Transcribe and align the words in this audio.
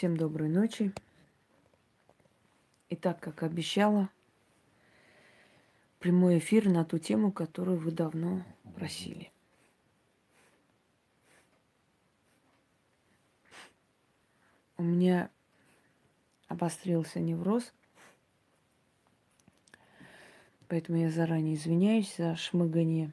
Всем 0.00 0.16
доброй 0.16 0.48
ночи. 0.48 0.94
И 2.88 2.96
так, 2.96 3.20
как 3.20 3.42
обещала, 3.42 4.08
прямой 5.98 6.38
эфир 6.38 6.70
на 6.70 6.86
ту 6.86 6.96
тему, 6.96 7.30
которую 7.30 7.76
вы 7.76 7.90
давно 7.90 8.42
просили. 8.76 9.30
У 14.78 14.82
меня 14.84 15.28
обострился 16.48 17.20
невроз, 17.20 17.70
поэтому 20.68 20.96
я 20.96 21.10
заранее 21.10 21.56
извиняюсь 21.56 22.16
за 22.16 22.36
шмыгание. 22.36 23.12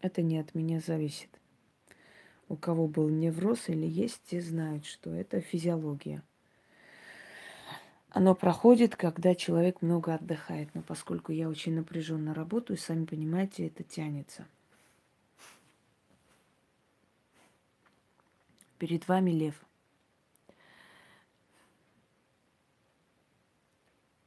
Это 0.00 0.22
не 0.22 0.38
от 0.38 0.54
меня 0.54 0.80
зависит. 0.80 1.41
У 2.52 2.56
кого 2.56 2.86
был 2.86 3.08
невроз 3.08 3.68
или 3.70 3.86
есть, 3.86 4.20
те 4.26 4.42
знают, 4.42 4.84
что 4.84 5.10
это 5.10 5.40
физиология– 5.40 6.22
оно 8.14 8.34
проходит, 8.34 8.94
когда 8.94 9.34
человек 9.34 9.80
много 9.80 10.14
отдыхает. 10.14 10.74
Но 10.74 10.82
поскольку 10.82 11.32
я 11.32 11.48
очень 11.48 11.74
напряженно 11.74 12.34
работаю, 12.34 12.76
сами 12.76 13.06
понимаете, 13.06 13.66
это 13.66 13.82
тянется. 13.82 14.46
Перед 18.78 19.08
вами 19.08 19.30
лев. 19.30 19.54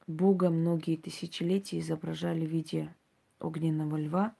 Бога 0.07 0.49
многие 0.49 0.97
тысячелетия 0.97 1.79
изображали 1.79 2.45
в 2.45 2.49
виде 2.49 2.91
огненного 3.39 3.97
льва. 3.97 4.33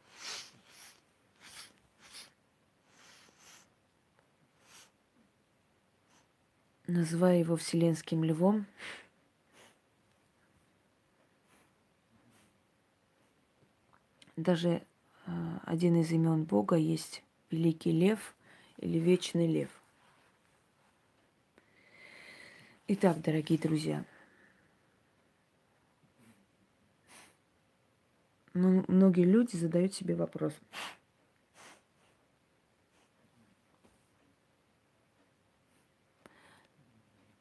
Называя 6.88 7.39
его 7.39 7.55
вселенским 7.55 8.23
львом, 8.23 8.67
даже 14.35 14.70
э, 15.26 15.32
один 15.63 15.99
из 15.99 16.12
имен 16.12 16.43
Бога 16.43 16.76
есть 16.76 17.24
Великий 17.49 17.91
Лев 17.91 18.35
или 18.77 18.99
Вечный 18.99 19.48
Лев. 19.48 19.70
Итак, 22.87 23.20
дорогие 23.21 23.57
друзья, 23.57 24.05
ну, 28.54 28.85
многие 28.87 29.26
люди 29.26 29.55
задают 29.55 29.96
себе 29.96 30.15
вопрос. 30.15 30.54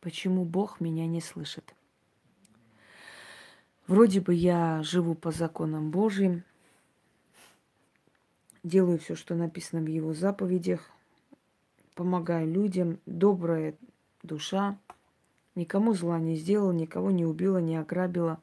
Почему 0.04 0.44
Бог 0.44 0.80
меня 0.80 1.06
не 1.06 1.22
слышит? 1.22 1.74
Вроде 3.86 4.20
бы 4.20 4.34
я 4.34 4.82
живу 4.82 5.14
по 5.14 5.30
законам 5.30 5.90
Божьим, 5.90 6.44
делаю 8.62 8.98
все, 8.98 9.14
что 9.14 9.34
написано 9.34 9.80
в 9.80 9.86
его 9.86 10.12
заповедях, 10.12 10.90
помогаю 11.94 12.52
людям, 12.52 13.00
добрая 13.06 13.76
душа, 14.22 14.78
никому 15.54 15.94
зла 15.94 16.18
не 16.18 16.36
сделала, 16.36 16.72
никого 16.72 17.10
не 17.10 17.24
убила, 17.24 17.56
не 17.56 17.76
ограбила, 17.76 18.42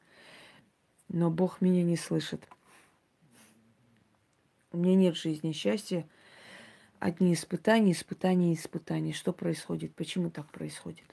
но 1.10 1.30
Бог 1.30 1.62
меня 1.62 1.84
не 1.84 1.96
слышит. 1.96 2.48
У 4.72 4.80
меня 4.80 4.96
нет 4.96 5.16
жизни 5.16 5.52
счастья, 5.52 6.08
одни 6.98 7.36
испытания, 7.36 7.92
испытания, 7.92 8.56
испытания. 8.56 9.14
Что 9.14 9.32
происходит? 9.32 9.94
Почему 9.94 10.32
так 10.32 10.50
происходит? 10.50 11.06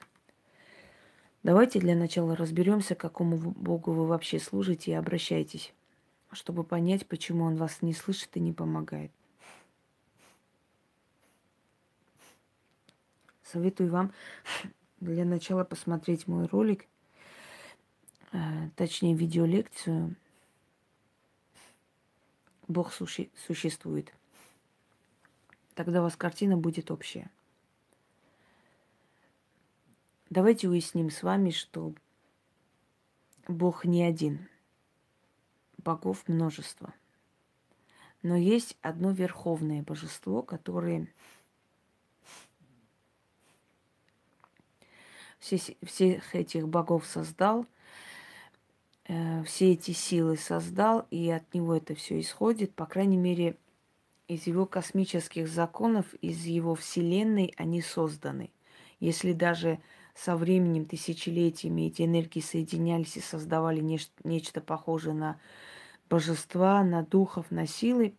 Давайте 1.49 1.79
для 1.79 1.95
начала 1.95 2.35
разберемся, 2.35 2.93
какому 2.93 3.35
Богу 3.35 3.91
вы 3.91 4.05
вообще 4.05 4.39
служите 4.39 4.91
и 4.91 4.93
обращайтесь 4.93 5.73
чтобы 6.31 6.63
понять, 6.63 7.07
почему 7.07 7.43
он 7.45 7.55
вас 7.55 7.81
не 7.81 7.91
слышит 7.91 8.37
и 8.37 8.39
не 8.39 8.53
помогает. 8.53 9.11
Советую 13.41 13.89
вам 13.89 14.13
для 14.99 15.25
начала 15.25 15.63
посмотреть 15.63 16.27
мой 16.27 16.45
ролик, 16.45 16.85
э, 18.31 18.37
точнее 18.75 19.15
видеолекцию 19.15 20.15
«Бог 22.67 22.93
суще- 22.93 23.31
существует». 23.47 24.13
Тогда 25.73 26.01
у 26.01 26.03
вас 26.03 26.15
картина 26.15 26.57
будет 26.57 26.91
общая. 26.91 27.31
Давайте 30.29 30.69
уясним 30.69 31.09
с 31.09 31.23
вами, 31.23 31.49
что 31.49 31.93
Бог 33.47 33.85
не 33.85 34.03
один– 34.03 34.47
богов 35.83 36.27
множество. 36.27 36.93
Но 38.21 38.35
есть 38.35 38.77
одно 38.81 39.11
верховное 39.11 39.81
божество, 39.81 40.43
которое 40.43 41.07
все, 45.39 45.57
всех 45.83 46.35
этих 46.35 46.67
богов 46.67 47.05
создал, 47.05 47.65
э, 49.05 49.43
все 49.45 49.71
эти 49.71 49.91
силы 49.91 50.37
создал, 50.37 51.07
и 51.09 51.29
от 51.29 51.53
него 51.53 51.75
это 51.75 51.95
все 51.95 52.19
исходит, 52.19 52.75
по 52.75 52.85
крайней 52.85 53.17
мере, 53.17 53.57
из 54.27 54.45
его 54.45 54.65
космических 54.67 55.47
законов, 55.47 56.13
из 56.15 56.45
его 56.45 56.75
вселенной 56.75 57.53
они 57.57 57.81
созданы. 57.81 58.51
Если 58.99 59.33
даже 59.33 59.79
со 60.23 60.35
временем, 60.35 60.85
тысячелетиями 60.85 61.83
эти 61.83 62.01
энергии 62.01 62.41
соединялись 62.41 63.15
и 63.15 63.21
создавали 63.21 63.79
нечто, 63.79 64.11
нечто 64.25 64.59
похожее 64.59 65.13
на 65.13 65.39
божества, 66.09 66.83
на 66.83 67.03
духов, 67.03 67.51
на 67.51 67.65
силы. 67.65 68.13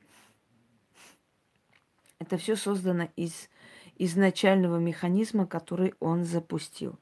Это 2.18 2.38
все 2.38 2.56
создано 2.56 3.08
из 3.16 3.50
изначального 3.98 4.78
механизма, 4.78 5.46
который 5.46 5.94
он 6.00 6.24
запустил. 6.24 6.98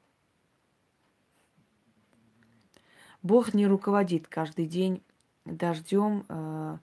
Бог 3.21 3.53
не 3.53 3.67
руководит 3.67 4.27
каждый 4.27 4.65
день 4.65 5.01
дождем, 5.45 6.25
э, 6.27 6.77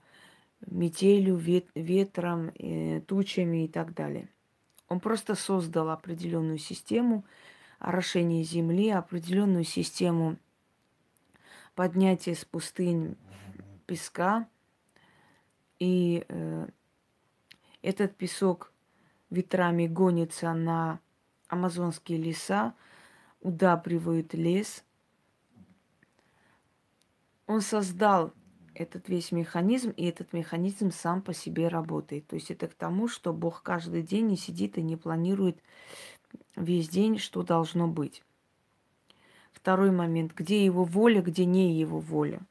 метелью, 0.65 1.35
вет, 1.35 1.67
ветром, 1.75 2.51
э, 2.57 3.01
тучами 3.01 3.65
и 3.65 3.67
так 3.67 3.93
далее. 3.93 4.27
Он 4.87 4.99
просто 4.99 5.35
создал 5.35 5.91
определенную 5.91 6.57
систему 6.57 7.23
орошения 7.79 8.43
земли, 8.43 8.89
определенную 8.89 9.63
систему 9.63 10.37
поднятия 11.75 12.35
с 12.35 12.43
пустынь 12.43 13.15
песка, 13.85 14.47
и 15.79 16.25
э, 16.27 16.67
этот 17.81 18.15
песок 18.15 18.73
ветрами 19.29 19.87
гонится 19.87 20.53
на 20.53 20.99
амазонские 21.47 22.17
леса, 22.17 22.73
удабривает 23.41 24.33
лес. 24.33 24.83
Он 27.45 27.61
создал 27.61 28.33
этот 28.73 29.09
весь 29.09 29.31
механизм, 29.31 29.91
и 29.91 30.05
этот 30.05 30.33
механизм 30.33 30.91
сам 30.91 31.21
по 31.21 31.33
себе 31.33 31.67
работает. 31.67 32.27
То 32.27 32.35
есть 32.35 32.51
это 32.51 32.67
к 32.67 32.73
тому, 32.73 33.07
что 33.07 33.33
Бог 33.33 33.63
каждый 33.63 34.03
день 34.03 34.27
не 34.27 34.37
сидит 34.37 34.77
и 34.77 34.81
не 34.81 34.95
планирует 34.95 35.61
весь 36.55 36.89
день, 36.89 37.17
что 37.17 37.43
должно 37.43 37.87
быть. 37.87 38.23
Второй 39.51 39.91
момент, 39.91 40.33
где 40.35 40.63
его 40.63 40.83
воля, 40.83 41.21
где 41.21 41.45
не 41.45 41.73
его 41.79 41.99
воля– 41.99 42.41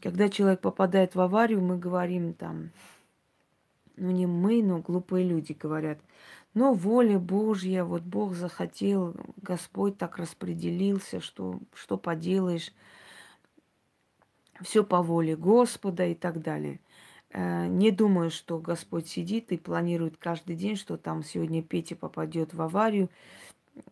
когда 0.00 0.28
человек 0.28 0.60
попадает 0.60 1.14
в 1.14 1.20
аварию, 1.20 1.60
мы 1.60 1.78
говорим 1.78 2.32
там, 2.32 2.70
ну 3.96 4.10
не 4.10 4.26
мы, 4.26 4.62
но 4.62 4.78
глупые 4.78 5.26
люди 5.26 5.52
говорят, 5.52 5.98
но 6.54 6.72
воля 6.72 7.18
Божья, 7.18 7.84
вот 7.84 8.02
Бог 8.02 8.34
захотел, 8.34 9.14
Господь 9.36 9.98
так 9.98 10.16
распределился, 10.16 11.20
что, 11.20 11.60
что 11.74 11.96
поделаешь, 11.96 12.72
все 14.62 14.84
по 14.84 15.02
воле 15.02 15.36
Господа 15.36 16.06
и 16.06 16.14
так 16.14 16.42
далее. 16.42 16.80
Э, 17.30 17.66
не 17.66 17.90
думаю, 17.90 18.30
что 18.30 18.58
Господь 18.58 19.08
сидит 19.08 19.52
и 19.52 19.56
планирует 19.56 20.16
каждый 20.16 20.56
день, 20.56 20.76
что 20.76 20.96
там 20.96 21.22
сегодня 21.22 21.62
Петя 21.62 21.96
попадет 21.96 22.54
в 22.54 22.62
аварию, 22.62 23.08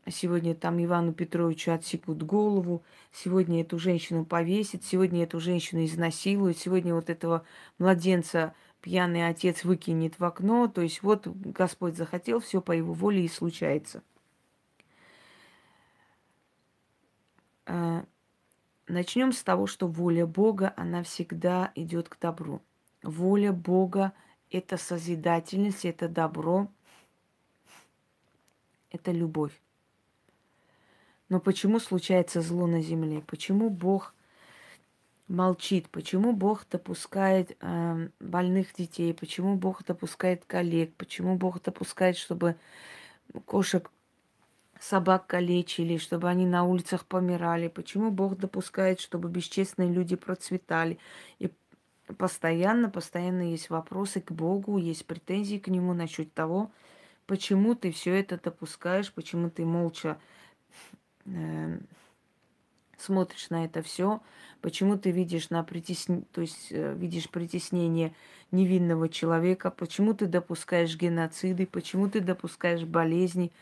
Сегодня 0.08 0.54
там 0.54 0.82
Ивану 0.82 1.12
Петровичу 1.12 1.72
отсекут 1.72 2.22
голову, 2.22 2.82
сегодня 3.12 3.62
эту 3.62 3.78
женщину 3.78 4.24
повесят, 4.24 4.84
сегодня 4.84 5.24
эту 5.24 5.40
женщину 5.40 5.84
изнасилуют, 5.84 6.58
сегодня 6.58 6.94
вот 6.94 7.10
этого 7.10 7.44
младенца 7.78 8.54
пьяный 8.80 9.28
отец 9.28 9.64
выкинет 9.64 10.18
в 10.18 10.24
окно. 10.24 10.68
То 10.68 10.82
есть 10.82 11.02
вот 11.02 11.26
Господь 11.26 11.96
захотел, 11.96 12.40
все 12.40 12.60
по 12.60 12.72
его 12.72 12.92
воле 12.92 13.24
и 13.24 13.28
случается. 13.28 14.02
А, 17.66 18.04
начнем 18.88 19.32
с 19.32 19.42
того, 19.42 19.66
что 19.66 19.86
воля 19.86 20.26
Бога, 20.26 20.72
она 20.76 21.02
всегда 21.02 21.70
идет 21.74 22.08
к 22.08 22.18
добру. 22.18 22.62
Воля 23.02 23.52
Бога– 23.52 24.12
это 24.50 24.76
созидательность, 24.76 25.84
это 25.84 26.08
добро, 26.08 26.68
это 28.90 29.12
любовь. 29.12 29.52
Но 31.28 31.40
почему 31.40 31.78
случается 31.78 32.40
зло 32.40 32.66
на 32.66 32.80
земле? 32.80 33.22
Почему 33.26 33.68
Бог 33.68 34.14
молчит? 35.28 35.88
Почему 35.90 36.32
Бог 36.32 36.66
допускает 36.70 37.56
э, 37.60 38.08
больных 38.18 38.74
детей? 38.74 39.12
Почему 39.12 39.56
Бог 39.56 39.84
допускает 39.84 40.44
коллег? 40.46 40.94
Почему 40.96 41.36
Бог 41.36 41.62
допускает, 41.62 42.16
чтобы 42.16 42.56
кошек, 43.44 43.90
собак 44.80 45.26
калечили, 45.26 45.98
чтобы 45.98 46.30
они 46.30 46.46
на 46.46 46.64
улицах 46.64 47.04
помирали? 47.04 47.68
Почему 47.68 48.10
Бог 48.10 48.38
допускает, 48.38 49.00
чтобы 49.00 49.28
бесчестные 49.28 49.92
люди 49.92 50.16
процветали? 50.16 50.98
И 51.38 51.50
постоянно, 52.16 52.88
постоянно 52.88 53.42
есть 53.42 53.70
вопросы 53.70 54.20
к 54.20 54.32
Богу, 54.32 54.78
есть 54.78 55.06
претензии 55.06 55.58
к 55.58 55.68
Нему 55.68 55.92
насчет 55.92 56.32
того, 56.32 56.70
почему 57.26 57.74
ты 57.74 57.92
все 57.92 58.14
это 58.18 58.40
допускаешь, 58.42 59.12
почему 59.12 59.50
ты 59.50 59.64
молча 59.64 60.18
э, 61.26 61.78
смотришь 62.96 63.50
на 63.50 63.64
это 63.64 63.82
все, 63.82 64.20
почему 64.60 64.96
ты 64.98 65.10
видишь 65.10 65.50
на 65.50 65.62
притесн... 65.62 66.20
то 66.32 66.40
есть 66.40 66.68
э, 66.70 66.94
видишь 66.94 67.30
притеснение 67.30 68.14
невинного 68.50 69.08
человека, 69.08 69.70
почему 69.70 70.14
ты 70.14 70.26
допускаешь 70.26 70.96
геноциды, 70.96 71.66
почему 71.66 72.08
ты 72.08 72.20
допускаешь 72.20 72.84
болезни, 72.84 73.52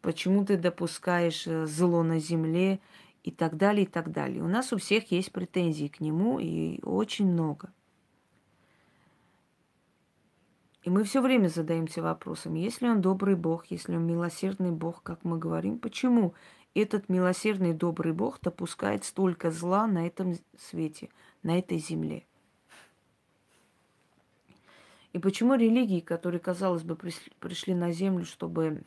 почему 0.00 0.44
ты 0.44 0.56
допускаешь 0.56 1.46
э, 1.46 1.66
зло 1.66 2.02
на 2.02 2.18
земле 2.18 2.80
и 3.24 3.30
так 3.30 3.56
далее, 3.56 3.84
и 3.84 3.88
так 3.88 4.10
далее. 4.10 4.42
У 4.42 4.48
нас 4.48 4.72
у 4.72 4.78
всех 4.78 5.10
есть 5.10 5.32
претензии 5.32 5.88
к 5.88 6.00
нему 6.00 6.38
и 6.38 6.80
очень 6.82 7.26
много. 7.26 7.70
И 10.88 10.90
мы 10.90 11.04
все 11.04 11.20
время 11.20 11.48
задаемся 11.48 12.00
вопросом, 12.00 12.54
если 12.54 12.88
он 12.88 13.02
добрый 13.02 13.36
Бог, 13.36 13.66
если 13.66 13.94
он 13.94 14.06
милосердный 14.06 14.70
Бог, 14.70 15.02
как 15.02 15.22
мы 15.22 15.38
говорим, 15.38 15.78
почему 15.78 16.32
этот 16.74 17.10
милосердный 17.10 17.74
добрый 17.74 18.14
Бог 18.14 18.40
допускает 18.40 19.04
столько 19.04 19.50
зла 19.50 19.86
на 19.86 20.06
этом 20.06 20.36
свете, 20.56 21.10
на 21.42 21.58
этой 21.58 21.76
земле? 21.76 22.24
И 25.12 25.18
почему 25.18 25.56
религии, 25.56 26.00
которые, 26.00 26.40
казалось 26.40 26.84
бы, 26.84 26.96
пришли 26.96 27.74
на 27.74 27.92
землю, 27.92 28.24
чтобы 28.24 28.82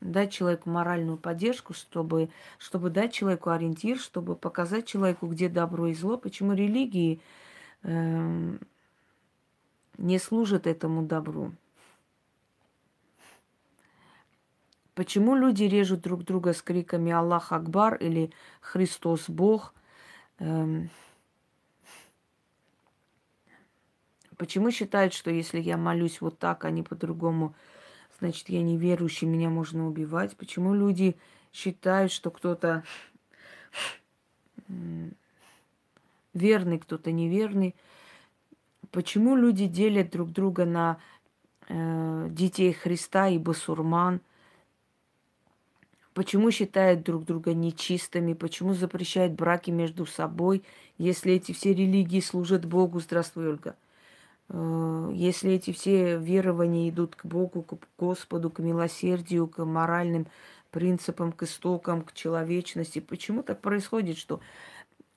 дать 0.00 0.30
человеку 0.30 0.70
моральную 0.70 1.18
поддержку, 1.18 1.74
чтобы, 1.74 2.30
чтобы 2.60 2.90
дать 2.90 3.12
человеку 3.12 3.50
ориентир, 3.50 3.98
чтобы 3.98 4.36
показать 4.36 4.86
человеку, 4.86 5.26
где 5.26 5.48
добро 5.48 5.88
и 5.88 5.94
зло, 5.94 6.18
почему 6.18 6.52
религии 6.52 7.20
э, 7.82 8.58
не 9.98 10.18
служат 10.18 10.66
этому 10.66 11.02
добру. 11.02 11.52
Почему 14.94 15.36
люди 15.36 15.64
режут 15.64 16.00
друг 16.00 16.24
друга 16.24 16.52
с 16.52 16.62
криками 16.62 17.12
«Аллах 17.12 17.52
Акбар» 17.52 17.96
или 17.96 18.32
«Христос 18.60 19.28
Бог»? 19.28 19.74
Эм... 20.38 20.90
Почему 24.36 24.70
считают, 24.70 25.14
что 25.14 25.30
если 25.30 25.60
я 25.60 25.76
молюсь 25.76 26.20
вот 26.20 26.38
так, 26.38 26.64
а 26.64 26.70
не 26.70 26.84
по-другому, 26.84 27.54
значит, 28.20 28.48
я 28.48 28.62
неверующий, 28.62 29.26
меня 29.26 29.50
можно 29.50 29.86
убивать? 29.86 30.36
Почему 30.36 30.74
люди 30.74 31.16
считают, 31.52 32.12
что 32.12 32.30
кто-то 32.30 32.84
верный, 36.34 36.78
кто-то 36.78 37.10
неверный? 37.10 37.74
Почему 38.90 39.36
люди 39.36 39.66
делят 39.66 40.10
друг 40.10 40.30
друга 40.30 40.64
на 40.64 40.98
э, 41.68 42.28
детей 42.30 42.72
Христа 42.72 43.28
и 43.28 43.38
басурман? 43.38 44.20
Почему 46.14 46.50
считают 46.50 47.04
друг 47.04 47.24
друга 47.24 47.54
нечистыми? 47.54 48.32
Почему 48.32 48.74
запрещают 48.74 49.34
браки 49.34 49.70
между 49.70 50.04
собой, 50.06 50.64
если 50.96 51.34
эти 51.34 51.52
все 51.52 51.74
религии 51.74 52.20
служат 52.20 52.64
Богу? 52.64 53.00
Здравствуй, 53.00 53.48
Ольга. 53.48 53.76
Э, 54.48 55.10
если 55.14 55.52
эти 55.52 55.72
все 55.72 56.18
верования 56.18 56.88
идут 56.88 57.14
к 57.14 57.26
Богу, 57.26 57.62
к 57.62 57.78
Господу, 57.98 58.50
к 58.50 58.58
милосердию, 58.58 59.46
к 59.48 59.64
моральным 59.64 60.26
принципам, 60.70 61.32
к 61.32 61.42
истокам, 61.42 62.02
к 62.02 62.12
человечности, 62.12 63.00
почему 63.00 63.42
так 63.42 63.60
происходит, 63.60 64.18
что 64.18 64.40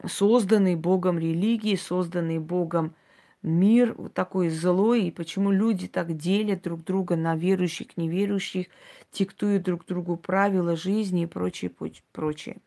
созданные 0.06 0.76
Богом 0.76 1.20
религии, 1.20 1.76
созданные 1.76 2.40
Богом 2.40 2.94
мир 3.44 3.96
такой 4.14 4.50
злой, 4.50 5.06
и 5.06 5.12
почему 5.12 5.52
люди 5.52 5.88
так 5.88 6.16
делят 6.16 6.62
друг 6.62 6.84
друга 6.84 7.16
на 7.16 7.36
верующих, 7.36 7.98
неверующих, 7.98 8.68
диктуют 9.12 9.64
друг 9.64 9.86
другу 9.86 10.18
правила 10.18 10.76
жизни 10.76 11.24
и 11.24 11.28
прочее, 11.28 11.72
прочее. 12.12 12.58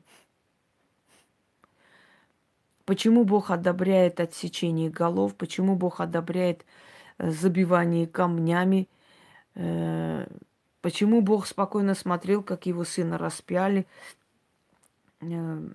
Почему 2.84 3.24
Бог 3.24 3.50
одобряет 3.50 4.20
отсечение 4.20 4.90
голов, 4.90 5.34
почему 5.36 5.74
Бог 5.74 6.00
одобряет 6.00 6.66
э, 7.16 7.30
забивание 7.30 8.06
камнями, 8.06 8.88
э, 9.54 10.26
почему 10.82 11.22
Бог 11.22 11.46
спокойно 11.46 11.94
смотрел, 11.94 12.42
как 12.42 12.66
его 12.66 12.84
сына 12.84 13.16
распяли 13.16 13.86
э, 15.22 15.68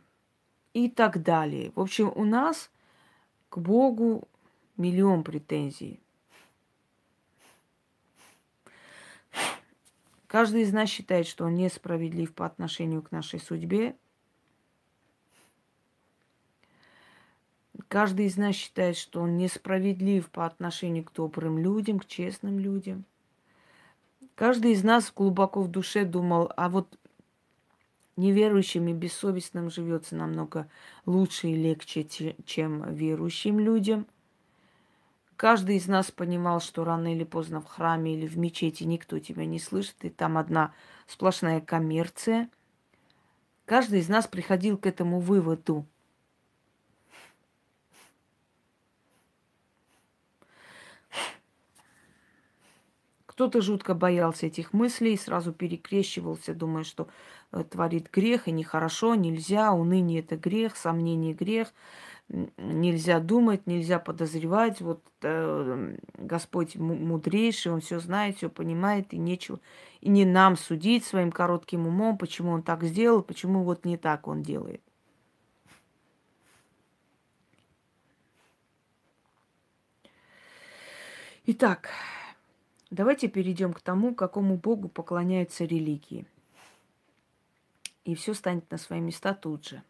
и 0.74 0.88
так 0.88 1.24
далее. 1.24 1.72
В 1.74 1.80
общем, 1.80 2.12
у 2.14 2.26
нас 2.26 2.70
к 3.50 3.58
Богу 3.58 4.28
миллион 4.80 5.24
претензий. 5.24 6.00
Каждый 10.26 10.62
из 10.62 10.72
нас 10.72 10.90
считает, 10.90 11.28
что 11.28 11.46
он 11.46 11.56
несправедлив 11.56 12.34
по 12.34 12.46
отношению 12.46 13.02
к 13.02 13.12
нашей 13.12 13.40
судьбе. 13.40 13.96
Каждый 17.88 18.28
из 18.28 18.38
нас 18.38 18.56
считает, 18.56 18.96
что 18.96 19.22
он 19.22 19.38
несправедлив 19.38 20.30
по 20.30 20.46
отношению 20.46 21.04
к 21.04 21.14
добрым 21.14 21.58
людям, 21.58 22.00
к 22.00 22.06
честным 22.06 22.60
людям. 22.60 23.06
Каждый 24.36 24.74
из 24.74 24.84
нас 24.84 25.12
глубоко 25.14 25.62
в 25.64 25.70
душе 25.70 26.06
думал, 26.06 26.52
а 26.56 26.70
вот 26.70 26.98
неверующим 28.16 28.88
и 28.88 28.94
бессовестным 28.94 29.72
живется 29.72 30.16
намного 30.16 30.70
лучше 31.08 31.48
и 31.48 31.56
легче, 31.56 32.06
чем 32.46 32.94
верующим 32.94 33.60
людям– 33.60 34.06
Каждый 35.40 35.78
из 35.78 35.88
нас 35.88 36.12
понимал, 36.12 36.60
что 36.60 36.84
рано 36.84 37.16
или 37.16 37.24
поздно 37.24 37.62
в 37.62 37.66
храме 37.66 38.14
или 38.14 38.28
в 38.28 38.38
мечети 38.38 38.84
никто 38.84 39.20
тебя 39.20 39.46
не 39.46 39.58
слышит, 39.58 39.96
и 40.02 40.10
там 40.10 40.38
одна 40.38 40.74
сплошная 41.08 41.62
коммерция. 41.62 42.50
Каждый 43.64 44.02
из 44.02 44.10
нас 44.10 44.28
приходил 44.28 44.78
к 44.78 44.86
этому 44.86 45.22
выводу. 45.22 45.86
Кто-то 53.26 53.62
жутко 53.62 53.94
боялся 53.94 54.48
этих 54.48 54.74
мыслей, 54.74 55.16
сразу 55.16 55.54
перекрещивался, 55.54 56.54
думая, 56.54 56.84
что 56.84 57.08
э, 57.54 57.64
творит 57.64 58.12
грех, 58.12 58.50
и 58.50 58.52
нехорошо, 58.52 59.16
нельзя, 59.16 59.72
уныние– 59.72 60.20
это 60.20 60.36
грех, 60.36 60.76
сомнение– 60.76 61.34
грех– 61.34 61.74
нельзя 62.30 63.20
думать, 63.20 63.68
нельзя 63.68 64.00
подозревать. 64.00 64.82
Вот 64.82 65.04
э, 65.22 65.98
Господь 66.18 66.76
мудрейший, 66.76 67.72
Он 67.72 67.82
все 67.82 68.00
знает, 68.00 68.38
все 68.38 68.50
понимает, 68.50 69.14
и 69.14 69.18
нечего. 69.18 69.60
И 70.02 70.10
не 70.10 70.26
нам 70.26 70.56
судить 70.56 71.04
своим 71.06 71.32
коротким 71.32 71.88
умом, 71.88 72.18
почему 72.18 72.52
Он 72.52 72.64
так 72.64 72.84
сделал, 72.84 73.24
почему 73.24 73.64
вот 73.64 73.86
не 73.86 73.98
так 73.98 74.28
Он 74.28 74.44
делает. 74.44 74.82
Итак, 81.46 81.90
давайте 82.92 83.28
перейдем 83.28 83.74
к 83.74 83.82
тому, 83.82 84.14
какому 84.14 84.56
Богу 84.56 84.88
поклоняются 84.88 85.66
религии. 85.66 86.28
И 88.06 88.14
все 88.14 88.36
станет 88.36 88.70
на 88.70 88.78
свои 88.78 89.00
места 89.00 89.34
тут 89.34 89.68
же. 89.68 89.84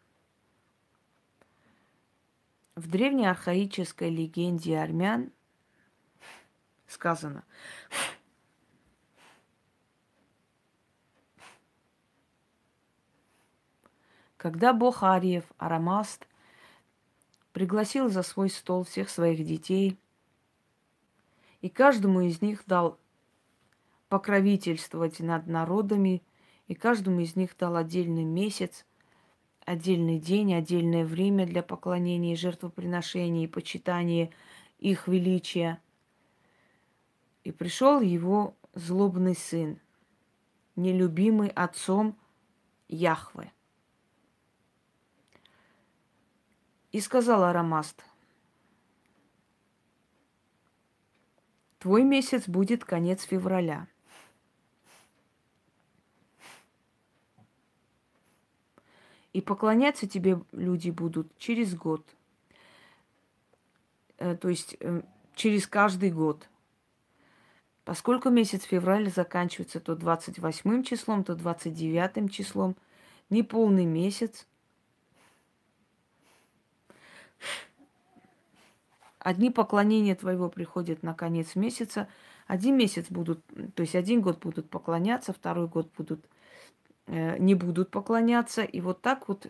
В 2.80 2.88
древней 2.88 3.26
архаической 3.26 4.08
легенде 4.08 4.78
армян 4.78 5.32
сказано, 6.86 7.44
когда 14.38 14.72
бог 14.72 15.02
Ариев, 15.02 15.44
Арамаст, 15.58 16.26
пригласил 17.52 18.08
за 18.08 18.22
свой 18.22 18.48
стол 18.48 18.84
всех 18.84 19.10
своих 19.10 19.44
детей, 19.44 19.98
и 21.60 21.68
каждому 21.68 22.22
из 22.22 22.40
них 22.40 22.62
дал 22.66 22.98
покровительствовать 24.08 25.20
над 25.20 25.46
народами, 25.46 26.22
и 26.66 26.74
каждому 26.74 27.20
из 27.20 27.36
них 27.36 27.54
дал 27.58 27.76
отдельный 27.76 28.24
месяц, 28.24 28.86
отдельный 29.64 30.18
день, 30.18 30.54
отдельное 30.54 31.04
время 31.04 31.46
для 31.46 31.62
поклонения 31.62 32.32
и 32.32 32.36
жертвоприношения 32.36 33.44
и 33.44 33.48
почитания 33.48 34.30
их 34.78 35.08
величия. 35.08 35.80
И 37.44 37.52
пришел 37.52 38.00
его 38.00 38.56
злобный 38.74 39.34
сын 39.34 39.78
нелюбимый 40.76 41.48
отцом 41.48 42.16
Яхве. 42.88 43.52
И 46.92 47.00
сказал 47.00 47.44
Арамаст, 47.44 48.04
твой 51.78 52.02
месяц 52.02 52.48
будет 52.48 52.84
конец 52.84 53.22
февраля. 53.22 53.86
И 59.32 59.40
поклоняться 59.40 60.08
тебе 60.08 60.40
люди 60.52 60.90
будут 60.90 61.36
через 61.38 61.74
год. 61.74 62.04
Э, 64.18 64.36
то 64.36 64.48
есть 64.48 64.76
э, 64.80 65.02
через 65.34 65.66
каждый 65.66 66.10
год. 66.10 66.48
Поскольку 67.84 68.30
месяц 68.30 68.64
февраль 68.64 69.10
заканчивается 69.10 69.80
то 69.80 69.94
28 69.94 70.82
числом, 70.82 71.24
то 71.24 71.34
29 71.34 72.32
числом, 72.32 72.76
не 73.30 73.42
полный 73.42 73.84
месяц, 73.84 74.46
Одни 79.20 79.50
поклонения 79.50 80.14
твоего 80.14 80.48
приходят 80.48 81.02
на 81.02 81.12
конец 81.12 81.54
месяца, 81.54 82.08
один 82.46 82.76
месяц 82.78 83.06
будут, 83.10 83.44
то 83.74 83.82
есть 83.82 83.94
один 83.94 84.22
год 84.22 84.38
будут 84.38 84.70
поклоняться, 84.70 85.34
второй 85.34 85.68
год 85.68 85.90
будут 85.96 86.24
не 87.10 87.54
будут 87.54 87.90
поклоняться. 87.90 88.62
И 88.62 88.80
вот 88.80 89.02
так 89.02 89.28
вот 89.28 89.46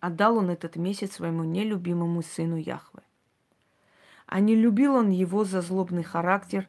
отдал 0.00 0.36
он 0.38 0.50
этот 0.50 0.76
месяц 0.76 1.12
своему 1.12 1.44
нелюбимому 1.44 2.22
сыну 2.22 2.56
Яхве. 2.56 3.02
А 4.26 4.40
не 4.40 4.54
любил 4.54 4.94
он 4.94 5.10
его 5.10 5.44
за 5.44 5.60
злобный 5.60 6.02
характер, 6.02 6.68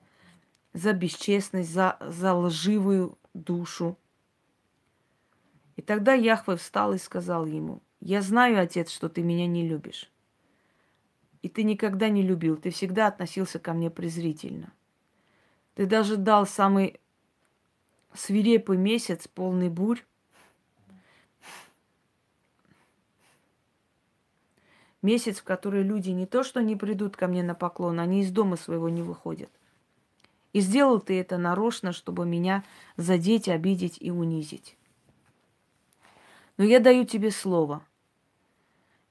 за 0.73 0.93
бесчестность, 0.93 1.71
за, 1.71 1.97
за 2.01 2.33
лживую 2.33 3.17
душу. 3.33 3.97
И 5.75 5.81
тогда 5.81 6.13
Яхве 6.13 6.55
встал 6.55 6.93
и 6.93 6.97
сказал 6.97 7.45
ему, 7.45 7.81
я 7.99 8.21
знаю, 8.21 8.59
отец, 8.59 8.91
что 8.91 9.09
ты 9.09 9.21
меня 9.21 9.47
не 9.47 9.67
любишь. 9.67 10.11
И 11.41 11.49
ты 11.49 11.63
никогда 11.63 12.09
не 12.09 12.23
любил, 12.23 12.57
ты 12.57 12.71
всегда 12.71 13.07
относился 13.07 13.59
ко 13.59 13.73
мне 13.73 13.89
презрительно. 13.89 14.73
Ты 15.75 15.85
даже 15.85 16.17
дал 16.17 16.47
самый 16.47 16.99
свирепый 18.17 18.77
месяц, 18.77 19.27
полный 19.27 19.69
бурь. 19.69 20.03
Месяц, 25.01 25.39
в 25.39 25.43
который 25.43 25.83
люди 25.83 26.09
не 26.09 26.25
то 26.25 26.43
что 26.43 26.61
не 26.61 26.75
придут 26.75 27.15
ко 27.15 27.27
мне 27.27 27.43
на 27.43 27.53
поклон, 27.53 27.99
они 27.99 28.21
из 28.21 28.31
дома 28.31 28.57
своего 28.57 28.89
не 28.89 29.03
выходят. 29.03 29.51
И 30.53 30.59
сделал 30.59 30.99
ты 30.99 31.19
это 31.19 31.37
нарочно, 31.37 31.93
чтобы 31.93 32.25
меня 32.25 32.63
задеть, 32.97 33.47
обидеть 33.47 33.97
и 34.01 34.09
унизить. 34.09 34.75
Но 36.57 36.63
я 36.63 36.79
даю 36.79 37.05
тебе 37.05 37.29
слово. 37.29 37.85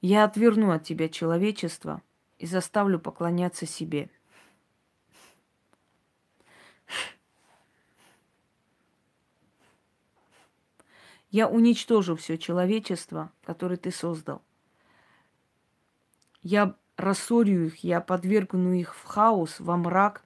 Я 0.00 0.24
отверну 0.24 0.72
от 0.72 0.82
тебя 0.82 1.08
человечество 1.08 2.02
и 2.38 2.46
заставлю 2.46 2.98
поклоняться 2.98 3.64
себе. 3.64 4.10
Я 11.30 11.48
уничтожу 11.48 12.16
все 12.16 12.38
человечество, 12.38 13.32
которое 13.44 13.76
ты 13.76 13.90
создал. 13.90 14.42
Я 16.42 16.76
рассорю 16.96 17.66
их, 17.66 17.82
я 17.84 18.00
подвергну 18.00 18.72
их 18.72 18.94
в 18.94 19.04
хаос, 19.04 19.60
во 19.60 19.76
мрак, 19.76 20.24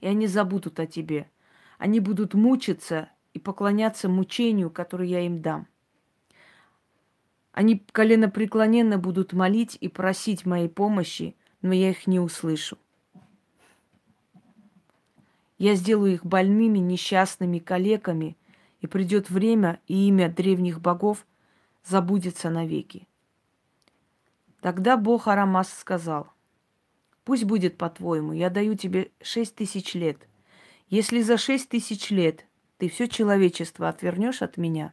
и 0.00 0.06
они 0.06 0.26
забудут 0.26 0.80
о 0.80 0.86
тебе. 0.86 1.30
Они 1.78 2.00
будут 2.00 2.34
мучиться 2.34 3.10
и 3.34 3.38
поклоняться 3.38 4.08
мучению, 4.08 4.70
которое 4.70 5.08
я 5.08 5.20
им 5.20 5.42
дам. 5.42 5.66
Они 7.52 7.78
коленопреклоненно 7.92 8.98
будут 8.98 9.32
молить 9.32 9.76
и 9.80 9.88
просить 9.88 10.46
моей 10.46 10.68
помощи, 10.68 11.36
но 11.60 11.72
я 11.72 11.90
их 11.90 12.06
не 12.06 12.20
услышу. 12.20 12.78
Я 15.58 15.74
сделаю 15.74 16.14
их 16.14 16.24
больными, 16.24 16.78
несчастными, 16.78 17.58
калеками, 17.58 18.36
и 18.80 18.86
придет 18.86 19.30
время, 19.30 19.80
и 19.86 20.08
имя 20.08 20.28
древних 20.30 20.80
богов 20.80 21.26
забудется 21.84 22.50
навеки. 22.50 23.08
Тогда 24.60 24.96
Бог 24.96 25.28
Арамас 25.28 25.72
сказал, 25.72 26.32
пусть 27.24 27.44
будет 27.44 27.78
по-твоему, 27.78 28.32
я 28.32 28.50
даю 28.50 28.74
тебе 28.74 29.12
шесть 29.20 29.54
тысяч 29.54 29.94
лет. 29.94 30.28
Если 30.88 31.22
за 31.22 31.36
шесть 31.36 31.68
тысяч 31.68 32.10
лет 32.10 32.46
ты 32.78 32.88
все 32.88 33.08
человечество 33.08 33.88
отвернешь 33.88 34.42
от 34.42 34.56
меня, 34.56 34.92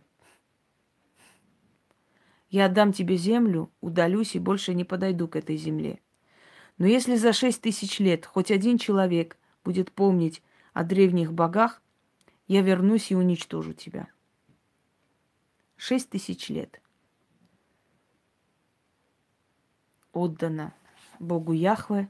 я 2.50 2.66
отдам 2.66 2.94
тебе 2.94 3.18
землю, 3.18 3.72
удалюсь 3.82 4.36
и 4.36 4.40
больше 4.40 4.74
не 4.74 4.84
подойду 4.84 5.28
к 5.28 5.36
этой 5.36 5.58
земле. 5.58 6.00
Но 6.78 6.86
если 6.86 7.16
за 7.16 7.34
шесть 7.34 7.62
тысяч 7.62 8.00
лет 8.00 8.26
хоть 8.26 8.52
один 8.52 8.78
человек 8.78 9.38
будет 9.64 9.92
помнить 9.92 10.44
о 10.74 10.84
древних 10.84 11.34
богах, 11.34 11.82
я 12.48 12.62
вернусь 12.62 13.12
и 13.12 13.16
уничтожу 13.16 13.74
тебя. 13.74 14.08
Шесть 15.76 16.10
тысяч 16.10 16.50
лет 16.50 16.82
отдано 20.14 20.74
Богу 21.20 21.52
Яхве 21.52 22.10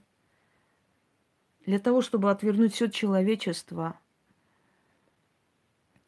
для 1.66 1.80
того, 1.80 2.02
чтобы 2.02 2.30
отвернуть 2.30 2.74
все 2.74 2.90
человечество 2.90 4.00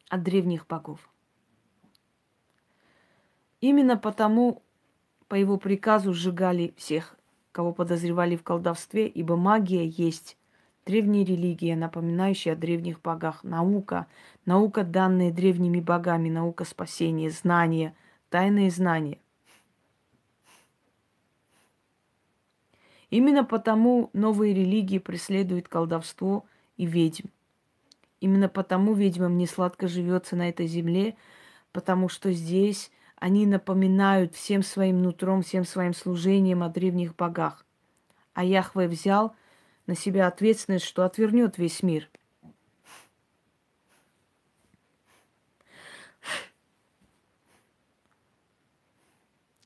от 0.08 0.22
древних 0.22 0.66
богов. 0.66 1.10
Именно 3.60 3.96
потому 3.96 4.62
по 5.26 5.34
его 5.34 5.58
приказу 5.58 6.14
сжигали 6.14 6.72
всех, 6.76 7.16
кого 7.50 7.72
подозревали 7.72 8.36
в 8.36 8.44
колдовстве, 8.44 9.08
ибо 9.08 9.36
магия 9.36 9.86
есть 9.86 10.37
древняя 10.88 11.22
религия, 11.22 11.76
напоминающая 11.76 12.54
о 12.54 12.56
древних 12.56 13.02
богах, 13.02 13.44
наука, 13.44 14.06
наука, 14.46 14.84
данная 14.84 15.30
древними 15.30 15.80
богами, 15.80 16.30
наука 16.30 16.64
спасения, 16.64 17.28
знания, 17.28 17.94
тайные 18.30 18.70
знания. 18.70 19.18
Именно 23.10 23.44
потому 23.44 24.08
новые 24.14 24.54
религии 24.54 24.96
преследуют 24.96 25.68
колдовство 25.68 26.46
и 26.78 26.86
ведьм. 26.86 27.28
Именно 28.20 28.48
потому 28.48 28.94
ведьмам 28.94 29.36
не 29.36 29.46
сладко 29.46 29.88
живется 29.88 30.36
на 30.36 30.48
этой 30.48 30.66
земле, 30.66 31.16
потому 31.72 32.08
что 32.08 32.32
здесь 32.32 32.90
они 33.16 33.44
напоминают 33.44 34.34
всем 34.34 34.62
своим 34.62 35.02
нутром, 35.02 35.42
всем 35.42 35.66
своим 35.66 35.92
служением 35.92 36.62
о 36.62 36.70
древних 36.70 37.14
богах. 37.14 37.66
А 38.32 38.42
Яхве 38.42 38.88
взял 38.88 39.34
на 39.88 39.96
себя 39.96 40.28
ответственность, 40.28 40.84
что 40.84 41.04
отвернет 41.04 41.56
весь 41.56 41.82
мир. 41.82 42.08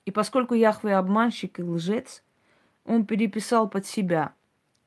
И 0.04 0.10
поскольку 0.12 0.54
Яхве 0.54 0.96
обманщик 0.96 1.58
и 1.58 1.64
лжец, 1.64 2.22
он 2.84 3.04
переписал 3.04 3.68
под 3.68 3.84
себя 3.84 4.34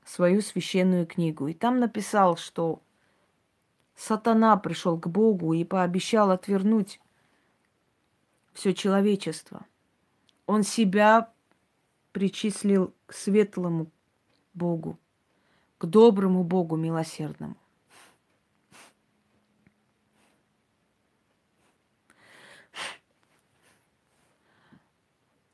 свою 0.06 0.42
священную 0.42 1.06
книгу. 1.06 1.48
И 1.48 1.54
там 1.54 1.80
написал, 1.80 2.38
что 2.38 2.82
сатана 3.96 4.56
пришел 4.56 4.98
к 4.98 5.08
Богу 5.08 5.54
и 5.54 5.66
пообещал 5.66 6.32
отвернуть 6.32 7.02
все 8.54 8.74
человечество. 8.74 9.66
Он 10.46 10.64
себя 10.64 11.30
причислил 12.14 12.94
к 13.06 13.14
светлому 13.14 13.92
Богу, 14.54 14.98
доброму 15.86 16.44
Богу 16.44 16.76
милосердному. 16.76 17.56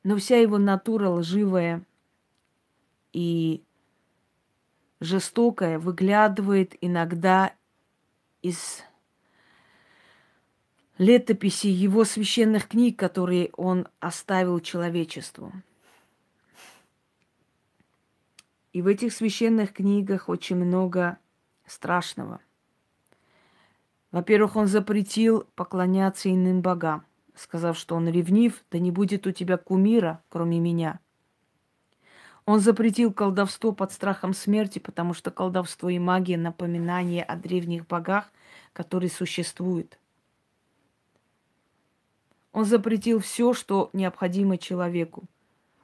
Но 0.04 0.18
вся 0.18 0.38
его 0.38 0.58
натура 0.58 1.10
лживая 1.10 1.84
и 3.14 3.64
жестокая 5.00 5.78
выглядывает 5.78 6.76
иногда 6.82 7.54
из 8.42 8.82
летописи 10.98 11.68
его 11.68 12.04
священных 12.04 12.68
книг, 12.68 12.98
которые 12.98 13.50
он 13.58 13.88
оставил 14.00 14.60
человечеству. 14.60 15.52
И 18.74 18.82
в 18.82 18.88
этих 18.88 19.14
священных 19.14 19.74
книгах 19.74 20.30
очень 20.30 20.56
много 20.56 21.18
страшного. 21.66 22.40
Во-первых, 24.12 24.56
он 24.56 24.68
запретил 24.68 25.48
поклоняться 25.56 26.34
иным 26.34 26.62
богам, 26.62 27.06
сказав, 27.36 27.78
что 27.78 27.96
он 27.96 28.10
ревнив, 28.10 28.64
да 28.72 28.80
не 28.80 28.92
будет 28.92 29.26
у 29.28 29.32
тебя 29.32 29.58
кумира, 29.58 30.22
кроме 30.30 30.60
меня. 30.60 31.00
Он 32.46 32.60
запретил 32.60 33.14
колдовство 33.14 33.72
под 33.72 33.92
страхом 33.92 34.34
смерти, 34.34 34.80
потому 34.80 35.14
что 35.14 35.32
колдовство 35.32 35.90
и 35.90 36.00
магия– 36.00 36.38
напоминание 36.38 37.24
о 37.24 37.36
древних 37.36 37.88
богах, 37.88 38.32
которые 38.74 39.10
существуют. 39.10 40.00
Он 42.52 42.66
запретил 42.66 43.20
все, 43.20 43.54
что 43.54 43.90
необходимо 43.94 44.58
человеку. 44.58 45.24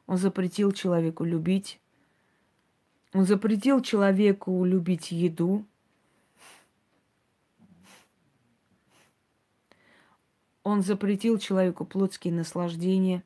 Он 0.05 0.17
запретил 0.17 0.71
человеку 0.71 1.23
любить. 1.23 1.79
Он 3.13 3.25
запретил 3.25 3.81
человеку 3.81 4.63
любить 4.65 5.11
еду. 5.11 5.65
Он 10.63 10.81
запретил 10.81 11.37
человеку 11.37 11.85
плотские 11.85 12.33
наслаждения. 12.33 13.23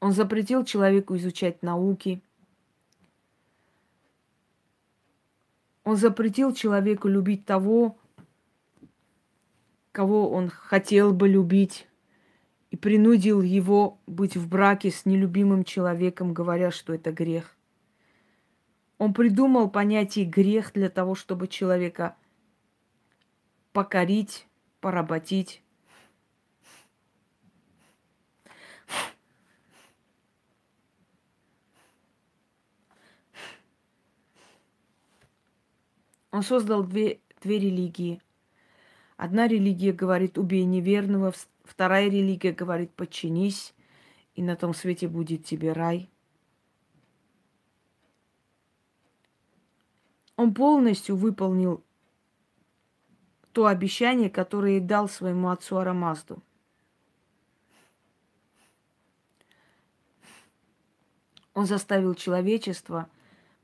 Он 0.00 0.12
запретил 0.12 0.64
человеку 0.64 1.16
изучать 1.16 1.62
науки. 1.62 2.22
Он 5.84 5.96
запретил 5.96 6.52
человеку 6.54 7.08
любить 7.08 7.46
того, 7.46 7.96
кого 9.92 10.30
он 10.30 10.48
хотел 10.48 11.12
бы 11.12 11.28
любить, 11.28 11.87
и 12.70 12.76
принудил 12.76 13.42
его 13.42 13.98
быть 14.06 14.36
в 14.36 14.48
браке 14.48 14.90
с 14.90 15.06
нелюбимым 15.06 15.64
человеком, 15.64 16.34
говоря, 16.34 16.70
что 16.70 16.94
это 16.94 17.12
грех. 17.12 17.56
Он 18.98 19.14
придумал 19.14 19.70
понятие 19.70 20.24
грех 20.24 20.72
для 20.72 20.90
того, 20.90 21.14
чтобы 21.14 21.48
человека– 21.48 22.16
покорить, 23.72 24.46
поработить. 24.80 25.62
Он 36.30 36.42
создал 36.42 36.84
две, 36.84 37.20
две 37.40 37.58
религии. 37.58 38.20
Одна 39.16 39.48
религия 39.48 39.92
говорит 39.92 40.38
«убей 40.38 40.64
неверного», 40.64 41.32
вторая 41.68 42.08
религия 42.08 42.52
говорит 42.52 42.92
«подчинись, 42.94 43.74
и 44.34 44.42
на 44.42 44.56
том 44.56 44.72
свете 44.74 45.06
будет 45.06 45.44
тебе 45.44 45.72
рай». 45.72 46.10
Он 50.36 50.54
полностью 50.54 51.16
выполнил 51.16 51.84
то 53.52 53.66
обещание, 53.66 54.30
которое 54.30 54.80
дал 54.80 55.08
своему 55.08 55.48
отцу 55.50 55.78
Арамазду. 55.78 56.42
Он 61.54 61.66
заставил 61.66 62.14
человечество 62.14 63.10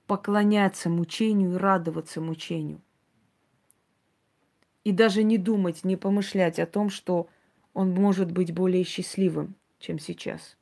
поклоняться 0.09 0.91
мучению 0.91 1.55
и 1.55 1.57
радоваться 1.57 2.21
мучению. 2.21 2.81
И 4.83 4.91
даже 4.91 5.23
не 5.23 5.39
думать, 5.39 5.85
не 5.85 5.97
помышлять 5.97 6.59
о 6.59 6.67
том, 6.67 6.91
что 6.91 7.29
он 7.75 7.91
может 7.93 8.33
быть 8.33 8.55
более 8.55 8.85
счастливым, 8.85 9.57
чем 9.79 9.99
сейчас. 9.99 10.57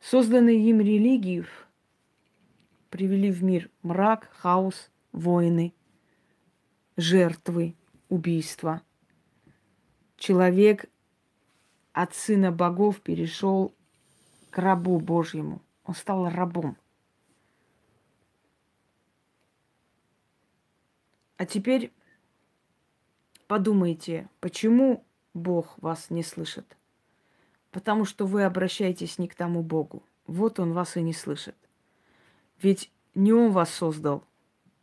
Созданные 0.00 0.58
им 0.68 0.80
религии 0.80 1.44
привели 2.90 3.30
в 3.30 3.44
мир 3.44 3.70
мрак, 3.82 4.28
хаос, 4.32 4.90
войны– 5.12 5.72
жертвы 6.96 7.74
убийства. 8.08 8.82
Человек 10.16 10.86
от 11.92 12.14
сына 12.14 12.52
богов 12.52 13.00
перешел 13.00 13.74
к 14.50 14.58
рабу 14.58 14.98
Божьему. 14.98 15.62
Он 15.84 15.94
стал 15.94 16.28
рабом. 16.28 16.76
А 21.36 21.46
теперь 21.46 21.92
подумайте, 23.52 24.30
почему 24.40 25.04
Бог 25.34 25.74
вас 25.76 26.08
не 26.08 26.22
слышит? 26.22 26.64
Потому 27.70 28.06
что 28.06 28.24
вы 28.24 28.44
обращаетесь 28.44 29.18
не 29.18 29.28
к 29.28 29.34
тому 29.34 29.62
Богу. 29.62 30.02
Вот 30.26 30.58
Он 30.58 30.72
вас 30.72 30.96
и 30.96 31.02
не 31.02 31.12
слышит. 31.12 31.54
Ведь 32.62 32.90
не 33.14 33.30
Он 33.30 33.50
вас 33.50 33.68
создал, 33.68 34.24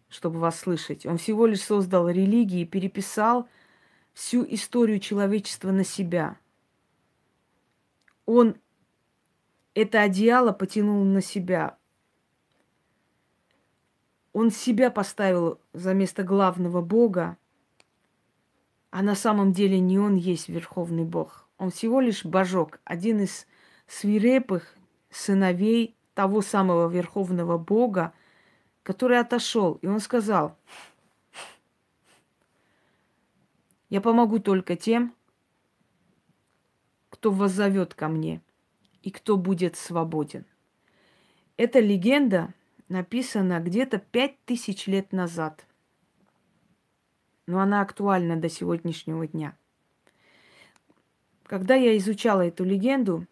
чтобы 0.08 0.38
вас 0.38 0.60
слышать. 0.60 1.08
Он 1.08 1.18
всего 1.18 1.48
лишь 1.48 1.64
создал 1.64 2.10
религии 2.10 2.62
и 2.62 2.66
переписал 2.66 3.50
всю 4.14 4.46
историю 4.48 5.00
человечества 5.00 5.72
на 5.72 5.84
себя. 5.84 6.38
Он 8.28 8.56
это 9.74 10.04
одеяло 10.04 10.52
потянул 10.52 11.04
на 11.06 11.24
себя. 11.24 11.76
Он 14.32 14.52
себя 14.52 14.92
поставил 14.92 15.60
за 15.74 15.96
место 15.96 16.22
главного 16.22 16.84
Бога, 16.84 17.40
а 18.92 19.02
на 19.02 19.16
самом 19.16 19.54
деле 19.54 19.80
не 19.80 20.00
он 20.00 20.16
есть 20.16 20.50
Верховный 20.50 21.04
Бог. 21.04 21.48
Он 21.58 21.72
всего 21.72 22.00
лишь 22.00 22.26
божок, 22.26 22.80
один 22.84 23.22
из 23.22 23.46
свирепых 23.88 24.76
сыновей 25.10 25.96
того 26.14 26.42
самого 26.42 26.90
Верховного 26.90 27.58
Бога, 27.58 28.14
который 28.84 29.20
отошел, 29.20 29.74
и 29.82 29.88
он 29.88 30.00
сказал, 30.00 30.58
я 33.90 34.02
помогу 34.02 34.40
только 34.40 34.76
тем, 34.76 35.14
кто 37.10 37.32
воззовет 37.32 37.94
ко 37.94 38.08
мне 38.08 38.42
и 39.02 39.12
кто 39.12 39.36
будет 39.36 39.76
свободен. 39.76 40.46
Эта 41.58 41.80
легенда 41.80 42.54
написана 42.88 43.60
где-то 43.60 44.00
пять 44.00 44.42
тысяч 44.46 44.88
лет 44.88 45.12
назад, 45.12 45.66
но 47.50 47.60
она 47.62 47.82
актуальна 47.82 48.38
до 48.38 48.48
сегодняшнего 48.48 49.26
дня. 49.26 49.58
Когда 51.46 51.74
я 51.74 51.98
изучала 51.98 52.46
эту 52.46 52.64
легенду, 52.64 53.26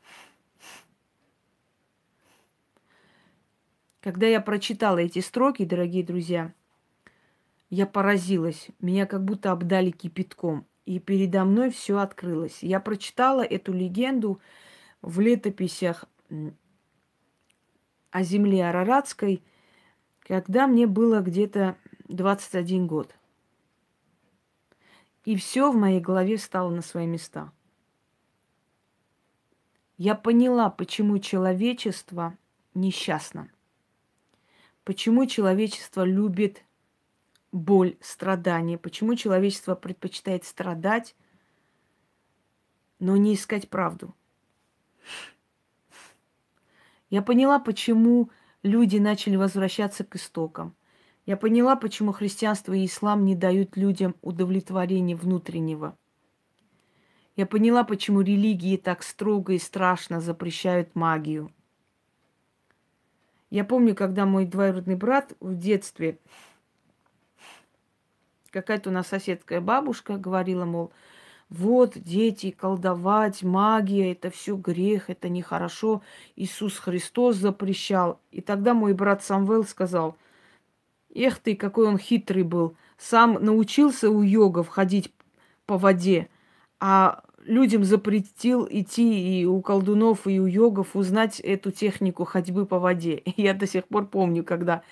Когда 3.99 4.25
я 4.25 4.39
прочитала 4.39 4.99
эти 4.99 5.19
строки, 5.19 5.65
дорогие 5.65 6.01
друзья, 6.01 6.53
я 7.69 7.85
поразилась. 7.85 8.69
Меня 8.79 9.05
как 9.05 9.25
будто 9.25 9.51
обдали 9.51 9.91
кипятком. 9.91 10.65
И 10.85 10.99
передо 10.99 11.43
мной 11.43 11.71
все 11.71 11.97
открылось. 11.97 12.59
Я 12.61 12.79
прочитала 12.79 13.41
эту 13.41 13.73
легенду 13.73 14.39
в 15.01 15.19
летописях 15.19 16.05
о 18.11 18.23
земле 18.23 18.69
Араратской, 18.69 19.43
когда 20.21 20.67
мне 20.67 20.87
было 20.87 21.19
где-то 21.19 21.75
21 22.07 22.87
год. 22.87 23.13
И 25.27 25.35
все 25.35 25.69
в 25.69 25.75
моей 25.75 25.99
голове 25.99 26.37
стало 26.37 26.69
на 26.69 26.81
свои 26.81 27.05
места. 27.05 27.51
Я 29.97 30.15
поняла, 30.15 30.69
почему 30.69 31.19
человечество 31.19 32.37
несчастно. 32.73 33.51
Почему 34.85 35.25
человечество 35.25 36.05
любит 36.05 36.63
боль, 37.51 37.97
страдания? 37.99 38.77
Почему 38.77 39.15
человечество 39.15 39.75
предпочитает 39.75 40.45
страдать, 40.45 41.13
но 42.99 43.17
не 43.17 43.35
искать 43.35 43.69
правду? 43.69 44.15
Я 47.09 47.21
поняла, 47.21 47.59
почему 47.59 48.31
люди 48.63 48.95
начали 48.95 49.35
возвращаться 49.35 50.05
к 50.05 50.15
истокам. 50.15 50.73
Я 51.27 51.37
поняла, 51.37 51.75
почему 51.75 52.11
христианство 52.11 52.73
и 52.73 52.87
ислам 52.87 53.23
не 53.23 53.35
дают 53.35 53.77
людям 53.77 54.15
удовлетворения 54.23 55.15
внутреннего. 55.15 55.95
Я 57.35 57.45
поняла, 57.45 57.83
почему 57.83 58.21
религии 58.21 58.77
так 58.77 59.03
строго 59.03 59.53
и 59.53 59.59
страшно 59.59 60.19
запрещают 60.21 60.95
магию– 60.95 61.51
я 63.49 63.63
помню, 63.63 63.95
когда 63.95 64.25
мой 64.25 64.45
двоюродный 64.45 64.95
брат 64.95 65.33
в 65.39 65.55
детстве, 65.55 66.19
какая-то 68.51 68.89
у 68.89 68.93
нас 68.93 69.07
соседская 69.07 69.61
бабушка 69.61 70.17
говорила, 70.17 70.65
мол, 70.65 70.91
вот 71.49 71.93
дети, 71.95 72.51
колдовать, 72.51 73.43
магия, 73.43 74.11
это 74.11 74.29
все 74.29 74.57
грех, 74.57 75.09
это 75.09 75.29
нехорошо. 75.29 76.01
Иисус 76.35 76.77
Христос 76.77 77.37
запрещал. 77.37 78.19
И 78.31 78.41
тогда 78.41 78.73
мой 78.73 78.93
брат 78.93 79.23
Самвел 79.23 79.63
сказал, 79.63 80.17
эх 81.17 81.39
ты, 81.39 81.55
какой 81.55 81.87
он 81.87 81.97
хитрый 81.97 82.43
был. 82.43 82.75
Сам 82.97 83.33
научился 83.43 84.09
у 84.09 84.21
йогов 84.21 84.67
ходить 84.67 85.11
по 85.65 85.77
воде, 85.77 86.29
а 86.79 87.23
людям 87.43 87.83
запретил 87.83 88.67
идти 88.69 89.41
и 89.41 89.45
у 89.45 89.61
колдунов, 89.61 90.27
и 90.27 90.39
у 90.39 90.45
йогов 90.45 90.95
узнать 90.95 91.39
эту 91.39 91.71
технику 91.71 92.25
ходьбы 92.25 92.65
по 92.65 92.79
воде. 92.79 93.23
я 93.37 93.53
до 93.53 93.67
сих 93.67 93.87
пор 93.87 94.07
помню, 94.07 94.43
когда 94.43 94.83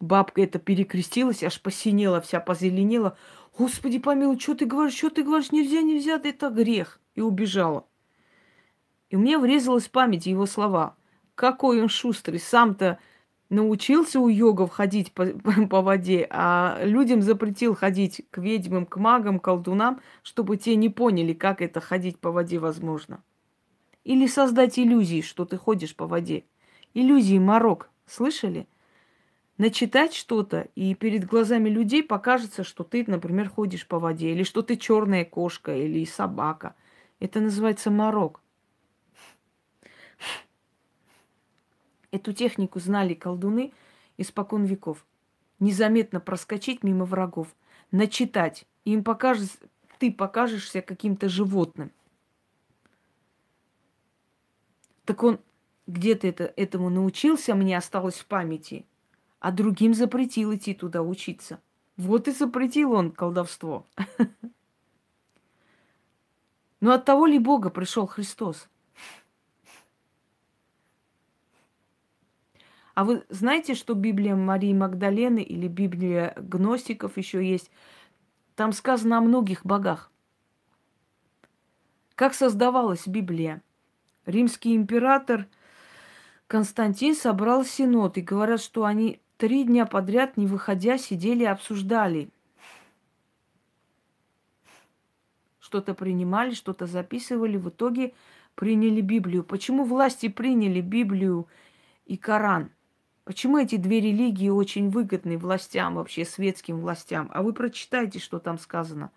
бабка 0.00 0.42
это 0.42 0.58
перекрестилась, 0.58 1.42
аж 1.42 1.60
посинела, 1.60 2.20
вся 2.20 2.40
позеленела. 2.40 3.16
Господи 3.56 3.98
помилуй, 3.98 4.38
что 4.38 4.54
ты 4.54 4.66
говоришь, 4.66 4.96
что 4.96 5.10
ты 5.10 5.22
говоришь, 5.22 5.52
нельзя, 5.52 5.80
нельзя, 5.82 6.20
это 6.22 6.50
грех. 6.50 7.00
И 7.14 7.22
убежала. 7.22 7.86
И 9.08 9.16
мне 9.16 9.38
врезалась 9.38 9.86
в 9.86 9.90
память 9.90 10.26
его 10.26 10.46
слова. 10.46 10.96
Какой 11.34 11.80
он 11.80 11.88
шустрый, 11.88 12.38
сам-то 12.38 12.98
научился 13.48 14.20
у 14.20 14.28
йогов 14.28 14.70
ходить 14.70 15.12
по, 15.12 15.26
по 15.70 15.82
воде, 15.82 16.26
а 16.30 16.80
людям 16.82 17.22
запретил 17.22 17.74
ходить 17.74 18.22
к 18.30 18.38
ведьмам, 18.38 18.86
к 18.86 18.96
магам, 18.96 19.38
колдунам, 19.38 20.00
чтобы 20.22 20.56
те 20.56 20.76
не 20.76 20.88
поняли, 20.88 21.32
как 21.32 21.62
это 21.62 21.80
ходить 21.80 22.18
по 22.18 22.30
воде 22.30 22.58
возможно. 22.58 23.22
Или 24.04 24.26
создать 24.26 24.78
иллюзии, 24.78 25.20
что 25.20 25.44
ты 25.44 25.56
ходишь 25.56 25.96
по 25.96 26.06
воде. 26.06 26.44
Иллюзии 26.94 27.38
морок. 27.38 27.90
Слышали? 28.06 28.68
Начитать 29.58 30.14
что-то, 30.14 30.68
и 30.74 30.94
перед 30.94 31.24
глазами 31.24 31.70
людей 31.70 32.02
покажется, 32.02 32.62
что 32.62 32.84
ты, 32.84 33.04
например, 33.06 33.48
ходишь 33.48 33.86
по 33.86 33.98
воде, 33.98 34.32
или 34.32 34.42
что 34.42 34.60
ты 34.60 34.76
черная 34.76 35.24
кошка, 35.24 35.74
или 35.74 36.04
собака. 36.04 36.74
Это 37.20 37.40
называется 37.40 37.90
морок. 37.90 38.42
Эту 42.16 42.32
технику 42.32 42.80
знали 42.80 43.12
колдуны 43.12 43.74
испокон 44.16 44.64
веков. 44.64 45.04
Незаметно 45.60 46.18
проскочить 46.18 46.82
мимо 46.82 47.04
врагов, 47.04 47.54
начитать. 47.90 48.64
Им 48.86 49.04
покажется, 49.04 49.58
ты 49.98 50.10
покажешься 50.10 50.80
каким-то 50.80 51.28
животным. 51.28 51.92
Так 55.04 55.22
он 55.22 55.40
где-то 55.86 56.26
это, 56.26 56.44
этому 56.56 56.88
научился, 56.88 57.54
мне 57.54 57.76
осталось 57.76 58.14
в 58.14 58.24
памяти, 58.24 58.86
а 59.38 59.52
другим 59.52 59.92
запретил 59.92 60.54
идти 60.54 60.72
туда 60.72 61.02
учиться. 61.02 61.60
Вот 61.98 62.28
и 62.28 62.32
запретил 62.32 62.92
он 62.92 63.12
колдовство. 63.12 63.86
Но 66.80 66.92
от 66.92 67.04
того 67.04 67.26
ли 67.26 67.38
Бога 67.38 67.68
пришел 67.68 68.06
Христос? 68.06 68.70
А 72.96 73.04
вы 73.04 73.26
знаете, 73.28 73.74
что 73.74 73.92
Библия 73.92 74.34
Марии 74.34 74.72
Магдалены 74.72 75.42
или 75.42 75.68
Библия 75.68 76.32
гностиков 76.38 77.18
еще 77.18 77.46
есть? 77.46 77.70
Там 78.54 78.72
сказано 78.72 79.18
о 79.18 79.20
многих 79.20 79.66
богах. 79.66 80.10
Как 82.14 82.32
создавалась 82.32 83.06
Библия? 83.06 83.62
Римский 84.24 84.74
император 84.74 85.46
Константин 86.46 87.14
собрал 87.14 87.66
синод, 87.66 88.16
и 88.16 88.22
говорят, 88.22 88.62
что 88.62 88.86
они 88.86 89.20
три 89.36 89.64
дня 89.64 89.84
подряд, 89.84 90.38
не 90.38 90.46
выходя, 90.46 90.96
сидели 90.96 91.42
и 91.42 91.48
обсуждали. 91.48 92.30
Что-то 95.60 95.92
принимали, 95.92 96.54
что-то 96.54 96.86
записывали, 96.86 97.58
в 97.58 97.68
итоге 97.68 98.14
приняли 98.54 99.02
Библию. 99.02 99.44
Почему 99.44 99.84
власти 99.84 100.30
приняли 100.30 100.80
Библию 100.80 101.46
и 102.06 102.16
Коран? 102.16 102.70
Почему 103.26 103.58
эти 103.58 103.74
две 103.74 104.00
религии 104.00 104.48
очень 104.48 104.88
выгодны 104.88 105.36
властям, 105.36 105.96
вообще 105.96 106.24
светским 106.24 106.78
властям? 106.78 107.28
А 107.34 107.42
вы 107.42 107.52
прочитайте, 107.52 108.20
что 108.20 108.38
там 108.38 108.56
сказано. 108.56 109.10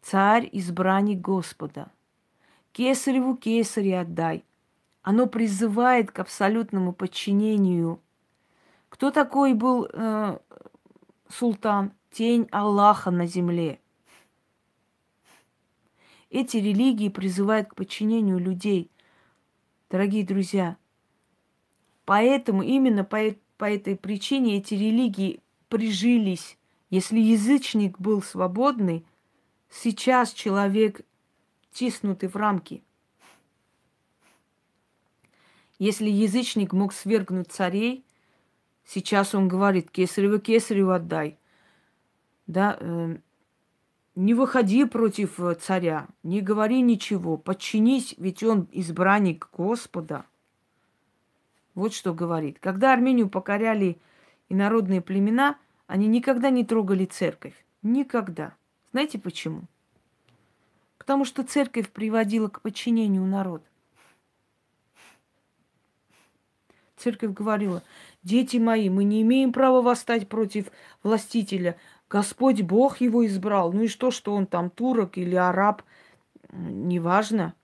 Царь 0.00 0.48
избранник 0.52 1.20
Господа. 1.20 1.90
Кесареву 2.70 3.36
кесаре 3.36 3.98
отдай. 3.98 4.44
Оно 5.02 5.26
призывает 5.26 6.12
к 6.12 6.20
абсолютному 6.20 6.92
подчинению. 6.92 8.00
Кто 8.90 9.10
такой 9.10 9.54
был 9.54 9.88
э, 9.92 10.38
султан? 11.28 11.90
Тень 12.12 12.46
Аллаха 12.52 13.10
на 13.10 13.26
земле. 13.26 13.80
Эти 16.30 16.58
религии 16.58 17.08
призывают 17.08 17.70
к 17.70 17.74
подчинению 17.74 18.38
людей. 18.38 18.88
Дорогие 19.90 20.24
друзья, 20.24 20.76
Поэтому 22.08 22.62
именно 22.62 23.04
по, 23.04 23.18
по 23.58 23.66
этой 23.66 23.94
причине 23.94 24.56
эти 24.56 24.72
религии 24.72 25.42
прижились. 25.68 26.56
Если 26.88 27.18
язычник 27.18 28.00
был 28.00 28.22
свободный, 28.22 29.04
сейчас 29.68 30.32
человек 30.32 31.02
тиснутый 31.70 32.30
в 32.30 32.36
рамки. 32.36 32.82
Если 35.78 36.08
язычник 36.08 36.72
мог 36.72 36.94
свергнуть 36.94 37.52
царей, 37.52 38.06
сейчас 38.86 39.34
он 39.34 39.46
говорит, 39.46 39.90
кесарево 39.90 40.40
кесареву 40.40 40.92
отдай. 40.92 41.38
Да, 42.46 42.78
э, 42.80 43.18
не 44.14 44.32
выходи 44.32 44.86
против 44.86 45.38
э, 45.40 45.56
царя, 45.56 46.08
не 46.22 46.40
говори 46.40 46.80
ничего, 46.80 47.36
подчинись, 47.36 48.14
ведь 48.16 48.42
он 48.42 48.66
избранник 48.72 49.50
Господа– 49.52 50.24
вот 51.78 51.94
что 51.94 52.12
говорит. 52.12 52.58
Когда 52.58 52.92
Армению 52.92 53.28
покоряли 53.28 53.98
инородные 54.48 55.00
племена, 55.00 55.56
они 55.86 56.08
никогда 56.08 56.50
не 56.50 56.64
трогали 56.64 57.04
церковь. 57.04 57.54
Никогда. 57.82 58.54
Знаете 58.90 59.20
почему? 59.20 59.62
Потому 60.98 61.24
что 61.24 61.44
церковь 61.44 61.88
приводила 61.90 62.48
к 62.48 62.62
подчинению 62.62 63.24
народ. 63.24 63.62
Церковь 66.96 67.30
говорила, 67.30 67.84
дети 68.24 68.56
мои, 68.56 68.90
мы 68.90 69.04
не 69.04 69.22
имеем 69.22 69.52
права 69.52 69.80
восстать 69.80 70.28
против 70.28 70.72
властителя. 71.04 71.78
Господь 72.10 72.60
Бог 72.62 73.00
его 73.00 73.24
избрал. 73.24 73.72
Ну 73.72 73.82
и 73.82 73.88
что, 73.88 74.10
что 74.10 74.34
он 74.34 74.48
там 74.48 74.68
турок 74.68 75.16
или 75.16 75.36
араб, 75.36 75.84
неважно. 76.50 77.54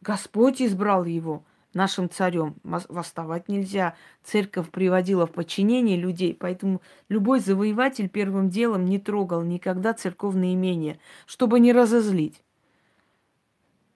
Господь 0.00 0.62
избрал 0.62 1.04
его 1.04 1.44
нашим 1.78 2.10
царем. 2.10 2.56
Восставать 2.64 3.48
нельзя. 3.48 3.94
Церковь 4.24 4.68
приводила 4.70 5.26
в 5.26 5.32
подчинение 5.32 5.96
людей, 5.96 6.34
поэтому 6.34 6.82
любой 7.08 7.40
завоеватель 7.40 8.08
первым 8.08 8.50
делом 8.50 8.84
не 8.84 8.98
трогал 8.98 9.42
никогда 9.42 9.94
церковные 9.94 10.54
имения, 10.54 10.98
чтобы 11.24 11.60
не 11.60 11.72
разозлить. 11.72 12.42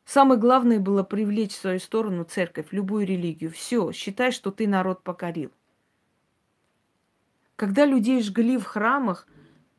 Самое 0.05 0.41
главное 0.41 0.79
было 0.79 1.03
привлечь 1.03 1.53
в 1.53 1.61
свою 1.61 1.81
сторону 1.81 2.25
церковь, 2.25 2.69
любую 2.71 3.07
религию. 3.07 3.51
Все, 3.51 3.93
считай, 3.93 4.31
что 4.31 4.51
ты 4.51 4.69
народ 4.69 5.03
покорил. 5.03 5.51
Когда 7.57 7.85
людей 7.85 8.23
жгли 8.23 8.59
в 8.59 8.65
храмах, 8.65 9.27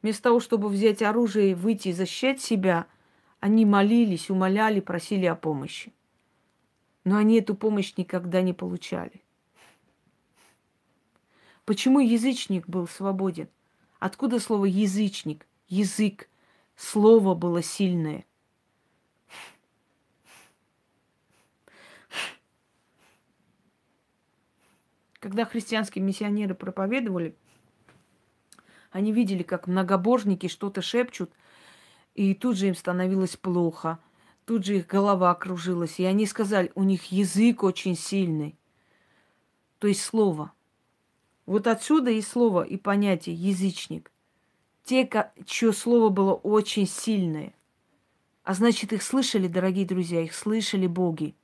вместо 0.01 0.23
того, 0.23 0.39
чтобы 0.39 0.67
взять 0.67 1.01
оружие 1.01 1.51
и 1.51 1.55
выйти 1.55 1.89
и 1.89 1.93
защищать 1.93 2.41
себя, 2.41 2.85
они 3.39 3.65
молились, 3.65 4.29
умоляли, 4.29 4.79
просили 4.79 5.25
о 5.25 5.35
помощи 5.35 5.93
но 7.03 7.17
они 7.17 7.39
эту 7.39 7.55
помощь 7.55 7.93
никогда 7.97 8.41
не 8.41 8.53
получали. 8.53 9.21
Почему 11.65 11.99
язычник 11.99 12.67
был 12.67 12.87
свободен? 12.87 13.49
Откуда 13.99 14.39
слово 14.39 14.65
язычник? 14.65 15.47
Язык. 15.67 16.29
Слово 16.75 17.35
было 17.35 17.61
сильное. 17.61 18.25
Когда 25.19 25.45
христианские 25.45 26.03
миссионеры 26.03 26.53
проповедовали, 26.53 27.35
они 28.91 29.13
видели, 29.13 29.41
как 29.41 29.67
многобожники 29.67 30.47
что-то 30.47 30.81
шепчут, 30.81 31.31
и 32.13 32.35
тут 32.35 32.57
же 32.57 32.67
им 32.67 32.75
становилось 32.75 33.37
плохо– 33.37 33.99
Тут 34.45 34.65
же 34.65 34.77
их 34.77 34.87
голова 34.87 35.33
кружилась, 35.35 35.99
и 35.99 36.03
они 36.03 36.25
сказали, 36.25 36.71
у 36.75 36.83
них 36.83 37.11
язык 37.11 37.63
очень 37.63 37.95
сильный. 37.95 38.57
То 39.79 39.87
есть 39.87 40.01
слово. 40.01 40.51
Вот 41.45 41.67
отсюда 41.67 42.11
и 42.11 42.21
слово, 42.21 42.63
и 42.63 42.77
понятие 42.77 43.35
язычник. 43.35 44.11
Те, 44.83 45.09
чье 45.45 45.71
слово 45.71 46.09
было 46.09 46.33
очень 46.33 46.87
сильное. 46.87 47.53
А 48.43 48.53
значит, 48.53 48.91
их 48.91 49.01
слышали, 49.01 49.47
дорогие 49.47 49.85
друзья, 49.85 50.21
их 50.21 50.33
слышали 50.33 50.87
боги. 50.87 51.35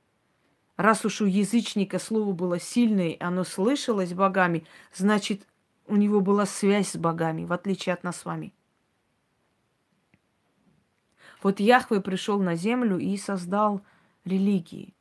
Раз 0.76 1.04
уж 1.04 1.22
у 1.22 1.26
язычника 1.26 1.98
слово 1.98 2.32
было 2.32 2.58
сильное, 2.58 3.16
оно 3.20 3.44
слышалось 3.44 4.12
богами, 4.12 4.64
значит, 4.94 5.46
у 5.86 5.96
него 5.96 6.20
была 6.20 6.46
связь 6.46 6.92
с 6.92 6.96
богами, 6.96 7.44
в 7.44 7.52
отличие 7.52 7.94
от 7.94 8.04
нас 8.04 8.20
с 8.20 8.24
вами. 8.24 8.52
Вот 11.42 11.60
Яхве 11.60 12.00
пришел 12.00 12.38
на 12.38 12.54
землю 12.54 12.98
и 12.98 13.16
создал 13.16 13.82
религии. 14.24 14.94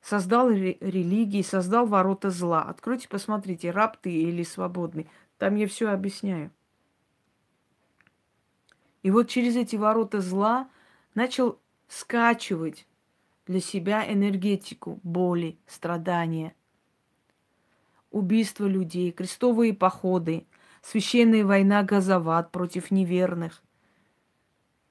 Создал 0.00 0.48
ре- 0.50 0.78
религии, 0.80 1.42
создал 1.42 1.86
ворота 1.86 2.30
зла. 2.30 2.62
Откройте, 2.62 3.08
посмотрите, 3.08 3.70
раб 3.70 3.96
ты 3.96 4.10
или 4.10 4.42
свободный. 4.42 5.08
Там 5.38 5.56
я 5.56 5.66
все 5.66 5.90
объясняю. 5.90 6.50
И 9.02 9.10
вот 9.10 9.28
через 9.28 9.56
эти 9.56 9.76
ворота 9.76 10.20
зла 10.20 10.68
начал 11.14 11.58
скачивать 11.88 12.86
для 13.46 13.60
себя 13.60 14.10
энергетику 14.12 14.98
боли, 15.02 15.58
страдания, 15.66 16.54
убийства 18.10 18.66
людей, 18.66 19.12
крестовые 19.12 19.74
походы, 19.74 20.46
священная 20.82 21.44
война 21.44 21.82
Газават 21.82 22.50
против 22.50 22.90
неверных, 22.90 23.62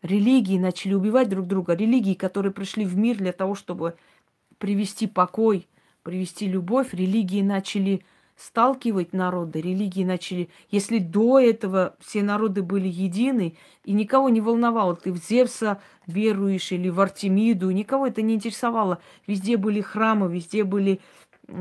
Религии 0.05 0.57
начали 0.57 0.93
убивать 0.93 1.29
друг 1.29 1.47
друга. 1.47 1.73
Религии, 1.73 2.13
которые 2.13 2.51
пришли 2.51 2.85
в 2.85 2.95
мир 2.97 3.17
для 3.17 3.33
того, 3.33 3.55
чтобы 3.55 3.95
привести 4.57 5.07
покой, 5.07 5.67
привести 6.03 6.47
любовь. 6.47 6.93
Религии 6.93 7.41
начали 7.41 8.05
сталкивать 8.37 9.13
народы, 9.13 9.61
религии 9.61 10.03
начали... 10.03 10.49
Если 10.69 10.99
до 10.99 11.39
этого 11.39 11.95
все 11.99 12.21
народы 12.21 12.61
были 12.61 12.87
едины, 12.87 13.55
и 13.83 13.93
никого 13.93 14.29
не 14.29 14.41
волновало, 14.41 14.95
ты 14.95 15.11
в 15.11 15.17
Зевса 15.17 15.81
веруешь 16.05 16.71
или 16.71 16.89
в 16.89 16.99
Артемиду, 16.99 17.71
никого 17.71 18.07
это 18.07 18.21
не 18.21 18.35
интересовало. 18.35 18.99
Везде 19.25 19.57
были 19.57 19.79
храмы, 19.79 20.31
везде 20.31 20.65
были 20.65 20.99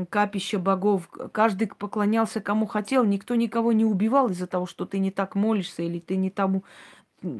капища 0.09 0.59
богов. 0.59 1.09
Каждый 1.31 1.67
поклонялся 1.67 2.41
кому 2.41 2.65
хотел, 2.65 3.05
никто 3.05 3.35
никого 3.35 3.71
не 3.71 3.85
убивал 3.85 4.29
из-за 4.29 4.47
того, 4.47 4.65
что 4.65 4.85
ты 4.85 4.99
не 4.99 5.11
так 5.11 5.35
молишься 5.35 5.81
или 5.81 5.99
ты 5.99 6.17
не 6.17 6.29
тому 6.29 6.63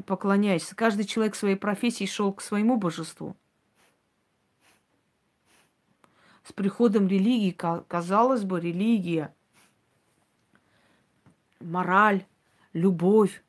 поклоняешься. 0.06 0.74
Каждый 0.74 1.04
человек 1.04 1.34
своей 1.34 1.56
профессии 1.56 2.06
шел 2.06 2.32
к 2.32 2.42
своему 2.42 2.76
божеству. 2.76 3.36
С 6.44 6.52
приходом 6.52 7.08
религии, 7.08 7.50
казалось 7.88 8.44
бы, 8.44 8.60
религия, 8.60 9.34
мораль, 11.60 12.24
любовь, 12.72 13.42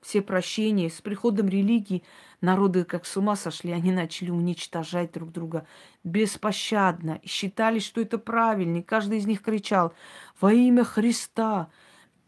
все 0.00 0.22
прощения. 0.22 0.90
С 0.90 1.00
приходом 1.00 1.48
религии 1.48 2.04
народы 2.40 2.84
как 2.84 3.06
с 3.06 3.16
ума 3.16 3.34
сошли, 3.36 3.72
они 3.72 3.90
начали 3.90 4.30
уничтожать 4.30 5.12
друг 5.12 5.32
друга 5.32 5.66
беспощадно. 6.04 7.20
Считали, 7.24 7.78
что 7.78 8.00
это 8.00 8.18
правильно. 8.18 8.78
И 8.78 8.82
каждый 8.82 9.18
из 9.18 9.26
них 9.26 9.42
кричал 9.42 9.94
во 10.40 10.52
имя 10.52 10.84
Христа, 10.84 11.70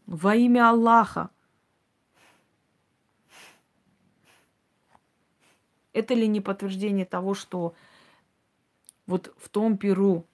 во 0.07 0.35
имя 0.35 0.69
Аллаха. 0.69 1.29
Это 5.97 6.13
ли 6.13 6.27
не 6.27 6.41
подтверждение 6.41 7.07
того, 7.07 7.33
что 7.33 7.73
вот 9.07 9.33
в 9.35 9.49
том 9.49 9.79
Перу 9.79 10.27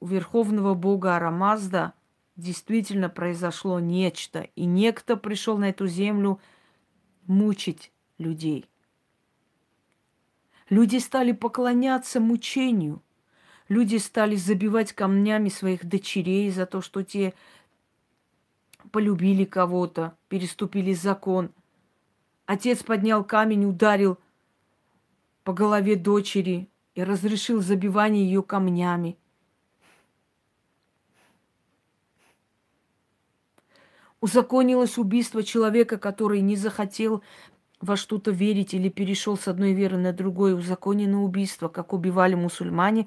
у 0.00 0.06
верховного 0.06 0.72
бога 0.72 1.16
Арамазда 1.16 1.92
действительно 2.36 3.10
произошло 3.10 3.78
нечто, 3.78 4.48
и 4.56 4.64
некто 4.64 5.18
пришел 5.18 5.58
на 5.58 5.68
эту 5.68 5.86
землю 5.86 6.40
мучить 7.26 7.92
людей. 8.16 8.64
Люди 10.70 10.96
стали 10.96 11.32
поклоняться 11.32 12.18
мучению. 12.18 13.02
Люди 13.68 13.96
стали 13.96 14.34
забивать 14.36 14.94
камнями 14.94 15.50
своих 15.50 15.84
дочерей 15.84 16.50
за 16.50 16.64
то, 16.64 16.80
что 16.80 17.02
те 17.02 17.34
полюбили 18.92 19.44
кого-то, 19.44 20.16
переступили 20.28 20.94
закон. 20.94 21.50
Отец 22.46 22.82
поднял 22.82 23.24
камень, 23.24 23.66
ударил 23.66 24.16
по 25.46 25.52
голове 25.52 25.94
дочери, 25.94 26.68
и 26.96 27.04
разрешил 27.04 27.62
забивание 27.62 28.24
ее 28.24 28.42
камнями. 28.42 29.16
Узаконилось 34.20 34.98
убийство 34.98 35.44
человека, 35.44 35.98
который 35.98 36.40
не 36.40 36.56
захотел 36.56 37.22
во 37.80 37.96
что-то 37.96 38.32
верить 38.32 38.74
или 38.74 38.88
перешел 38.88 39.38
с 39.38 39.46
одной 39.46 39.72
веры 39.72 39.98
на 39.98 40.12
другое. 40.12 40.56
Узаконено 40.56 41.22
убийство, 41.22 41.68
как 41.68 41.92
убивали 41.92 42.34
мусульмане. 42.34 43.06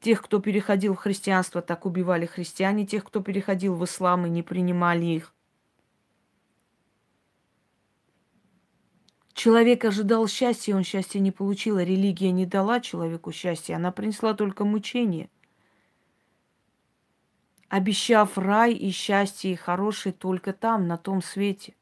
Тех, 0.00 0.22
кто 0.22 0.40
переходил 0.40 0.94
в 0.94 0.98
христианство, 0.98 1.62
так 1.62 1.86
убивали 1.86 2.26
христиане. 2.26 2.84
Тех, 2.84 3.04
кто 3.04 3.20
переходил 3.20 3.76
в 3.76 3.84
ислам 3.84 4.26
и 4.26 4.28
не 4.28 4.42
принимали 4.42 5.04
их. 5.04 5.35
Человек 9.36 9.84
ожидал 9.84 10.26
счастья, 10.28 10.74
он 10.74 10.82
счастья 10.82 11.18
не 11.18 11.30
получил. 11.30 11.76
А 11.76 11.84
религия 11.84 12.30
не 12.30 12.46
дала 12.46 12.80
человеку 12.80 13.32
счастья, 13.32 13.76
она 13.76 13.92
принесла 13.92 14.32
только 14.32 14.64
мучение. 14.64 15.28
Обещав 17.68 18.38
рай 18.38 18.72
и 18.72 18.90
счастье, 18.90 19.52
и 19.52 19.56
хорошее 19.56 20.14
только 20.14 20.54
там, 20.54 20.88
на 20.88 20.96
том 20.96 21.20
свете. 21.20 21.74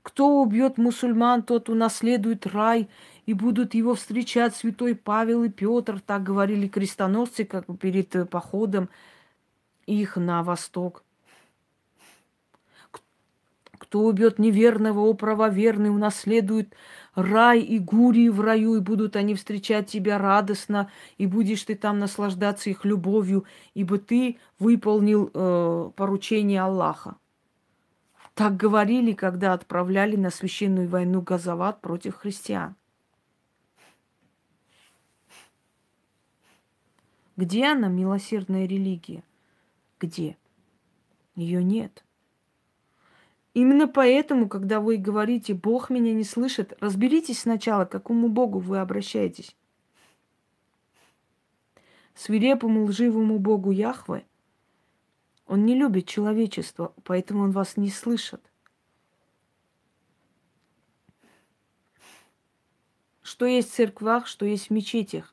Кто 0.00 0.40
убьет 0.40 0.78
мусульман, 0.78 1.42
тот 1.42 1.68
унаследует 1.68 2.46
рай, 2.46 2.88
и 3.26 3.34
будут 3.34 3.74
его 3.74 3.94
встречать 3.94 4.56
святой 4.56 4.94
Павел 4.94 5.44
и 5.44 5.50
Петр, 5.50 6.00
так 6.00 6.22
говорили 6.22 6.68
крестоносцы, 6.68 7.44
как 7.44 7.66
перед 7.78 8.16
э, 8.16 8.24
походом 8.24 8.88
их 9.84 10.16
на 10.16 10.42
восток. 10.42 11.03
Кто 13.94 14.06
убьет 14.06 14.40
неверного, 14.40 15.02
о 15.02 15.14
правоверный, 15.14 15.88
унаследует 15.88 16.74
рай 17.14 17.60
и 17.60 17.78
гурии 17.78 18.28
в 18.28 18.40
раю, 18.40 18.74
и 18.74 18.80
будут 18.80 19.14
они 19.14 19.36
встречать 19.36 19.86
тебя 19.86 20.18
радостно, 20.18 20.90
и 21.16 21.28
будешь 21.28 21.62
ты 21.62 21.76
там 21.76 22.00
наслаждаться 22.00 22.70
их 22.70 22.84
любовью, 22.84 23.44
ибо 23.72 23.98
ты 23.98 24.38
выполнил 24.58 25.30
э, 25.32 25.90
поручение 25.94 26.60
Аллаха. 26.62 27.14
Так 28.34 28.56
говорили, 28.56 29.12
когда 29.12 29.52
отправляли 29.52 30.16
на 30.16 30.30
священную 30.30 30.88
войну 30.88 31.20
Газават 31.20 31.80
против 31.80 32.16
христиан. 32.16 32.74
Где 37.36 37.66
она, 37.66 37.86
милосердная 37.86 38.66
религия? 38.66 39.22
Где? 40.00 40.36
Ее 41.36 41.62
нет. 41.62 42.03
Именно 43.54 43.86
поэтому, 43.86 44.48
когда 44.48 44.80
вы 44.80 44.96
говорите, 44.96 45.54
Бог 45.54 45.88
меня 45.88 46.12
не 46.12 46.24
слышит, 46.24 46.76
разберитесь 46.80 47.40
сначала, 47.40 47.84
к 47.84 47.92
какому 47.92 48.28
Богу 48.28 48.58
вы 48.58 48.78
обращаетесь. 48.78 49.56
Свирепому 52.16 52.84
лживому 52.84 53.38
Богу 53.38 53.70
Яхве 53.70 54.26
он 55.46 55.64
не 55.64 55.76
любит 55.76 56.08
человечество, 56.08 56.94
поэтому 57.04 57.44
он 57.44 57.52
вас 57.52 57.76
не 57.76 57.90
слышит. 57.90 58.40
Что 63.22 63.46
есть 63.46 63.70
в 63.70 63.74
церквах, 63.74 64.26
что 64.26 64.46
есть 64.46 64.68
в 64.68 64.70
мечетях? 64.70 65.32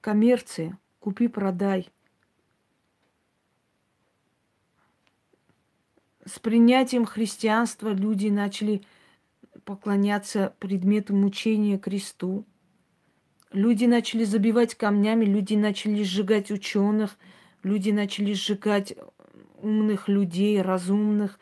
Коммерция, 0.00 0.78
купи-продай– 1.00 1.90
с 6.28 6.38
принятием 6.38 7.06
христианства 7.06 7.92
люди 7.92 8.28
начали 8.28 8.82
поклоняться 9.64 10.54
предмету 10.58 11.14
мучения 11.14 11.78
кресту. 11.78 12.44
Люди 13.52 13.86
начали 13.86 14.24
забивать 14.24 14.74
камнями, 14.74 15.24
люди 15.24 15.54
начали 15.54 16.02
сжигать 16.02 16.50
ученых, 16.50 17.16
люди 17.62 17.90
начали 17.90 18.34
сжигать 18.34 18.94
умных 19.62 20.08
людей, 20.08 20.60
разумных. 20.60 21.38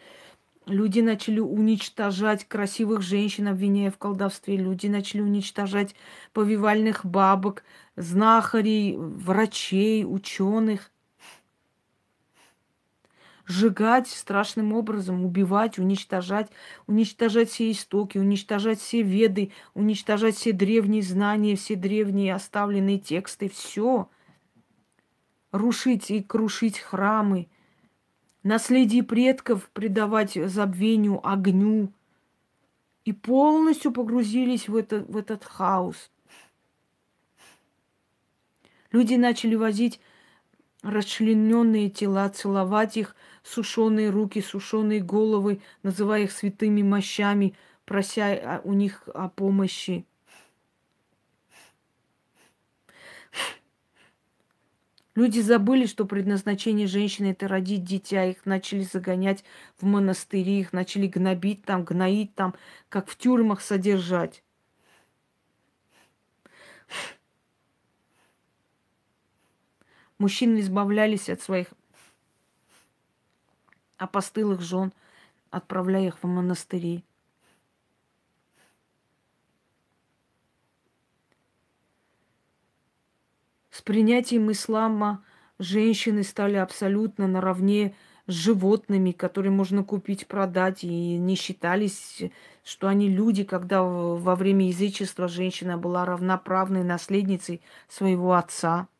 Люди 0.66 1.00
начали 1.00 1.40
уничтожать 1.40 2.44
красивых 2.44 3.02
женщин, 3.02 3.48
обвиняя 3.48 3.90
в 3.90 3.98
колдовстве. 3.98 4.56
Люди 4.56 4.86
начали 4.86 5.20
уничтожать 5.20 5.94
повивальных 6.32 7.04
бабок, 7.04 7.64
знахарей, 7.96 8.96
врачей, 8.96 10.04
ученых 10.04 10.90
сжигать 13.46 14.08
страшным 14.08 14.72
образом, 14.72 15.24
убивать, 15.24 15.78
уничтожать, 15.78 16.50
уничтожать 16.86 17.48
все 17.50 17.70
истоки, 17.70 18.18
уничтожать 18.18 18.80
все 18.80 19.02
веды, 19.02 19.52
уничтожать 19.74 20.36
все 20.36 20.52
древние 20.52 21.02
знания, 21.02 21.56
все 21.56 21.76
древние 21.76 22.34
оставленные 22.34 22.98
тексты, 22.98 23.48
все. 23.48 24.08
Рушить 25.52 26.10
и 26.10 26.22
крушить 26.22 26.78
храмы, 26.78 27.48
наследие 28.42 29.02
предков 29.02 29.70
предавать 29.70 30.34
забвению, 30.34 31.26
огню. 31.26 31.92
И 33.04 33.12
полностью 33.12 33.92
погрузились 33.92 34.68
в, 34.68 34.74
это, 34.74 35.00
в 35.00 35.16
этот 35.16 35.44
хаос. 35.44 36.10
Люди 38.90 39.14
начали 39.14 39.54
возить 39.54 40.00
расчлененные 40.82 41.90
тела, 41.90 42.28
целовать 42.28 42.96
их, 42.96 43.14
сушеные 43.46 44.10
руки, 44.10 44.40
сушеные 44.40 45.00
головы, 45.00 45.60
называя 45.82 46.24
их 46.24 46.32
святыми 46.32 46.82
мощами, 46.82 47.54
прося 47.84 48.60
у 48.64 48.72
них 48.72 49.08
о 49.14 49.28
помощи. 49.28 50.04
Люди 55.14 55.40
забыли, 55.40 55.86
что 55.86 56.04
предназначение 56.04 56.86
женщины 56.86 57.28
это 57.28 57.48
родить 57.48 57.84
дитя. 57.84 58.26
Их 58.26 58.44
начали 58.44 58.82
загонять 58.82 59.44
в 59.80 59.86
монастыри, 59.86 60.60
их 60.60 60.74
начали 60.74 61.06
гнобить 61.06 61.64
там, 61.64 61.84
гноить 61.84 62.34
там, 62.34 62.54
как 62.90 63.08
в 63.08 63.16
тюрьмах 63.16 63.62
содержать. 63.62 64.42
Мужчины 70.18 70.60
избавлялись 70.60 71.30
от 71.30 71.40
своих 71.40 71.68
а 73.98 74.06
постылых 74.06 74.60
жен, 74.60 74.92
отправляя 75.50 76.06
их 76.08 76.18
в 76.22 76.26
монастыри. 76.26 77.04
С 83.70 83.82
принятием 83.82 84.50
ислама 84.50 85.22
женщины 85.58 86.22
стали 86.22 86.56
абсолютно 86.56 87.26
наравне 87.26 87.94
с 88.26 88.32
животными, 88.32 89.12
которые 89.12 89.52
можно 89.52 89.84
купить, 89.84 90.26
продать, 90.26 90.82
и 90.82 91.16
не 91.16 91.36
считались, 91.36 92.22
что 92.64 92.88
они 92.88 93.08
люди, 93.08 93.44
когда 93.44 93.82
во 93.82 94.34
время 94.34 94.68
язычества 94.68 95.28
женщина 95.28 95.78
была 95.78 96.04
равноправной 96.04 96.82
наследницей 96.82 97.60
своего 97.88 98.34
отца– 98.34 98.88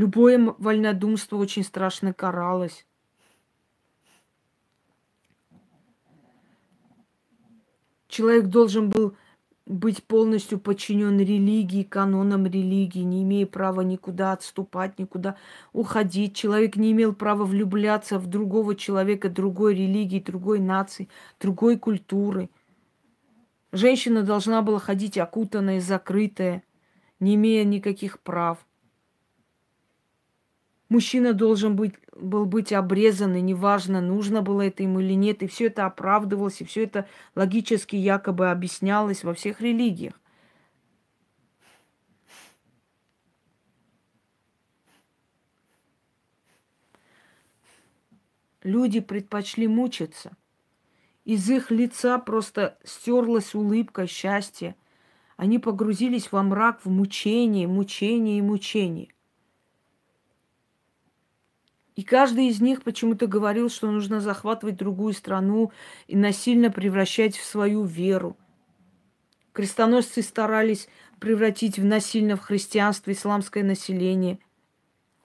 Любое 0.00 0.54
вольнодумство 0.56 1.36
очень 1.36 1.62
страшно 1.62 2.14
каралось. 2.14 2.86
Человек 8.08 8.46
должен 8.46 8.88
был 8.88 9.14
быть 9.66 10.02
полностью 10.02 10.58
подчинен 10.58 11.18
религии, 11.18 11.82
канонам 11.82 12.46
религии, 12.46 13.00
не 13.02 13.24
имея 13.24 13.44
права 13.44 13.82
никуда 13.82 14.32
отступать, 14.32 14.98
никуда 14.98 15.36
уходить. 15.74 16.34
Человек 16.34 16.76
не 16.76 16.92
имел 16.92 17.14
права 17.14 17.44
влюбляться 17.44 18.18
в 18.18 18.26
другого 18.26 18.74
человека, 18.76 19.28
другой 19.28 19.74
религии, 19.74 20.18
другой 20.18 20.60
нации, 20.60 21.10
другой 21.38 21.78
культуры. 21.78 22.48
Женщина 23.70 24.22
должна 24.22 24.62
была 24.62 24.78
ходить 24.78 25.18
окутанная, 25.18 25.78
закрытая, 25.78 26.62
не 27.18 27.34
имея 27.34 27.64
никаких 27.64 28.18
прав. 28.20 28.66
Мужчина 30.90 31.34
должен 31.34 31.76
быть, 31.76 31.94
был 32.16 32.46
быть 32.46 32.72
обрезан, 32.72 33.36
и 33.36 33.40
неважно, 33.40 34.00
нужно 34.00 34.42
было 34.42 34.62
это 34.62 34.82
ему 34.82 34.98
или 34.98 35.14
нет. 35.14 35.40
И 35.44 35.46
все 35.46 35.68
это 35.68 35.86
оправдывалось, 35.86 36.60
и 36.60 36.64
все 36.64 36.82
это 36.82 37.06
логически 37.36 37.94
якобы 37.94 38.50
объяснялось 38.50 39.22
во 39.22 39.32
всех 39.32 39.60
религиях. 39.60 40.20
Люди 48.64 48.98
предпочли 48.98 49.68
мучиться. 49.68 50.36
Из 51.24 51.48
их 51.48 51.70
лица 51.70 52.18
просто 52.18 52.76
стерлась 52.82 53.54
улыбка 53.54 54.08
счастья. 54.08 54.74
Они 55.36 55.60
погрузились 55.60 56.32
во 56.32 56.42
мрак, 56.42 56.84
в 56.84 56.90
мучение, 56.90 57.68
мучение 57.68 58.38
и 58.38 58.42
мучение. 58.42 59.14
И 61.96 62.02
каждый 62.02 62.48
из 62.48 62.60
них 62.60 62.82
почему-то 62.82 63.26
говорил, 63.26 63.68
что 63.68 63.90
нужно 63.90 64.20
захватывать 64.20 64.76
другую 64.76 65.12
страну 65.12 65.72
и 66.06 66.16
насильно 66.16 66.70
превращать 66.70 67.36
в 67.36 67.44
свою 67.44 67.84
веру. 67.84 68.36
Крестоносцы 69.52 70.22
старались 70.22 70.88
превратить 71.18 71.78
в 71.78 71.84
насильно 71.84 72.36
в 72.36 72.40
христианство 72.40 73.10
исламское 73.10 73.64
население. 73.64 74.38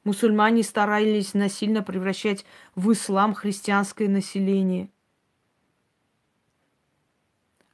Мусульмане 0.03 0.63
старались 0.63 1.33
насильно 1.33 1.81
превращать 1.83 2.45
в 2.75 2.91
ислам 2.91 3.33
христианское 3.33 4.07
население. 4.07 4.89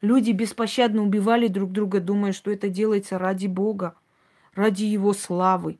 Люди 0.01 0.31
беспощадно 0.31 1.03
убивали 1.03 1.47
друг 1.47 1.71
друга, 1.71 1.99
думая, 1.99 2.31
что 2.31 2.51
это 2.51 2.69
делается 2.69 3.17
ради 3.17 3.47
Бога, 3.47 3.95
ради 4.53 4.83
Его 4.83 5.13
славы. 5.13 5.79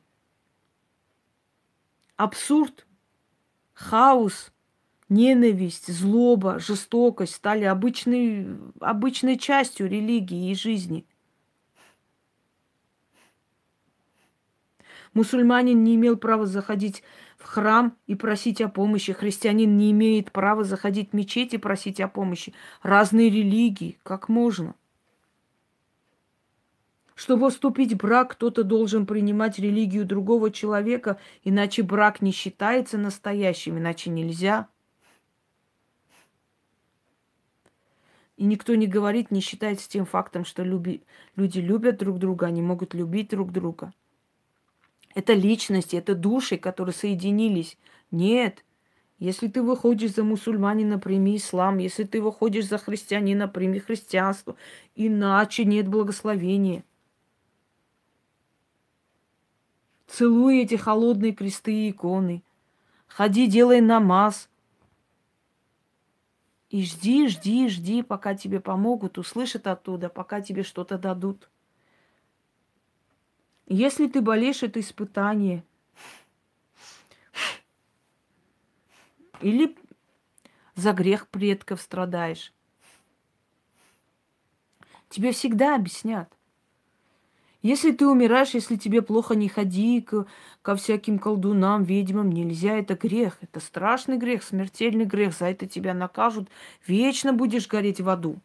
Абсурд– 2.16 2.86
хаос, 3.74 4.52
ненависть, 5.08 5.92
злоба, 5.92 6.58
жестокость 6.58 7.34
стали 7.34 7.64
обычной, 7.64 8.56
обычной 8.80 9.38
частью 9.38 9.88
религии 9.88 10.50
и 10.50 10.54
жизни. 10.54 11.06
Мусульманин 15.14 15.84
не 15.84 15.96
имел 15.96 16.16
права 16.16 16.46
заходить 16.46 17.02
в 17.36 17.44
храм 17.44 17.96
и 18.06 18.14
просить 18.14 18.62
о 18.62 18.68
помощи. 18.68 19.12
Христианин 19.12 19.76
не 19.76 19.90
имеет 19.90 20.32
права 20.32 20.64
заходить 20.64 21.10
в 21.10 21.12
мечеть 21.12 21.52
и 21.52 21.58
просить 21.58 22.00
о 22.00 22.08
помощи. 22.08 22.54
Разные 22.82 23.28
религии, 23.28 23.98
как 24.02 24.28
можно? 24.30 24.74
Чтобы 27.22 27.50
вступить 27.50 27.92
в 27.92 27.98
брак, 27.98 28.32
кто-то 28.32 28.64
должен 28.64 29.06
принимать 29.06 29.56
религию 29.56 30.04
другого 30.04 30.50
человека, 30.50 31.20
иначе 31.44 31.84
брак 31.84 32.20
не 32.20 32.32
считается 32.32 32.98
настоящим, 32.98 33.78
иначе 33.78 34.10
нельзя. 34.10 34.66
И 38.36 38.44
никто 38.44 38.74
не 38.74 38.88
говорит, 38.88 39.30
не 39.30 39.38
считается 39.38 39.88
тем 39.88 40.04
фактом, 40.04 40.44
что 40.44 40.64
люби... 40.64 41.04
люди 41.36 41.60
любят 41.60 41.98
друг 41.98 42.18
друга, 42.18 42.48
они 42.48 42.60
могут 42.60 42.92
любить 42.92 43.28
друг 43.28 43.52
друга. 43.52 43.92
Это 45.14 45.32
личности, 45.32 45.94
это 45.94 46.16
души, 46.16 46.56
которые 46.56 46.92
соединились. 46.92 47.78
Нет. 48.10 48.64
Если 49.20 49.46
ты 49.46 49.62
выходишь 49.62 50.14
за 50.14 50.24
мусульманина, 50.24 50.98
прими 50.98 51.36
ислам. 51.36 51.78
Если 51.78 52.02
ты 52.02 52.20
выходишь 52.20 52.66
за 52.66 52.78
христианина, 52.78 53.46
прими 53.46 53.78
христианство. 53.78 54.56
Иначе 54.96 55.64
нет 55.64 55.86
благословения. 55.86 56.82
Целуй 60.12 60.60
эти 60.60 60.74
холодные 60.74 61.32
кресты 61.32 61.72
и 61.72 61.90
иконы. 61.90 62.42
Ходи, 63.06 63.46
делай 63.46 63.80
намаз. 63.80 64.50
И 66.68 66.84
жди, 66.84 67.28
жди, 67.28 67.70
жди, 67.70 68.02
пока 68.02 68.34
тебе 68.34 68.60
помогут, 68.60 69.16
услышат 69.16 69.66
оттуда, 69.66 70.10
пока 70.10 70.42
тебе 70.42 70.64
что-то 70.64 70.98
дадут. 70.98 71.48
Если 73.66 74.06
ты 74.06 74.20
болеешь, 74.20 74.62
это 74.62 74.80
испытание. 74.80 75.64
Или 79.40 79.78
за 80.74 80.92
грех 80.92 81.26
предков 81.28 81.80
страдаешь. 81.80 82.52
Тебе 85.08 85.32
всегда 85.32 85.74
объяснят. 85.74 86.30
Если 87.62 87.92
ты 87.92 88.06
умираешь, 88.06 88.50
если 88.50 88.76
тебе 88.76 89.02
плохо, 89.02 89.36
не 89.36 89.48
ходи 89.48 90.00
к, 90.00 90.26
ко 90.62 90.74
всяким 90.74 91.20
колдунам, 91.20 91.84
ведьмам. 91.84 92.30
Нельзя, 92.30 92.76
это 92.76 92.96
грех. 92.96 93.38
Это 93.40 93.60
страшный 93.60 94.18
грех, 94.18 94.42
смертельный 94.42 95.04
грех. 95.04 95.32
За 95.32 95.46
это 95.46 95.66
тебя 95.66 95.94
накажут. 95.94 96.48
Вечно 96.86 97.32
будешь 97.32 97.68
гореть 97.68 98.00
в 98.00 98.08
аду. 98.08 98.36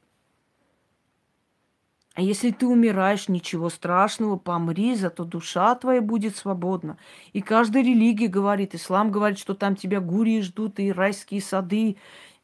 А 2.13 2.21
если 2.21 2.49
ты 2.49 2.65
умираешь, 2.65 3.27
ничего 3.27 3.69
страшного, 3.69 4.37
помри, 4.37 4.95
зато 4.95 5.23
душа 5.23 5.75
твоя 5.75 6.01
будет 6.01 6.35
свободна. 6.35 6.97
И 7.31 7.41
каждая 7.41 7.83
религия 7.83 8.27
говорит, 8.27 8.73
ислам 8.73 9.11
говорит, 9.11 9.37
что 9.37 9.53
там 9.53 9.75
тебя 9.75 9.99
гурии 9.99 10.41
ждут, 10.41 10.79
и 10.79 10.91
райские 10.91 11.41
сады, 11.41 11.95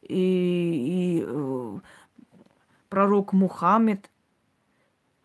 и, 0.02 0.12
и 0.12 1.24
э, 1.26 1.78
пророк 2.88 3.32
Мухаммед. 3.32 4.08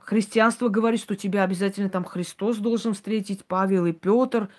Христианство 0.10 0.70
говорит, 0.70 1.00
что 1.02 1.16
тебя 1.16 1.44
обязательно 1.44 1.88
там 1.88 2.04
Христос 2.04 2.58
должен 2.58 2.96
встретить, 2.96 3.46
Павел 3.46 3.86
и 3.86 3.92
Петр 3.92 4.50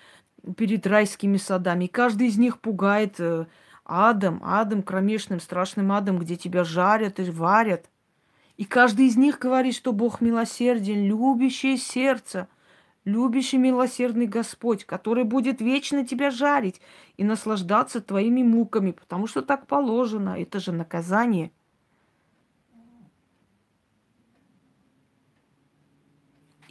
перед 0.55 0.87
райскими 0.87 1.35
садами. 1.35 1.85
И 1.85 1.87
каждый 1.89 2.27
из 2.27 2.37
них 2.37 2.61
пугает 2.61 3.15
э, 3.19 3.47
адом, 3.83 4.41
адом 4.45 4.81
кромешным, 4.81 5.41
страшным 5.41 5.91
адом, 5.91 6.19
где 6.19 6.37
тебя 6.37 6.63
жарят 6.63 7.19
и 7.19 7.23
варят. 7.29 7.89
И 8.55 8.63
каждый 8.63 9.07
из 9.07 9.17
них 9.17 9.39
говорит, 9.39 9.75
что 9.75 9.91
Бог 9.91 10.21
милосерден, 10.21 11.03
любящее 11.03 11.75
сердце, 11.75 12.47
любящий 13.03 13.57
милосердный 13.57 14.27
Господь, 14.27 14.85
который 14.85 15.25
будет 15.25 15.59
вечно 15.59 16.07
тебя 16.07 16.31
жарить 16.31 16.79
и 17.17 17.25
наслаждаться 17.25 17.99
твоими 17.99 18.41
муками, 18.41 18.91
потому 18.91 19.27
что 19.27 19.41
так 19.41 19.67
положено, 19.67 20.39
это 20.39 20.61
же 20.61 20.71
наказание– 20.71 21.51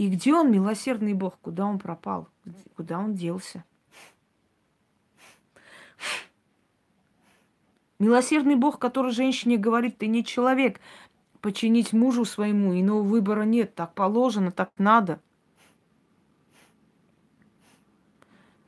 И 0.01 0.09
где 0.09 0.33
он, 0.33 0.51
милосердный 0.51 1.13
Бог? 1.13 1.39
Куда 1.43 1.67
он 1.67 1.79
пропал? 1.79 2.27
Куда 2.75 2.99
он 2.99 3.13
делся? 3.13 3.65
Милосердный 7.99 8.55
Бог, 8.55 8.79
который 8.79 9.13
женщине 9.13 9.59
говорит, 9.59 9.99
ты 9.99 10.07
не 10.07 10.25
человек, 10.25 10.81
починить 11.43 11.93
мужу 11.93 12.25
своему, 12.25 12.73
иного 12.81 13.03
выбора 13.03 13.43
нет, 13.43 13.75
так 13.75 13.93
положено, 13.93 14.51
так 14.51 14.71
надо. 14.79 15.21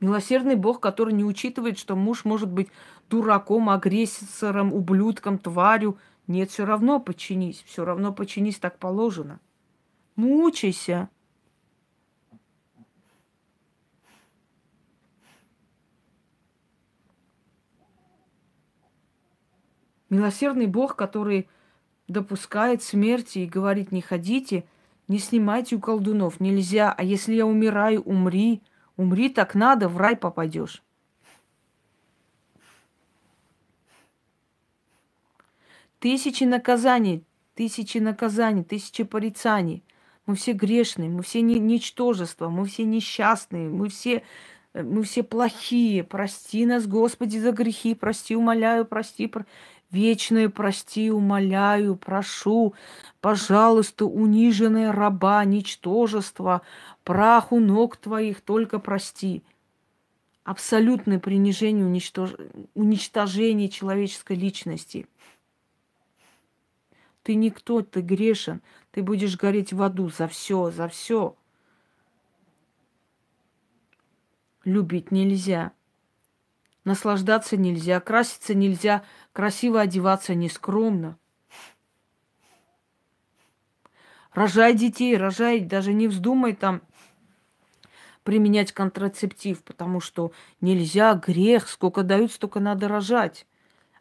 Милосердный 0.01 0.55
Бог, 0.55 0.79
который 0.79 1.15
не 1.15 1.25
учитывает, 1.25 1.79
что 1.79 1.95
муж 1.95 2.25
может 2.25 2.51
быть 2.51 2.69
дураком, 3.09 3.71
агрессором, 3.71 4.71
ублюдком, 4.71 5.39
тварью. 5.39 5.97
Нет, 6.27 6.51
все 6.51 6.63
равно 6.63 6.99
подчинись, 6.99 7.63
все 7.65 7.85
равно 7.85 8.13
подчинись, 8.13 8.59
так 8.59 8.77
положено. 8.77 9.39
Мучайся. 10.15 11.09
Милосердный 20.13 20.67
Бог, 20.67 20.95
который 20.95 21.47
допускает 22.07 22.83
смерти 22.83 23.39
и 23.39 23.47
говорит, 23.47 23.91
не 23.91 24.01
ходите, 24.01 24.63
Не 25.09 25.19
снимайте 25.19 25.75
у 25.75 25.79
колдунов, 25.79 26.39
нельзя. 26.39 26.93
А 26.97 27.03
если 27.03 27.33
я 27.33 27.45
умираю, 27.45 28.01
умри. 28.03 28.61
Умри 28.95 29.27
так 29.29 29.53
надо, 29.53 29.89
в 29.89 29.97
рай 29.97 30.15
попадешь. 30.15 30.81
Тысячи 35.99 36.43
наказаний, 36.45 37.23
тысячи 37.55 37.97
наказаний, 37.97 38.63
тысячи 38.63 39.03
порицаний. 39.03 39.83
Мы 40.25 40.35
все 40.35 40.53
грешные, 40.53 41.09
мы 41.09 41.21
все 41.21 41.41
не, 41.41 41.59
ничтожества, 41.59 42.49
мы 42.49 42.65
все 42.65 42.83
несчастные, 42.83 43.67
мы 43.69 43.89
все, 43.89 44.23
э, 44.73 44.83
мы 44.83 45.03
все 45.03 45.23
плохие. 45.23 46.03
Прости 46.03 46.65
нас, 46.65 46.87
Господи, 46.87 47.37
за 47.39 47.51
грехи, 47.51 47.93
прости, 47.93 48.35
умоляю, 48.35 48.85
прости. 48.85 49.27
Про... 49.27 49.45
Вечное 49.93 50.49
прости, 50.49 51.11
умоляю, 51.11 51.95
прошу, 51.95 52.73
пожалуйста, 53.21 54.05
униженная 54.05 54.91
раба, 54.91 55.45
ничтожество, 55.45 56.63
праху 57.03 57.59
ног 57.59 57.97
твоих 57.97 58.41
только 58.41 58.79
прости. 58.79 59.43
Абсолютное 60.43 61.19
принижение, 61.19 61.85
уничтож... 61.85 62.31
уничтожение 62.73 63.69
человеческой 63.69 64.35
личности. 64.35 65.05
Ты 67.21 67.35
никто, 67.35 67.83
ты 67.83 68.01
грешен, 68.01 68.63
ты 68.89 69.03
будешь 69.03 69.37
гореть 69.37 69.73
в 69.73 69.81
аду 69.83 70.09
за 70.09 70.27
все, 70.27 70.71
за 70.71 70.87
все. 70.87 71.35
Любить 74.65 75.11
нельзя. 75.11 75.71
Наслаждаться 76.83 77.55
нельзя, 77.55 77.99
краситься 78.01 78.53
нельзя, 78.53 79.03
красиво 79.31 79.79
одеваться 79.79 80.35
нескромно. 80.35 81.17
Рожай 84.33 84.73
детей, 84.73 85.15
рожай, 85.15 85.61
даже 85.61 85.93
не 85.93 86.07
вздумай 86.07 86.53
там 86.53 86.81
применять 88.23 88.71
контрацептив, 88.71 89.63
потому 89.63 89.99
что 89.99 90.31
нельзя, 90.59 91.13
грех, 91.13 91.69
сколько 91.69 92.03
дают, 92.03 92.31
столько 92.31 92.59
надо 92.59 92.87
рожать. 92.87 93.45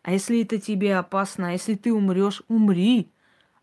А 0.02 0.12
если 0.12 0.42
это 0.42 0.58
тебе 0.58 0.96
опасно, 0.96 1.50
а 1.50 1.52
если 1.52 1.74
ты 1.74 1.92
умрешь, 1.92 2.42
умри. 2.48 3.10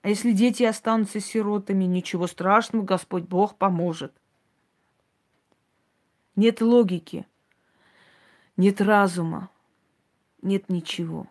А 0.02 0.10
если 0.10 0.32
дети 0.32 0.64
останутся 0.64 1.20
сиротами, 1.20 1.84
ничего 1.84 2.28
страшного, 2.28 2.84
Господь 2.84 3.24
Бог 3.24 3.56
поможет. 3.56 4.14
Нет 6.36 6.62
логики 6.62 7.26
нет 8.60 8.82
разума, 8.82 9.49
нет 10.41 10.68
ничего. 10.68 11.28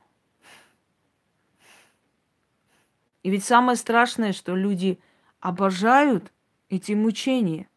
И 3.23 3.29
ведь 3.29 3.45
самое 3.45 3.77
страшное, 3.77 4.33
что 4.33 4.57
люди 4.57 4.99
обожают 5.39 6.33
эти 6.71 6.93
мучения. 6.93 7.69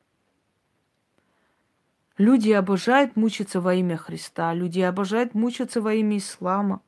Люди 2.17 2.51
обожают 2.51 3.17
мучиться 3.17 3.59
во 3.59 3.73
имя 3.75 3.97
Христа, 3.97 4.53
люди 4.53 4.79
обожают 4.79 5.33
мучиться 5.33 5.81
во 5.81 5.93
имя 5.95 6.19
ислама. 6.19 6.81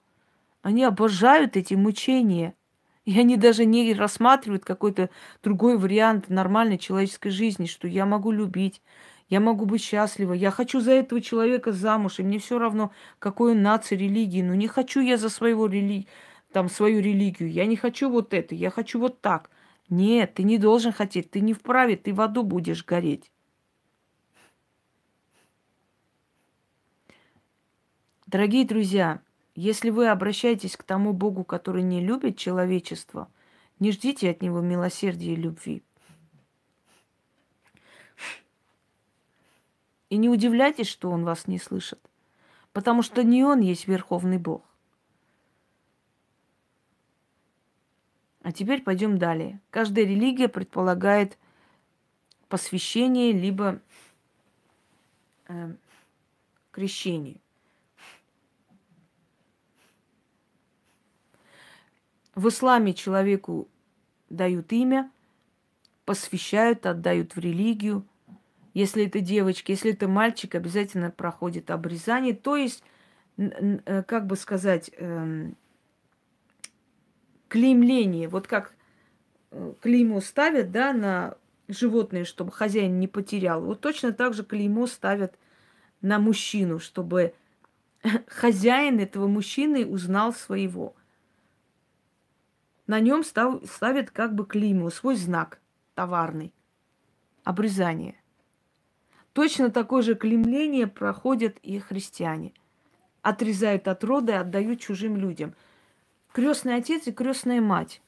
Они 0.61 0.85
обожают 0.85 1.57
эти 1.57 1.73
мучения. 1.73 2.55
И 3.03 3.19
они 3.19 3.35
даже 3.35 3.65
не 3.65 3.93
рассматривают 3.93 4.63
какой-то 4.63 5.09
другой 5.43 5.77
вариант 5.77 6.29
нормальной 6.29 6.77
человеческой 6.77 7.31
жизни, 7.31 7.65
что 7.65 7.89
я 7.89 8.05
могу 8.05 8.31
любить, 8.31 8.81
я 9.29 9.39
могу 9.39 9.65
быть 9.65 9.81
счастлива, 9.81 10.33
я 10.33 10.51
хочу 10.51 10.79
за 10.79 10.91
этого 10.91 11.21
человека 11.21 11.71
замуж, 11.71 12.19
и 12.19 12.23
мне 12.23 12.39
все 12.39 12.59
равно, 12.59 12.91
какой 13.19 13.53
он 13.53 13.61
нации, 13.61 13.95
религии, 13.95 14.41
но 14.41 14.55
не 14.55 14.67
хочу 14.67 14.99
я 14.99 15.17
за 15.17 15.29
своего 15.29 15.67
рели... 15.67 16.07
там, 16.51 16.69
свою 16.69 17.01
религию, 17.01 17.51
я 17.51 17.65
не 17.65 17.75
хочу 17.75 18.09
вот 18.09 18.33
это, 18.33 18.55
я 18.55 18.69
хочу 18.69 18.99
вот 18.99 19.21
так. 19.21 19.49
Нет, 19.89 20.35
ты 20.35 20.43
не 20.43 20.57
должен 20.57 20.91
хотеть, 20.91 21.31
ты 21.31 21.39
не 21.41 21.53
вправе, 21.53 21.95
ты 21.95 22.13
в 22.13 22.21
аду 22.21 22.43
будешь 22.43 22.85
гореть. 22.85 23.31
Дорогие 28.27 28.65
друзья, 28.65 29.21
если 29.53 29.91
вы 29.91 30.07
обращаетесь 30.07 30.75
к 30.75 30.83
тому 30.83 31.13
Богу, 31.13 31.43
который 31.43 31.83
не 31.83 32.01
любит 32.01 32.37
человечество, 32.37 33.29
не 33.79 33.91
ждите 33.91 34.29
от 34.31 34.41
него 34.41 34.61
милосердия 34.61 35.33
и 35.33 35.35
любви. 35.35 35.83
И 40.13 40.17
не 40.17 40.29
удивляйтесь, 40.29 40.85
что 40.85 41.09
он 41.09 41.25
вас 41.25 41.47
не 41.47 41.57
слышит. 41.57 41.99
Потому 42.71 43.01
что 43.01 43.23
не 43.23 43.43
он 43.43 43.61
есть 43.61 43.87
Верховный 43.87 44.37
Бог. 44.37 44.63
А 48.43 48.51
теперь 48.51 48.83
пойдем 48.83 49.17
далее. 49.17 49.59
Каждая 49.71 50.05
религия 50.05 50.49
предполагает 50.49 51.39
посвящение 52.47 53.31
либо 53.31 53.81
э, 55.47 55.73
крещение. 56.69 57.41
В 62.35 62.49
исламе 62.49 62.93
человеку 62.93 63.67
дают 64.29 64.71
имя, 64.73 65.11
посвящают, 66.05 66.85
отдают 66.85 67.35
в 67.35 67.39
религию– 67.39 68.07
если 68.73 69.05
это 69.05 69.19
девочка, 69.19 69.71
если 69.71 69.93
это 69.93 70.07
мальчик, 70.07 70.55
обязательно 70.55 71.11
проходит 71.11 71.69
обрезание. 71.69 72.33
То 72.33 72.55
есть, 72.55 72.83
э, 73.37 74.03
как 74.03 74.25
бы 74.25 74.35
сказать, 74.35 74.89
эм, 74.97 75.55
клеймление. 77.47 78.27
Вот 78.27 78.47
как 78.47 78.73
э, 79.51 79.73
клеймо 79.81 80.21
ставят, 80.21 80.71
да, 80.71 80.91
на 80.91 81.37
животное, 81.67 82.25
чтобы 82.25 82.51
хозяин 82.51 82.99
не 82.99 83.07
потерял. 83.07 83.61
Вот 83.63 83.79
точно 83.79 84.11
так 84.11 84.33
же 84.33 84.43
клеймо 84.43 84.87
ставят 84.87 85.37
на 86.01 86.17
мужчину, 86.17 86.79
чтобы 86.79 87.35
хозяин 88.27 88.99
этого 88.99 89.27
мужчины 89.27 89.85
узнал 89.85 90.33
своего. 90.33 90.95
На 92.87 92.99
нем 92.99 93.23
ставят 93.23 94.09
как 94.09 94.33
бы 94.33 94.45
клеймо, 94.45 94.89
свой 94.89 95.15
знак 95.15 95.61
товарный. 95.93 96.53
Обрезание. 97.43 98.15
Точно 99.33 99.71
такое 99.71 100.03
же 100.03 100.15
клемление 100.15 100.87
проходят 100.87 101.57
и 101.63 101.79
христиане. 101.79 102.53
Отрезают 103.23 103.87
от 103.87 104.03
рода 104.03 104.33
и 104.33 104.35
отдают 104.35 104.79
чужим 104.79 105.17
людям. 105.17 105.53
Крестный 106.31 106.75
отец 106.75 107.07
и 107.07 107.11
крестная 107.11 107.61
мать. 107.61 108.01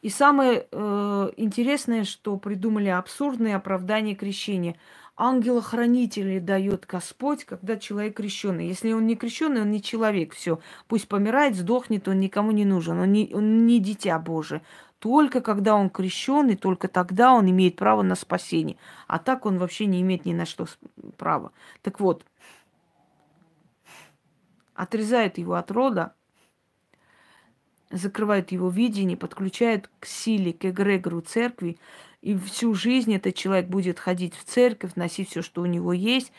И 0.00 0.10
самое 0.10 0.66
э, 0.70 1.30
интересное, 1.36 2.04
что 2.04 2.36
придумали 2.36 2.88
абсурдные 2.88 3.56
оправдания 3.56 4.14
крещения. 4.14 4.76
Ангела-хранителя 5.16 6.40
дает 6.40 6.86
Господь, 6.86 7.44
когда 7.44 7.76
человек 7.76 8.16
крещенный. 8.16 8.68
Если 8.68 8.92
он 8.92 9.06
не 9.06 9.16
крещенный, 9.16 9.62
он 9.62 9.70
не 9.72 9.82
человек. 9.82 10.34
Все, 10.34 10.60
пусть 10.86 11.08
помирает, 11.08 11.56
сдохнет, 11.56 12.06
он 12.06 12.20
никому 12.20 12.52
не 12.52 12.64
нужен. 12.64 13.00
Он 13.00 13.10
не, 13.10 13.30
он 13.34 13.66
не 13.66 13.80
дитя 13.80 14.18
Божие. 14.20 14.62
Только 14.98 15.40
когда 15.40 15.76
он 15.76 15.90
крещен, 15.90 16.48
и 16.50 16.56
только 16.56 16.88
тогда 16.88 17.32
он 17.32 17.48
имеет 17.48 17.76
право 17.76 18.02
на 18.02 18.16
спасение. 18.16 18.76
А 19.06 19.18
так 19.18 19.46
он 19.46 19.58
вообще 19.58 19.86
не 19.86 20.00
имеет 20.00 20.24
ни 20.24 20.32
на 20.32 20.44
что 20.44 20.66
права. 21.16 21.52
Так 21.82 22.00
вот, 22.00 22.24
отрезает 24.74 25.38
его 25.38 25.54
от 25.54 25.70
рода, 25.70 26.14
закрывает 27.90 28.52
его 28.52 28.68
видение, 28.68 29.16
подключает 29.16 29.88
к 30.00 30.06
силе, 30.06 30.52
к 30.52 30.64
эгрегору 30.64 31.20
церкви, 31.20 31.78
и 32.20 32.36
всю 32.36 32.74
жизнь 32.74 33.14
этот 33.14 33.34
человек 33.36 33.68
будет 33.68 34.00
ходить 34.00 34.34
в 34.34 34.44
церковь, 34.44 34.96
носить 34.96 35.30
все, 35.30 35.42
что 35.42 35.62
у 35.62 35.66
него 35.66 35.92
есть. 35.92 36.32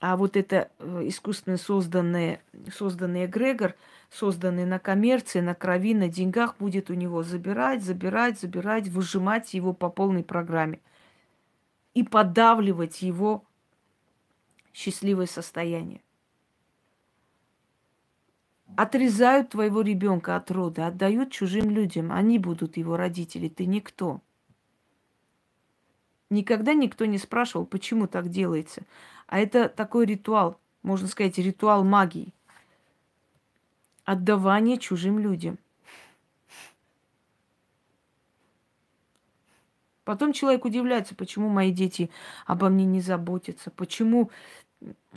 А 0.00 0.16
вот 0.16 0.36
это 0.36 0.70
э, 0.78 1.02
искусственно 1.04 1.56
созданный, 1.56 2.40
созданный 2.72 3.26
эгрегор– 3.26 3.74
созданный 4.10 4.64
на 4.66 4.78
коммерции, 4.78 5.40
на 5.40 5.54
крови, 5.54 5.94
на 5.94 6.08
деньгах, 6.08 6.56
будет 6.58 6.90
у 6.90 6.94
него 6.94 7.22
забирать, 7.22 7.82
забирать, 7.82 8.38
забирать, 8.40 8.88
выжимать 8.88 9.54
его 9.54 9.72
по 9.72 9.88
полной 9.88 10.24
программе 10.24 10.80
и 11.94 12.02
подавливать 12.02 13.02
его 13.02 13.44
счастливое 14.74 15.26
состояние. 15.26 16.02
Отрезают 18.76 19.50
твоего 19.50 19.80
ребенка 19.80 20.36
от 20.36 20.50
рода, 20.50 20.86
отдают 20.86 21.32
чужим 21.32 21.70
людям. 21.70 22.12
Они 22.12 22.38
будут 22.38 22.76
его 22.76 22.96
родители, 22.96 23.48
ты 23.48 23.66
никто. 23.66 24.22
Никогда 26.30 26.74
никто 26.74 27.04
не 27.04 27.18
спрашивал, 27.18 27.66
почему 27.66 28.06
так 28.06 28.28
делается. 28.28 28.82
А 29.26 29.38
это 29.40 29.68
такой 29.68 30.06
ритуал, 30.06 30.58
можно 30.82 31.08
сказать, 31.08 31.38
ритуал 31.38 31.84
магии 31.84 32.32
отдавание 34.10 34.76
чужим 34.76 35.20
людям. 35.20 35.58
Потом 40.04 40.32
человек 40.32 40.64
удивляется, 40.64 41.14
почему 41.14 41.48
мои 41.48 41.70
дети 41.70 42.10
обо 42.44 42.68
мне 42.68 42.84
не 42.84 43.00
заботятся, 43.00 43.70
почему 43.70 44.30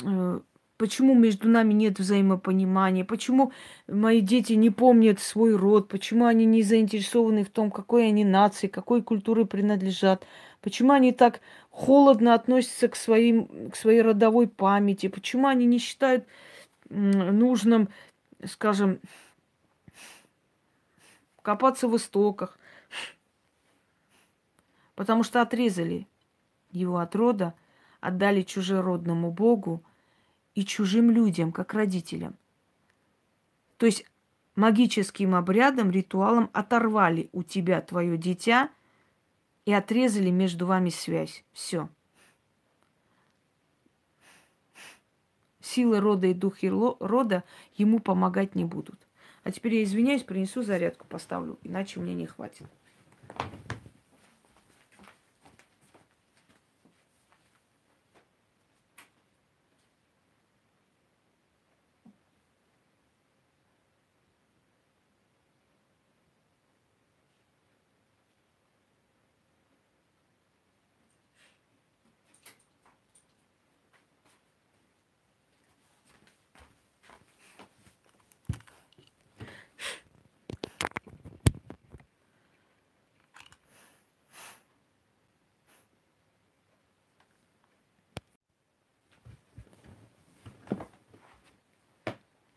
э, 0.03 0.39
Почему 0.77 1.13
между 1.13 1.47
нами 1.47 1.73
нет 1.73 1.99
взаимопонимания? 1.99 3.05
Почему 3.05 3.51
мои 3.87 4.21
дети 4.21 4.53
не 4.53 4.71
помнят 4.71 5.19
свой 5.19 5.55
род? 5.55 5.87
Почему 5.87 6.25
они 6.25 6.45
не 6.45 6.63
заинтересованы 6.63 7.43
в 7.43 7.49
том, 7.49 7.69
какой 7.69 8.07
они 8.07 8.25
нации, 8.25 8.67
какой 8.67 9.03
культуре 9.03 9.45
принадлежат? 9.45 10.25
Почему 10.61 10.93
они 10.93 11.11
так 11.11 11.41
холодно 11.69 12.33
относятся 12.33 12.87
к, 12.87 12.95
своим, 12.95 13.69
к 13.69 13.75
своей 13.75 14.01
родовой 14.01 14.47
памяти? 14.47 15.09
Почему 15.09 15.47
они 15.47 15.67
не 15.67 15.77
считают 15.77 16.25
нужным, 16.89 17.89
скажем, 18.43 18.99
копаться 21.43 21.87
в 21.87 21.95
истоках? 21.95 22.57
Потому 24.95 25.21
что 25.21 25.41
отрезали 25.41 26.07
его 26.71 26.97
от 26.97 27.15
рода, 27.15 27.53
отдали 28.01 28.41
чужеродному 28.41 29.31
Богу 29.31 29.83
и 30.55 30.65
чужим 30.65 31.11
людям, 31.11 31.51
как 31.51 31.73
родителям. 31.73 32.35
То 33.77 33.85
есть 33.85 34.05
магическим 34.55 35.35
обрядом, 35.35 35.91
ритуалом 35.91 36.49
оторвали 36.53 37.29
у 37.31 37.43
тебя 37.43 37.81
твое 37.81 38.17
дитя 38.17 38.69
и 39.65 39.73
отрезали 39.73 40.29
между 40.29 40.65
вами 40.65 40.89
связь. 40.89 41.43
Все. 41.53 41.89
Силы 45.61 45.99
рода 45.99 46.27
и 46.27 46.33
духи 46.33 46.69
рода 46.69 47.43
ему 47.75 47.99
помогать 47.99 48.53
не 48.53 48.65
будут. 48.65 49.07
А 49.43 49.51
теперь 49.51 49.75
я 49.75 49.83
извиняюсь, 49.83 50.23
принесу 50.23 50.61
зарядку, 50.61 51.07
поставлю, 51.07 51.57
иначе 51.63 51.99
мне 51.99 52.13
не 52.13 52.27
хватит. 52.27 52.67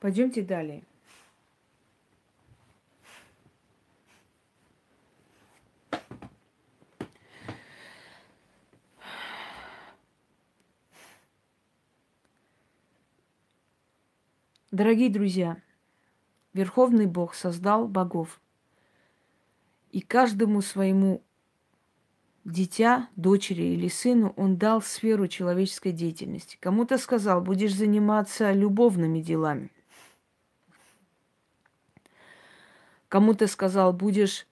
Пойдемте 0.07 0.41
далее. 0.41 0.85
Дорогие 14.71 15.11
друзья, 15.11 15.61
Верховный 16.53 17.07
Бог 17.07 17.35
создал 17.35 17.89
богов. 17.89 18.41
И 19.91 20.01
каждому 20.01 20.63
своему 20.63 21.25
дитя, 22.45 23.09
дочери 23.17 23.65
или 23.75 23.89
сыну 23.89 24.33
он 24.37 24.57
дал 24.57 24.83
сферу 24.83 25.27
человеческой 25.27 25.91
деятельности. 25.91 26.59
Кому-то 26.61 26.97
сказал, 26.97 27.41
будешь 27.41 27.75
заниматься 27.75 28.53
любовными 28.53 29.21
делами. 29.21 29.73
Кому-то 33.09 33.47
сказал, 33.47 33.93
будешь 33.93 34.47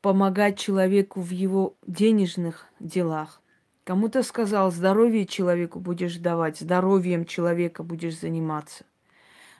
помогать 0.00 0.58
человеку 0.58 1.20
в 1.20 1.30
его 1.30 1.76
денежных 1.86 2.66
делах. 2.80 3.40
Кому-то 3.84 4.22
сказал, 4.22 4.70
здоровье 4.70 5.26
человеку 5.26 5.80
будешь 5.80 6.16
давать, 6.16 6.58
здоровьем 6.58 7.24
человека 7.24 7.82
будешь 7.82 8.18
заниматься. 8.18 8.84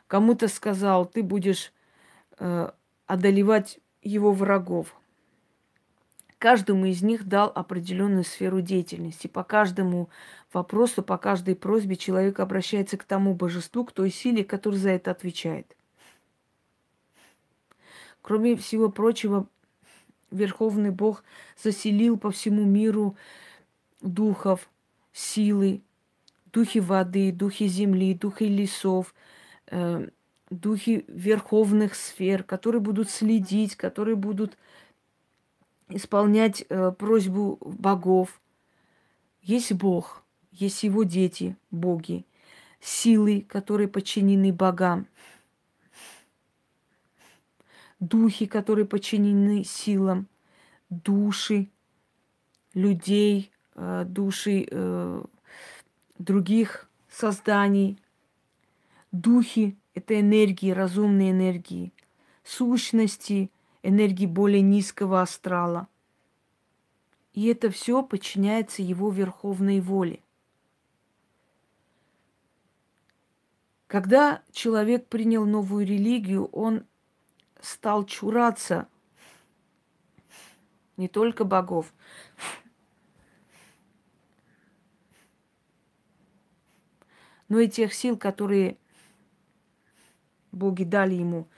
Кому-то 0.06 0.48
сказал, 0.48 1.06
ты 1.06 1.22
будешь 1.22 1.72
э, 2.38 2.70
одолевать 3.06 3.80
его 4.02 4.32
врагов. 4.32 4.94
Каждому 6.38 6.86
из 6.86 7.02
них 7.02 7.28
дал 7.28 7.52
определенную 7.54 8.24
сферу 8.24 8.60
деятельности. 8.60 9.28
По 9.28 9.44
каждому 9.44 10.08
вопросу, 10.52 11.02
по 11.02 11.18
каждой 11.18 11.54
просьбе 11.54 11.96
человек 11.96 12.40
обращается 12.40 12.96
к 12.96 13.04
тому 13.04 13.34
божеству, 13.34 13.84
к 13.84 13.92
той 13.92 14.10
силе, 14.10 14.44
которая 14.44 14.80
за 14.80 14.90
это 14.90 15.12
отвечает. 15.12 15.76
Кроме 18.22 18.56
всего 18.56 18.88
прочего, 18.88 19.48
Верховный 20.30 20.90
Бог 20.90 21.24
заселил 21.62 22.16
по 22.16 22.30
всему 22.30 22.64
миру 22.64 23.16
духов, 24.00 24.70
силы, 25.12 25.82
духи 26.52 26.78
воды, 26.78 27.32
духи 27.32 27.66
земли, 27.66 28.14
духи 28.14 28.44
лесов, 28.44 29.14
э, 29.66 30.08
духи 30.50 31.04
верховных 31.08 31.94
сфер, 31.94 32.44
которые 32.44 32.80
будут 32.80 33.10
следить, 33.10 33.76
которые 33.76 34.16
будут 34.16 34.56
исполнять 35.88 36.64
э, 36.68 36.92
просьбу 36.92 37.58
богов. 37.60 38.40
Есть 39.42 39.72
Бог, 39.72 40.22
есть 40.52 40.82
его 40.84 41.02
дети, 41.02 41.56
боги, 41.70 42.24
силы, 42.80 43.42
которые 43.42 43.88
подчинены 43.88 44.52
богам 44.52 45.08
духи, 48.02 48.46
которые 48.46 48.84
подчинены 48.84 49.64
силам, 49.64 50.26
души 50.90 51.70
людей, 52.74 53.52
э, 53.74 54.04
души 54.06 54.66
э, 54.68 55.24
других 56.18 56.90
созданий. 57.08 57.98
Духи– 59.12 59.76
это 59.94 60.18
энергии, 60.18 60.72
разумные 60.72 61.30
энергии, 61.30 61.92
сущности, 62.42 63.50
энергии 63.84 64.26
более 64.26 64.62
низкого 64.62 65.22
астрала. 65.22 65.86
И 67.34 67.46
это 67.46 67.70
все 67.70 68.02
подчиняется 68.02 68.82
его 68.82 69.10
верховной 69.10 69.80
воле. 69.80 70.18
Когда 73.86 74.42
человек 74.50 75.06
принял 75.06 75.44
новую 75.46 75.86
религию, 75.86 76.46
он 76.46 76.84
стал 77.62 78.04
чураться 78.04 78.88
не 80.96 81.08
только 81.08 81.44
богов, 81.44 81.94
но 87.48 87.60
и 87.60 87.68
тех 87.68 87.94
сил, 87.94 88.18
которые 88.18 88.76
боги 90.50 90.84
дали 90.84 91.14
ему. 91.14 91.48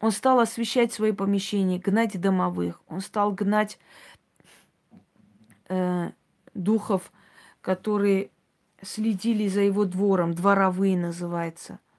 Он 0.00 0.10
стал 0.10 0.40
освещать 0.40 0.92
свои 0.92 1.12
помещения, 1.12 1.78
гнать 1.78 2.20
домовых. 2.20 2.82
Он 2.88 3.00
стал 3.00 3.32
гнать 3.32 3.78
э, 5.68 6.10
духов, 6.54 7.12
которые 7.60 8.30
следили 8.82 9.46
за 9.46 9.60
его 9.60 9.84
двором, 9.84 10.34
дворовые 10.34 10.96
называется– 10.96 11.78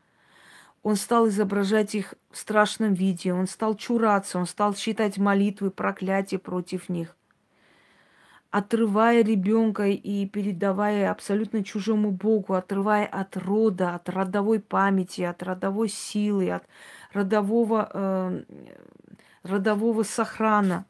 он 0.83 0.97
стал 0.97 1.29
изображать 1.29 1.95
их 1.95 2.13
в 2.29 2.37
страшном 2.37 2.93
виде, 2.93 3.33
он 3.33 3.47
стал 3.47 3.75
чураться, 3.75 4.37
он 4.37 4.45
стал 4.45 4.73
читать 4.73 5.17
молитвы, 5.17 5.71
проклятия 5.71 6.37
против 6.37 6.89
них. 6.89 7.15
Отрывая 8.51 9.23
ребенка 9.23 9.87
и 9.87 10.27
передавая 10.27 11.09
абсолютно 11.09 11.63
чужому 11.63 12.11
Богу, 12.11 12.53
отрывая 12.53 13.05
от 13.07 13.35
рода, 13.37 13.95
от 13.95 14.09
родовой 14.09 14.59
памяти, 14.59 15.21
от 15.21 15.41
родовой 15.41 15.89
силы, 15.89 16.51
от 16.51 16.63
родового, 17.13 17.89
э, 17.91 18.43
родового 19.41 20.03
сохрана. 20.03 20.85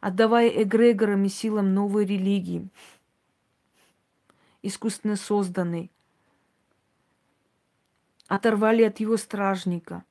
Отдавая 0.00 0.48
эгрегорам 0.48 1.24
и 1.24 1.28
силам 1.28 1.74
новой 1.74 2.04
религии– 2.04 2.68
искусственно 4.62 5.16
созданный. 5.16 5.90
Оторвали 8.28 8.82
от 8.82 9.00
его 9.00 9.16
стражника. 9.16 10.04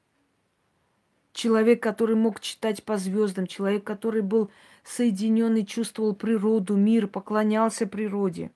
Человек, 1.32 1.82
который 1.82 2.16
мог 2.16 2.40
читать 2.40 2.84
по 2.84 2.98
звездам, 2.98 3.48
человек, 3.48 3.84
который 3.84 4.22
был 4.22 4.52
соединен 4.84 5.56
и 5.56 5.66
чувствовал 5.66 6.16
природу, 6.16 6.76
мир, 6.76 7.08
поклонялся 7.08 7.88
природе. 7.88 8.52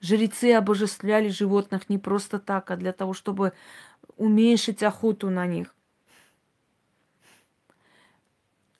Жрецы 0.00 0.52
обожествляли 0.52 1.28
животных 1.28 1.88
не 1.88 1.98
просто 1.98 2.38
так, 2.38 2.70
а 2.70 2.76
для 2.76 2.92
того, 2.92 3.12
чтобы 3.12 3.52
уменьшить 4.16 4.82
охоту 4.82 5.30
на 5.30 5.46
них. 5.46 5.74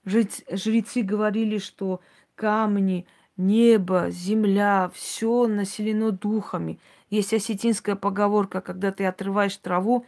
Жрецы 0.05 1.03
говорили, 1.03 1.59
что 1.59 2.01
камни, 2.37 3.07
небо, 3.37 4.11
земля, 4.11 4.91
все 4.95 5.47
населено 5.47 6.11
духами. 6.13 6.79
Есть 7.11 7.33
осетинская 7.33 7.97
поговорка, 7.97 8.61
когда 8.61 8.93
ты 8.93 9.05
отрываешь 9.05 9.57
траву, 9.57 10.07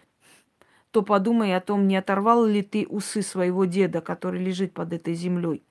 то 0.90 1.02
подумай 1.02 1.54
о 1.54 1.60
том, 1.60 1.86
не 1.86 1.96
оторвал 1.96 2.44
ли 2.44 2.62
ты 2.62 2.86
усы 2.86 3.22
своего 3.22 3.66
деда, 3.66 4.00
который 4.00 4.42
лежит 4.42 4.72
под 4.72 4.92
этой 4.92 5.14
землей. 5.14 5.62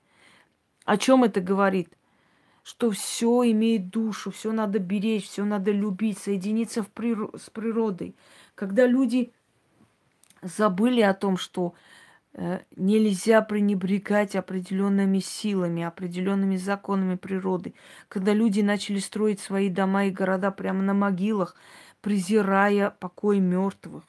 О 0.84 0.96
чем 0.96 1.24
это 1.24 1.40
говорит? 1.40 1.90
Что 2.62 2.90
все 2.90 3.50
имеет 3.50 3.90
душу, 3.90 4.30
все 4.30 4.52
надо 4.52 4.78
беречь, 4.78 5.28
все 5.28 5.44
надо 5.44 5.70
любить, 5.70 6.18
соединиться 6.18 6.82
в 6.82 6.88
прир... 6.88 7.30
с 7.36 7.50
природой. 7.50 8.14
Когда 8.54 8.86
люди 8.86 9.32
забыли 10.42 11.00
о 11.00 11.14
том, 11.14 11.36
что 11.36 11.74
нельзя 12.76 13.42
пренебрегать 13.42 14.36
определенными 14.36 15.18
силами, 15.18 15.82
определенными 15.82 16.56
законами 16.56 17.16
природы, 17.16 17.74
когда 18.08 18.32
люди 18.32 18.60
начали 18.60 19.00
строить 19.00 19.40
свои 19.40 19.68
дома 19.68 20.06
и 20.06 20.10
города 20.10 20.52
прямо 20.52 20.82
на 20.82 20.94
могилах, 20.94 21.56
презирая 22.00 22.90
покой 22.90 23.40
мертвых, 23.40 24.04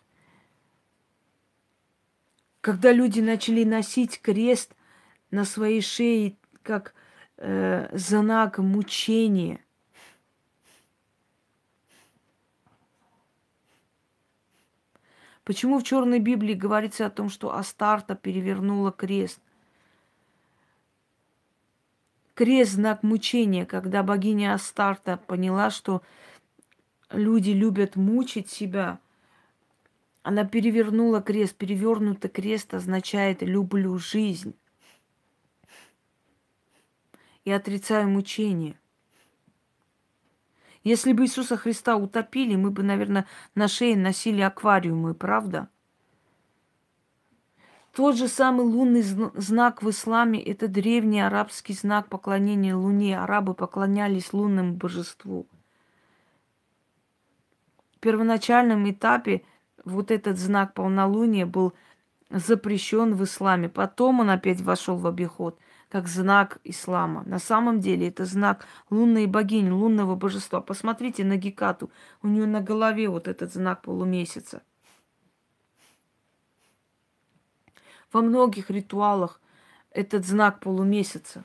когда 2.62 2.92
люди 2.92 3.20
начали 3.20 3.64
носить 3.64 4.22
крест 4.22 4.76
на 5.32 5.44
своей 5.44 5.82
шее 5.82 6.38
как 6.62 6.94
э, 7.38 7.90
знак 7.98 8.60
мучения. 8.60 9.60
Почему 15.50 15.80
в 15.80 15.84
Черной 15.84 16.20
Библии 16.20 16.54
говорится 16.54 17.08
о 17.08 17.10
том, 17.10 17.32
что 17.32 17.56
Астарта 17.56 18.14
перевернула 18.14 18.92
крест? 18.92 19.40
Крест– 22.36 22.72
знак 22.74 23.02
мучения, 23.02 23.66
когда 23.66 24.04
богиня 24.04 24.54
Астарта 24.54 25.18
поняла, 25.18 25.72
что 25.72 26.04
люди 27.10 27.50
любят 27.50 27.96
мучить 27.96 28.52
себя– 28.52 29.00
она 30.22 30.46
перевернула 30.46 31.20
крест. 31.20 31.56
Перевернутый 31.56 32.30
крест 32.30 32.76
означает 32.76 33.42
«люблю 33.42 33.98
жизнь» 33.98 34.54
и 37.44 37.52
отрицаю 37.52 38.08
мучение. 38.08 38.79
Если 40.84 41.12
бы 41.14 41.26
Иисуса 41.26 41.58
Христа 41.58 41.98
утопили, 41.98 42.56
мы 42.56 42.72
бы, 42.72 42.84
наверное, 42.84 43.26
на 43.56 43.68
шее 43.68 43.98
носили 43.98 44.42
аквариумы, 44.42 45.14
правда? 45.14 45.68
Тот 47.94 48.16
же 48.16 48.28
самый 48.28 48.66
лунный 48.66 49.02
знак 49.02 49.84
в 49.84 49.90
исламе– 49.90 50.42
это 50.46 50.68
древний 50.68 51.22
арабский 51.22 51.74
знак 51.74 52.08
поклонения 52.08 52.76
Луне. 52.76 53.20
Арабы 53.20 53.54
поклонялись 53.54 54.32
лунному 54.32 54.74
божеству. 54.76 55.48
В 57.96 58.00
первоначальном 58.00 58.90
этапе 58.90 59.44
вот 59.84 60.12
этот 60.12 60.38
знак 60.38 60.74
полнолуния 60.74 61.46
был 61.46 61.74
запрещен 62.30 63.16
в 63.16 63.24
исламе. 63.26 63.68
Потом 63.68 64.22
он 64.22 64.30
опять 64.30 64.62
вошел 64.62 64.96
в 64.96 65.06
обиход 65.06 65.60
как 65.90 66.08
знак 66.08 66.60
ислама. 66.64 67.24
На 67.26 67.40
самом 67.40 67.80
деле 67.80 68.08
это 68.08 68.26
знак 68.26 68.66
лунной 68.90 69.26
богини, 69.26 69.70
лунного 69.70 70.16
божества. 70.16 70.62
Посмотрите 70.62 71.24
на 71.24 71.36
Гекату. 71.36 71.92
У 72.22 72.28
нее 72.28 72.46
на 72.46 72.62
голове 72.62 73.10
вот 73.10 73.28
этот 73.28 73.52
знак 73.54 73.82
полумесяца. 73.82 74.62
Во 78.14 78.22
многих 78.22 78.70
ритуалах 78.70 79.42
этот 79.92 80.26
знак 80.26 80.60
полумесяца. 80.60 81.44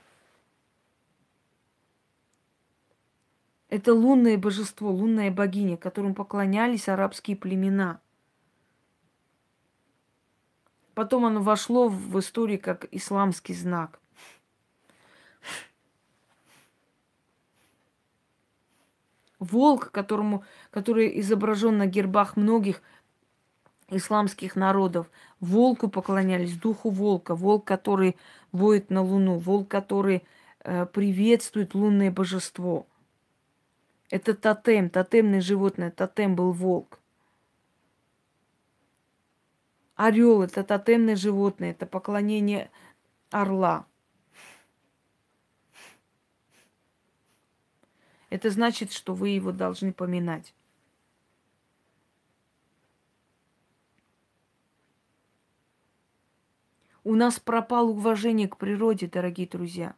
Это 3.69 3.93
лунное 3.93 4.39
божество, 4.39 4.91
лунная 4.91 5.31
богиня, 5.31 5.77
которому 5.77 6.15
поклонялись 6.15 6.89
арабские 6.89 7.37
племена– 7.37 8.01
Потом 10.95 11.25
оно 11.25 11.43
вошло 11.43 11.89
в 11.89 12.19
историю 12.21 12.61
как 12.61 12.87
исламский 12.93 13.55
знак. 13.55 14.01
Волк, 19.45 19.91
которому, 19.91 20.45
который 20.71 21.21
изображен 21.21 21.79
на 21.79 21.87
гербах 21.87 22.37
многих 22.37 22.83
исламских 23.91 24.57
народов. 24.57 25.11
Волку 25.41 25.89
поклонялись, 25.89 26.57
духу 26.57 26.91
волка. 26.91 27.35
Волк, 27.35 27.65
который 27.65 28.17
воет 28.53 28.91
на 28.91 29.03
луну. 29.03 29.39
Волк, 29.39 29.69
который 29.69 30.25
э, 30.61 30.87
приветствует 30.87 31.75
лунное 31.75 32.11
божество. 32.11 32.87
Это 34.11 34.35
тотем, 34.35 34.91
тотемное 34.91 35.41
животное. 35.41 35.91
Тотем 35.91 36.37
был 36.37 36.53
волк. 36.53 36.99
Орел 39.97 40.43
это 40.43 40.65
тотемное 40.65 41.15
животное, 41.15 41.71
это 41.71 41.87
поклонение 41.87 42.71
орла. 43.31 43.87
Это 48.35 48.51
значит, 48.51 48.93
что 48.93 49.15
вы 49.15 49.29
его 49.29 49.53
должны 49.53 49.93
поминать. 49.93 50.55
У 57.05 57.15
нас 57.15 57.39
пропало 57.39 57.91
уважение 57.91 58.49
к 58.49 58.57
природе, 58.57 59.07
дорогие 59.07 59.47
друзья. 59.47 59.95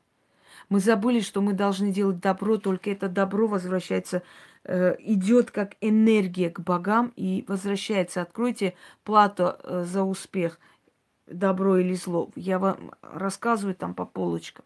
Мы 0.68 0.80
забыли, 0.80 1.20
что 1.20 1.40
мы 1.40 1.52
должны 1.52 1.92
делать 1.92 2.20
добро, 2.20 2.58
только 2.58 2.90
это 2.90 3.08
добро 3.08 3.46
возвращается 3.46 4.22
Э, 4.68 4.96
идет 4.98 5.52
как 5.52 5.76
энергия 5.80 6.50
к 6.50 6.58
богам 6.58 7.12
и 7.14 7.44
возвращается. 7.46 8.22
Откройте 8.22 8.74
плату 9.04 9.54
э, 9.62 9.84
за 9.84 10.02
успех, 10.02 10.58
добро 11.28 11.78
или 11.78 11.94
зло. 11.94 12.30
Я 12.34 12.58
вам 12.58 12.90
рассказываю 13.00 13.76
там 13.76 13.94
по 13.94 14.04
полочкам. 14.04 14.64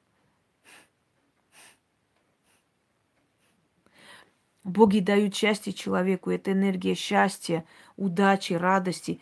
Боги 4.65 5.01
дают 5.01 5.35
счастье 5.35 5.73
человеку. 5.73 6.31
Это 6.31 6.53
энергия 6.53 6.95
счастья, 6.95 7.65
удачи, 7.97 8.53
радости. 8.53 9.21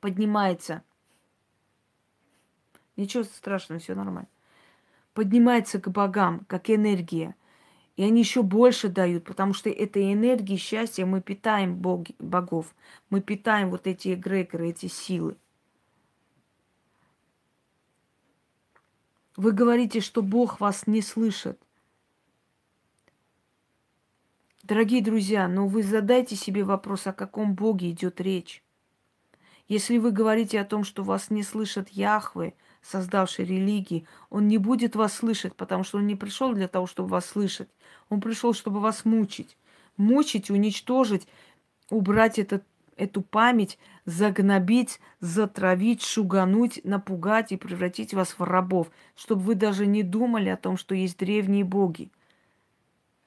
Поднимается. 0.00 0.82
Ничего 2.96 3.24
страшного, 3.24 3.80
все 3.80 3.94
нормально. 3.94 4.28
Поднимается 5.14 5.80
к 5.80 5.88
богам, 5.88 6.44
как 6.48 6.70
энергия– 6.70 7.34
и 7.96 8.02
они 8.02 8.20
еще 8.20 8.42
больше 8.42 8.88
дают, 8.88 9.24
потому 9.24 9.54
что 9.54 9.70
этой 9.70 10.12
энергией 10.12 10.58
счастья 10.58 11.06
мы 11.06 11.22
питаем 11.22 11.76
боги, 11.76 12.14
богов. 12.18 12.74
Мы 13.08 13.22
питаем 13.22 13.70
вот 13.70 13.86
эти 13.86 14.12
эгрегоры, 14.12 14.68
эти 14.68 14.86
силы. 14.86 15.36
Вы 19.36 19.52
говорите, 19.52 20.00
что 20.00 20.22
Бог 20.22 20.60
вас 20.60 20.86
не 20.86 21.00
слышит. 21.00 21.58
Дорогие 24.68 25.00
друзья, 25.00 25.46
но 25.46 25.68
вы 25.68 25.84
задайте 25.84 26.34
себе 26.34 26.64
вопрос, 26.64 27.06
о 27.06 27.12
каком 27.12 27.54
Боге 27.54 27.92
идет 27.92 28.20
речь. 28.20 28.64
Если 29.68 29.96
вы 29.96 30.10
говорите 30.10 30.60
о 30.60 30.64
том, 30.64 30.82
что 30.82 31.04
вас 31.04 31.30
не 31.30 31.44
слышат 31.44 31.88
Яхвы, 31.90 32.52
создавший 32.82 33.44
религии, 33.44 34.08
он 34.28 34.48
не 34.48 34.58
будет 34.58 34.96
вас 34.96 35.14
слышать, 35.14 35.54
потому 35.54 35.84
что 35.84 35.98
он 35.98 36.08
не 36.08 36.16
пришел 36.16 36.52
для 36.52 36.66
того, 36.66 36.88
чтобы 36.88 37.10
вас 37.10 37.26
слышать. 37.26 37.68
Он 38.08 38.20
пришел, 38.20 38.54
чтобы 38.54 38.80
вас 38.80 39.04
мучить. 39.04 39.56
Мучить, 39.96 40.50
уничтожить, 40.50 41.28
убрать 41.88 42.40
этот, 42.40 42.64
эту 42.96 43.22
память, 43.22 43.78
загнобить, 44.04 44.98
затравить, 45.20 46.02
шугануть, 46.02 46.80
напугать 46.82 47.52
и 47.52 47.56
превратить 47.56 48.14
вас 48.14 48.34
в 48.36 48.42
рабов, 48.42 48.90
чтобы 49.14 49.42
вы 49.42 49.54
даже 49.54 49.86
не 49.86 50.02
думали 50.02 50.48
о 50.48 50.56
том, 50.56 50.76
что 50.76 50.96
есть 50.96 51.18
древние 51.18 51.62
боги. 51.62 52.10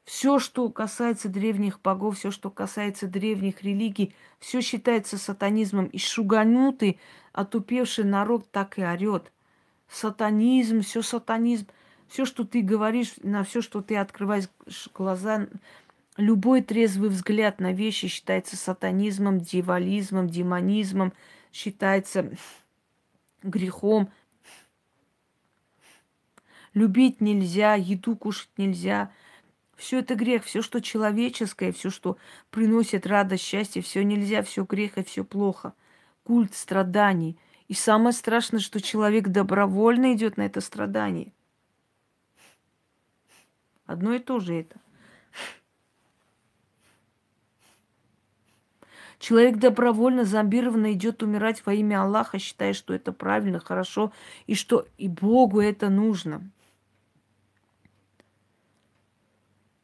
Все, 0.09 0.39
что 0.39 0.67
касается 0.69 1.29
древних 1.29 1.79
богов, 1.81 2.17
все, 2.17 2.31
что 2.31 2.49
касается 2.49 3.05
древних 3.05 3.61
религий, 3.61 4.15
все 4.39 4.59
считается 4.59 5.19
сатанизмом. 5.19 5.85
И 5.85 5.99
шуганутый, 5.99 6.99
отупевший 7.31 8.05
народ 8.05 8.49
так 8.49 8.79
и 8.79 8.83
орет– 8.83 9.31
сатанизм, 9.87 10.81
все 10.81 11.03
сатанизм, 11.03 11.67
все, 12.07 12.25
что 12.25 12.43
ты 12.43 12.63
говоришь, 12.63 13.17
на 13.21 13.43
все, 13.43 13.61
что 13.61 13.83
ты 13.83 13.97
открываешь 13.97 14.47
глаза, 14.95 15.45
любой 16.17 16.63
трезвый 16.63 17.11
взгляд 17.11 17.59
на 17.59 17.71
вещи 17.71 18.07
считается 18.07 18.57
сатанизмом, 18.57 19.39
дьяволизмом, 19.39 20.27
демонизмом, 20.27 21.13
считается 21.53 22.31
грехом. 23.43 24.09
Любить 26.73 27.21
нельзя, 27.21 27.75
еду 27.75 28.15
кушать 28.15 28.49
нельзя. 28.57 29.11
Все 29.79 29.99
это 29.99 30.15
грех, 30.15 30.43
все, 30.43 30.61
что 30.61 30.81
человеческое, 30.81 31.71
все, 31.71 31.89
что 31.89 32.17
приносит 32.51 33.07
радость, 33.07 33.45
счастье, 33.45 33.81
все 33.81 34.03
нельзя, 34.03 34.43
все 34.43 34.65
грех 34.65 34.97
и 34.97 35.03
все 35.05 35.23
плохо. 35.23 35.73
Культ 36.23 36.53
страданий– 36.53 37.37
И 37.69 37.73
самое 37.75 38.13
страшное, 38.13 38.59
что 38.59 38.81
человек 38.81 39.27
добровольно 39.27 40.13
идет 40.13 40.37
на 40.37 40.41
это 40.41 40.59
страдание. 40.59 41.31
Одно 43.85 44.15
и 44.15 44.19
то 44.19 44.39
же 44.39 44.55
это. 44.55 44.75
Человек 49.19 49.57
добровольно, 49.57 50.25
зомбированно 50.25 50.93
идет 50.93 51.21
умирать 51.23 51.63
во 51.65 51.73
имя 51.73 52.01
Аллаха, 52.01 52.39
считая, 52.39 52.73
что 52.73 52.93
это 52.93 53.11
правильно, 53.11 53.59
хорошо, 53.59 54.11
и 54.47 54.55
что 54.55 54.87
и 54.97 55.07
Богу 55.07 55.61
это 55.61 55.89
нужно. 55.89 56.49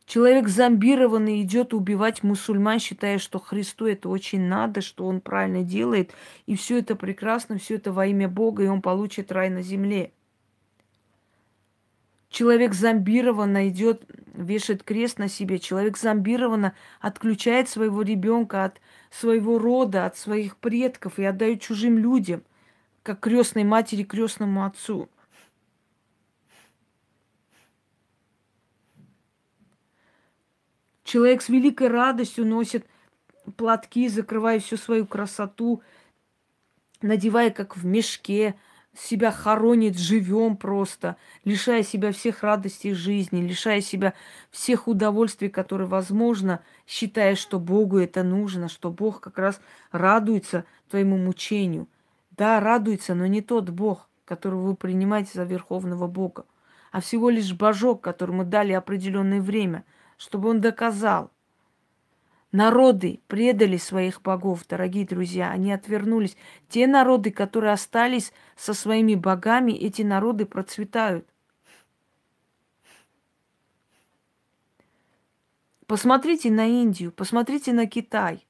Человек 0.06 0.48
зомбированный 0.48 1.42
идет 1.42 1.74
убивать 1.74 2.22
мусульман, 2.22 2.80
считая, 2.80 3.18
что 3.18 3.40
Христу 3.40 3.88
это 3.88 4.08
очень 4.08 4.42
надо, 4.42 4.82
что 4.82 5.06
он 5.08 5.20
правильно 5.20 5.64
делает, 5.64 6.12
и 6.46 6.56
все 6.56 6.78
это 6.80 6.96
прекрасно, 6.96 7.58
все 7.58 7.76
это 7.76 7.92
во 7.92 8.06
имя 8.06 8.30
Бога, 8.30 8.64
и 8.64 8.68
он 8.68 8.84
получит 8.84 9.32
рай 9.32 9.50
на 9.50 9.64
земле. 9.64 10.12
Человек 12.30 12.74
зомбированно 12.74 13.70
идет, 13.70 14.04
вешает 14.34 14.84
крест 14.84 15.20
на 15.20 15.30
себе. 15.30 15.58
Человек 15.58 15.98
зомбированно 15.98 16.76
отключает 17.00 17.70
своего 17.70 18.02
ребенка 18.02 18.66
от 18.66 18.82
своего 19.10 19.58
рода, 19.58 20.06
от 20.06 20.18
своих 20.18 20.58
предков 20.58 21.18
и 21.18 21.24
отдает 21.24 21.62
чужим 21.62 21.98
людям, 21.98 22.44
как 23.04 23.22
крестной 23.22 23.64
матери 23.64 24.04
крестному 24.04 24.66
отцу. 24.66 25.10
Человек 31.16 31.42
с 31.42 31.48
великой 31.48 31.88
радостью 31.88 32.46
носит 32.46 32.86
платки, 33.56 34.10
закрывая 34.10 34.60
всю 34.60 34.76
свою 34.76 35.08
красоту, 35.08 35.82
надевая 37.02 37.52
как 37.52 37.78
в 37.78 37.86
мешке, 37.86 38.56
себя 38.94 39.32
хоронит 39.32 39.98
живем 39.98 40.58
просто, 40.58 41.16
лишая 41.46 41.84
себя 41.84 42.12
всех 42.12 42.44
радостей 42.44 42.92
жизни, 42.92 43.48
лишая 43.48 43.80
себя 43.80 44.14
всех 44.52 44.90
удовольствий, 44.90 45.48
которые 45.48 45.88
возможно, 45.88 46.60
считая, 46.86 47.36
что 47.36 47.62
Богу 47.62 47.98
это 47.98 48.22
нужно, 48.22 48.68
что 48.68 48.92
Бог 48.92 49.22
как 49.22 49.38
раз 49.38 49.62
радуется 49.94 50.66
твоему 50.90 51.16
мучению. 51.18 51.88
Да, 52.32 52.60
радуется, 52.60 53.16
но 53.16 53.26
не 53.26 53.42
тот 53.42 53.70
Бог, 53.70 54.10
которого 54.26 54.64
вы 54.64 54.76
принимаете 54.76 55.32
за 55.36 55.46
Верховного 55.46 56.08
Бога, 56.08 56.44
а 56.92 57.00
всего 57.00 57.30
лишь 57.30 57.54
Божок, 57.54 58.02
которому 58.02 58.44
дали 58.44 58.74
определенное 58.74 59.40
время, 59.40 59.86
чтобы 60.18 60.50
он 60.50 60.62
доказал, 60.62 61.32
Народы 62.56 63.20
предали 63.28 63.76
своих 63.76 64.22
богов, 64.22 64.66
дорогие 64.66 65.06
друзья, 65.06 65.52
они 65.52 65.74
отвернулись. 65.74 66.38
Те 66.70 66.88
народы, 66.88 67.30
которые 67.30 67.74
остались 67.74 68.32
со 68.56 68.74
своими 68.74 69.14
богами, 69.16 69.74
эти 69.74 70.04
народы 70.04 70.46
процветают. 70.46 71.28
Посмотрите 75.86 76.50
на 76.50 76.66
Индию, 76.66 77.12
посмотрите 77.12 77.74
на 77.74 77.88
Китай. 77.88 78.48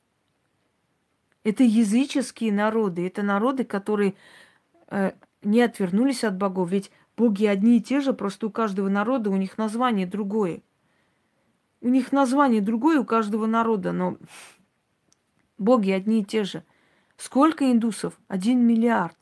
Это 1.44 1.64
языческие 1.64 2.52
народы, 2.52 3.08
это 3.08 3.24
народы, 3.24 3.64
которые 3.64 4.14
э, 4.90 5.14
не 5.42 5.64
отвернулись 5.64 6.24
от 6.24 6.38
богов. 6.38 6.70
Ведь 6.70 6.92
боги 7.18 7.48
одни 7.48 7.78
и 7.78 7.82
те 7.82 8.02
же, 8.02 8.14
просто 8.14 8.46
у 8.46 8.52
каждого 8.52 8.88
народа 8.88 9.32
у 9.32 9.36
них 9.36 9.58
название 9.58 10.06
другое. 10.06 10.62
У 11.86 11.90
них 11.90 12.12
название 12.12 12.62
другое 12.62 13.00
у 13.00 13.06
каждого 13.06 13.46
народа, 13.46 13.92
но 13.92 14.18
боги 15.60 15.92
одни 15.92 16.22
и 16.22 16.26
те 16.26 16.44
же. 16.44 16.64
Сколько 17.16 17.72
индусов? 17.72 18.20
Один 18.28 18.66
миллиард. 18.66 19.16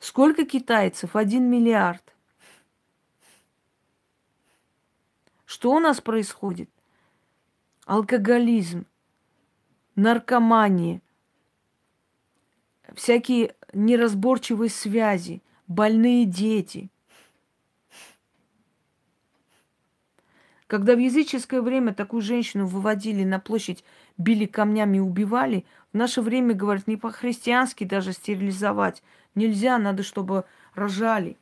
Сколько 0.00 0.44
китайцев? 0.44 1.14
Один 1.14 1.48
миллиард. 1.48 2.02
Что 5.44 5.70
у 5.70 5.78
нас 5.78 6.00
происходит? 6.00 6.68
Алкоголизм, 7.86 8.84
наркомания, 9.94 11.00
всякие 12.94 13.54
неразборчивые 13.72 14.70
связи, 14.70 15.40
больные 15.68 16.24
дети– 16.24 16.90
Когда 20.68 20.94
в 20.94 20.98
языческое 20.98 21.62
время 21.62 21.94
такую 21.94 22.20
женщину 22.20 22.66
выводили 22.66 23.24
на 23.24 23.40
площадь, 23.40 23.82
били 24.18 24.44
камнями 24.44 24.98
и 24.98 25.00
убивали, 25.00 25.64
в 25.94 25.96
наше 25.96 26.20
время, 26.20 26.52
говорят, 26.54 26.86
не 26.86 26.98
по-христиански 26.98 27.84
даже 27.84 28.12
стерилизовать. 28.12 29.02
Нельзя, 29.34 29.78
надо, 29.78 30.02
чтобы 30.02 30.44
рожали. 30.74 31.38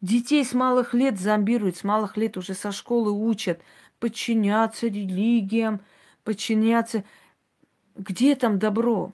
Детей 0.00 0.46
с 0.46 0.54
малых 0.54 0.94
лет 0.94 1.20
зомбируют, 1.20 1.76
с 1.76 1.84
малых 1.84 2.16
лет 2.16 2.38
уже 2.38 2.54
со 2.54 2.72
школы 2.72 3.12
учат 3.12 3.60
подчиняться 4.00 4.86
религиям, 4.86 5.82
подчиняться... 6.24 7.04
Где 7.96 8.34
там 8.34 8.58
добро? 8.58 9.12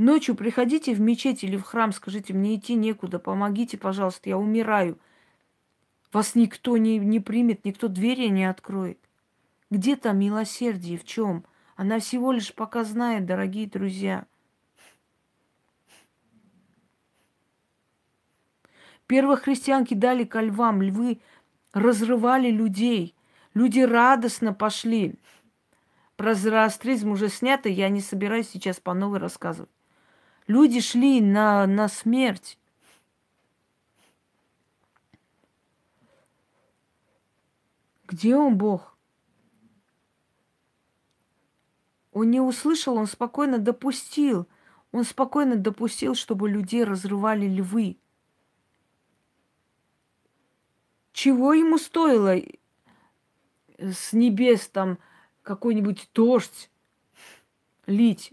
Ночью 0.00 0.34
приходите 0.34 0.94
в 0.94 1.00
мечеть 1.02 1.44
или 1.44 1.58
в 1.58 1.62
храм, 1.62 1.92
скажите, 1.92 2.32
мне 2.32 2.56
идти 2.56 2.74
некуда, 2.74 3.18
помогите, 3.18 3.76
пожалуйста, 3.76 4.30
я 4.30 4.38
умираю. 4.38 4.98
Вас 6.10 6.34
никто 6.34 6.78
не, 6.78 6.96
не 6.96 7.20
примет, 7.20 7.66
никто 7.66 7.86
двери 7.86 8.28
не 8.28 8.46
откроет. 8.46 8.98
Где 9.70 9.96
там 9.96 10.18
милосердие, 10.18 10.96
в 10.96 11.04
чем? 11.04 11.44
Она 11.76 11.98
всего 11.98 12.32
лишь 12.32 12.54
пока 12.54 12.84
знает, 12.84 13.26
дорогие 13.26 13.66
друзья. 13.66 14.24
Первые 19.06 19.36
христианки 19.36 19.92
дали 19.92 20.24
ко 20.24 20.40
львам, 20.40 20.80
львы 20.80 21.20
разрывали 21.74 22.50
людей. 22.50 23.14
Люди 23.52 23.80
радостно 23.80 24.54
пошли. 24.54 25.16
Про 26.16 26.32
зороастризм 26.32 27.10
уже 27.10 27.28
снято, 27.28 27.68
я 27.68 27.90
не 27.90 28.00
собираюсь 28.00 28.48
сейчас 28.48 28.80
по 28.80 28.94
новой 28.94 29.18
рассказывать. 29.18 29.68
Люди 30.46 30.80
шли 30.80 31.20
на, 31.20 31.66
на 31.66 31.88
смерть. 31.88 32.58
Где 38.06 38.34
он, 38.34 38.58
Бог? 38.58 38.96
Он 42.12 42.30
не 42.30 42.40
услышал, 42.40 42.96
он 42.96 43.06
спокойно 43.06 43.58
допустил. 43.58 44.48
Он 44.92 45.04
спокойно 45.04 45.54
допустил, 45.54 46.16
чтобы 46.16 46.48
людей 46.48 46.82
разрывали 46.82 47.46
львы. 47.46 47.96
Чего 51.12 51.52
ему 51.52 51.78
стоило 51.78 52.36
с 53.78 54.12
небес 54.12 54.68
там 54.68 54.98
какой-нибудь 55.42 56.10
дождь 56.12 56.70
лить? 57.86 58.32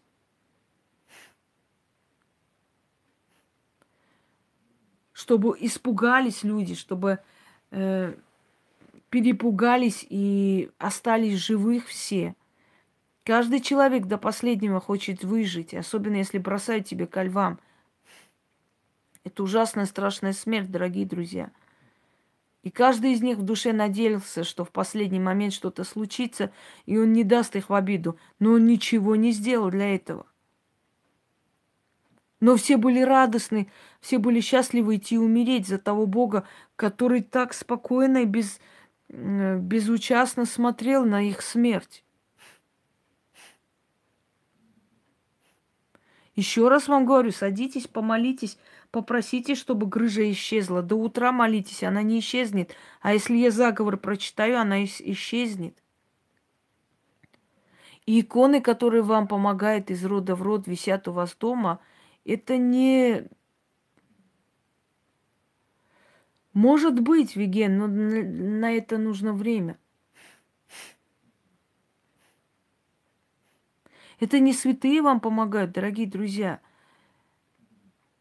Чтобы 5.27 5.57
испугались 5.59 6.43
люди, 6.43 6.73
чтобы 6.73 7.19
э, 7.71 8.13
перепугались 9.09 10.07
и 10.09 10.71
остались 10.77 11.37
живых 11.37 11.87
все. 11.87 12.33
Каждый 13.25 13.59
человек 13.59 14.05
до 14.05 14.17
последнего 14.17 14.79
хочет 14.79 15.25
выжить, 15.25 15.73
особенно 15.73 16.15
если 16.15 16.37
бросают 16.37 16.87
тебе 16.87 17.07
ко 17.07 17.23
львам. 17.23 17.59
Это 19.25 19.43
ужасная, 19.43 19.85
страшная 19.85 20.31
смерть, 20.31 20.71
дорогие 20.71 21.05
друзья. 21.05 21.51
И 22.63 22.69
каждый 22.69 23.11
из 23.11 23.21
них 23.21 23.37
в 23.37 23.43
душе 23.43 23.73
надеялся, 23.73 24.45
что 24.45 24.63
в 24.63 24.71
последний 24.71 25.19
момент 25.19 25.51
что-то 25.51 25.83
случится, 25.83 26.51
и 26.85 26.97
он 26.97 27.11
не 27.11 27.25
даст 27.25 27.57
их 27.57 27.67
в 27.67 27.73
обиду. 27.73 28.17
Но 28.39 28.53
он 28.53 28.65
ничего 28.65 29.17
не 29.17 29.33
сделал 29.33 29.71
для 29.71 29.93
этого. 29.93 30.25
Но 32.39 32.55
все 32.55 32.77
были 32.77 33.01
радостны, 33.01 33.67
все 33.99 34.19
были 34.19 34.41
счастливы 34.41 34.97
идти 34.97 35.17
умереть 35.17 35.67
за 35.67 35.79
того 35.79 36.05
Бога, 36.05 36.47
который 36.75 37.21
так 37.21 37.53
спокойно 37.53 38.19
и 38.19 38.25
без, 38.25 38.59
безучастно 39.09 40.45
смотрел 40.45 41.03
на 41.03 41.27
их 41.27 41.41
смерть. 41.41 42.03
Еще 46.35 46.67
раз 46.67 46.87
вам 46.87 47.07
говорю, 47.07 47.31
садитесь, 47.31 47.87
помолитесь, 47.87 48.59
попросите, 48.91 49.55
чтобы 49.55 49.87
грыжа 49.87 50.29
исчезла. 50.31 50.83
До 50.83 50.95
утра 50.95 51.31
молитесь, 51.31 51.81
она 51.81 52.03
не 52.03 52.19
исчезнет. 52.19 52.75
А 53.01 53.13
если 53.13 53.35
я 53.35 53.49
заговор 53.49 53.97
прочитаю, 53.97 54.59
она 54.59 54.83
исчезнет. 54.83 55.75
И 58.05 58.21
иконы, 58.21 58.61
которые 58.61 59.01
вам 59.01 59.27
помогают 59.27 59.89
из 59.89 60.05
рода 60.05 60.35
в 60.35 60.43
род, 60.43 60.67
висят 60.67 61.07
у 61.07 61.11
вас 61.13 61.35
дома– 61.35 61.79
это 62.27 62.57
не 62.57 63.27
Может 66.57 66.99
быть, 66.99 67.35
Виген, 67.35 67.77
но 67.77 67.85
на 67.85 68.71
это 68.71 68.97
нужно 68.97 69.31
время. 69.31 69.77
Это 74.19 74.39
не 74.39 74.53
святые 74.53 75.03
вам 75.03 75.19
помогают, 75.19 75.73
дорогие 75.73 76.07
друзья. 76.07 76.59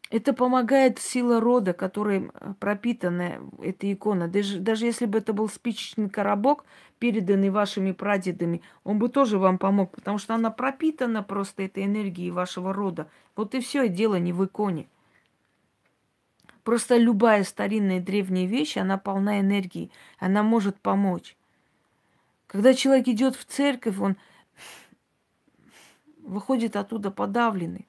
Это 0.09 0.33
помогает 0.33 0.99
сила 0.99 1.41
рода, 1.41 1.73
которой 1.73 2.31
пропитана 2.59 3.41
эта 3.61 3.91
икона. 3.91 4.29
Даже, 4.29 4.59
даже 4.59 4.85
если 4.85 5.05
бы 5.05 5.17
это 5.17 5.33
был 5.33 5.49
спичечный 5.49 6.09
коробок, 6.09 6.63
переданный 6.97 7.49
вашими 7.49 7.91
прадедами, 7.91 8.61
он 8.85 8.99
бы 8.99 9.09
тоже 9.09 9.37
вам 9.37 9.57
помог, 9.57 9.91
потому 9.91 10.17
что 10.17 10.33
она 10.35 10.49
пропитана 10.49 11.23
просто 11.23 11.63
этой 11.63 11.83
энергией 11.83 12.31
вашего 12.31 12.73
рода. 12.73 13.09
Вот 13.35 13.53
и 13.53 13.59
все, 13.59 13.89
дело 13.89 14.15
не 14.15 14.31
в 14.31 14.45
иконе. 14.45 14.87
Просто 16.63 16.97
любая 16.97 17.43
старинная 17.43 18.01
древняя 18.01 18.47
вещь, 18.47 18.77
она 18.77 18.97
полна 18.97 19.39
энергии, 19.41 19.91
она 20.19 20.41
может 20.41 20.79
помочь. 20.79 21.35
Когда 22.47 22.73
человек 22.73 23.09
идет 23.09 23.35
в 23.35 23.43
церковь, 23.43 23.99
он 23.99 24.15
выходит 26.19 26.77
оттуда 26.77 27.11
подавленный. 27.11 27.87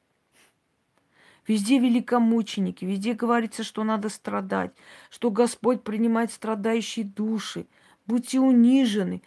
Везде 1.49 1.79
великомученики, 1.79 2.85
везде 2.85 3.15
говорится, 3.15 3.65
что 3.65 3.83
надо 3.83 4.11
страдать, 4.11 4.73
что 5.11 5.31
Господь 5.31 5.83
принимает 5.83 6.31
страдающие 6.31 7.07
души. 7.07 7.67
Будьте 8.07 8.39
унижены, 8.39 9.23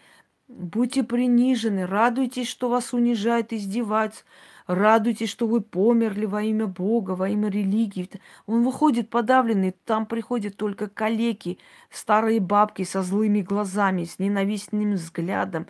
будьте 0.48 1.02
принижены, 1.04 1.88
радуйтесь, 1.88 2.48
что 2.48 2.70
вас 2.70 2.94
унижают, 2.94 3.52
издеваются, 3.54 4.24
радуйтесь, 4.68 5.30
что 5.30 5.48
вы 5.48 5.62
померли 5.62 6.26
во 6.26 6.44
имя 6.44 6.68
Бога, 6.68 7.12
во 7.12 7.28
имя 7.28 7.50
религии. 7.50 8.08
Он 8.46 8.64
выходит 8.64 9.10
подавленный, 9.10 9.76
там 9.86 10.06
приходят 10.06 10.56
только 10.56 10.88
калеки, 10.88 11.58
старые 11.90 12.40
бабки 12.40 12.84
со 12.84 13.02
злыми 13.02 13.42
глазами, 13.42 14.04
с 14.04 14.20
ненавистным 14.20 14.94
взглядом. 14.94 15.66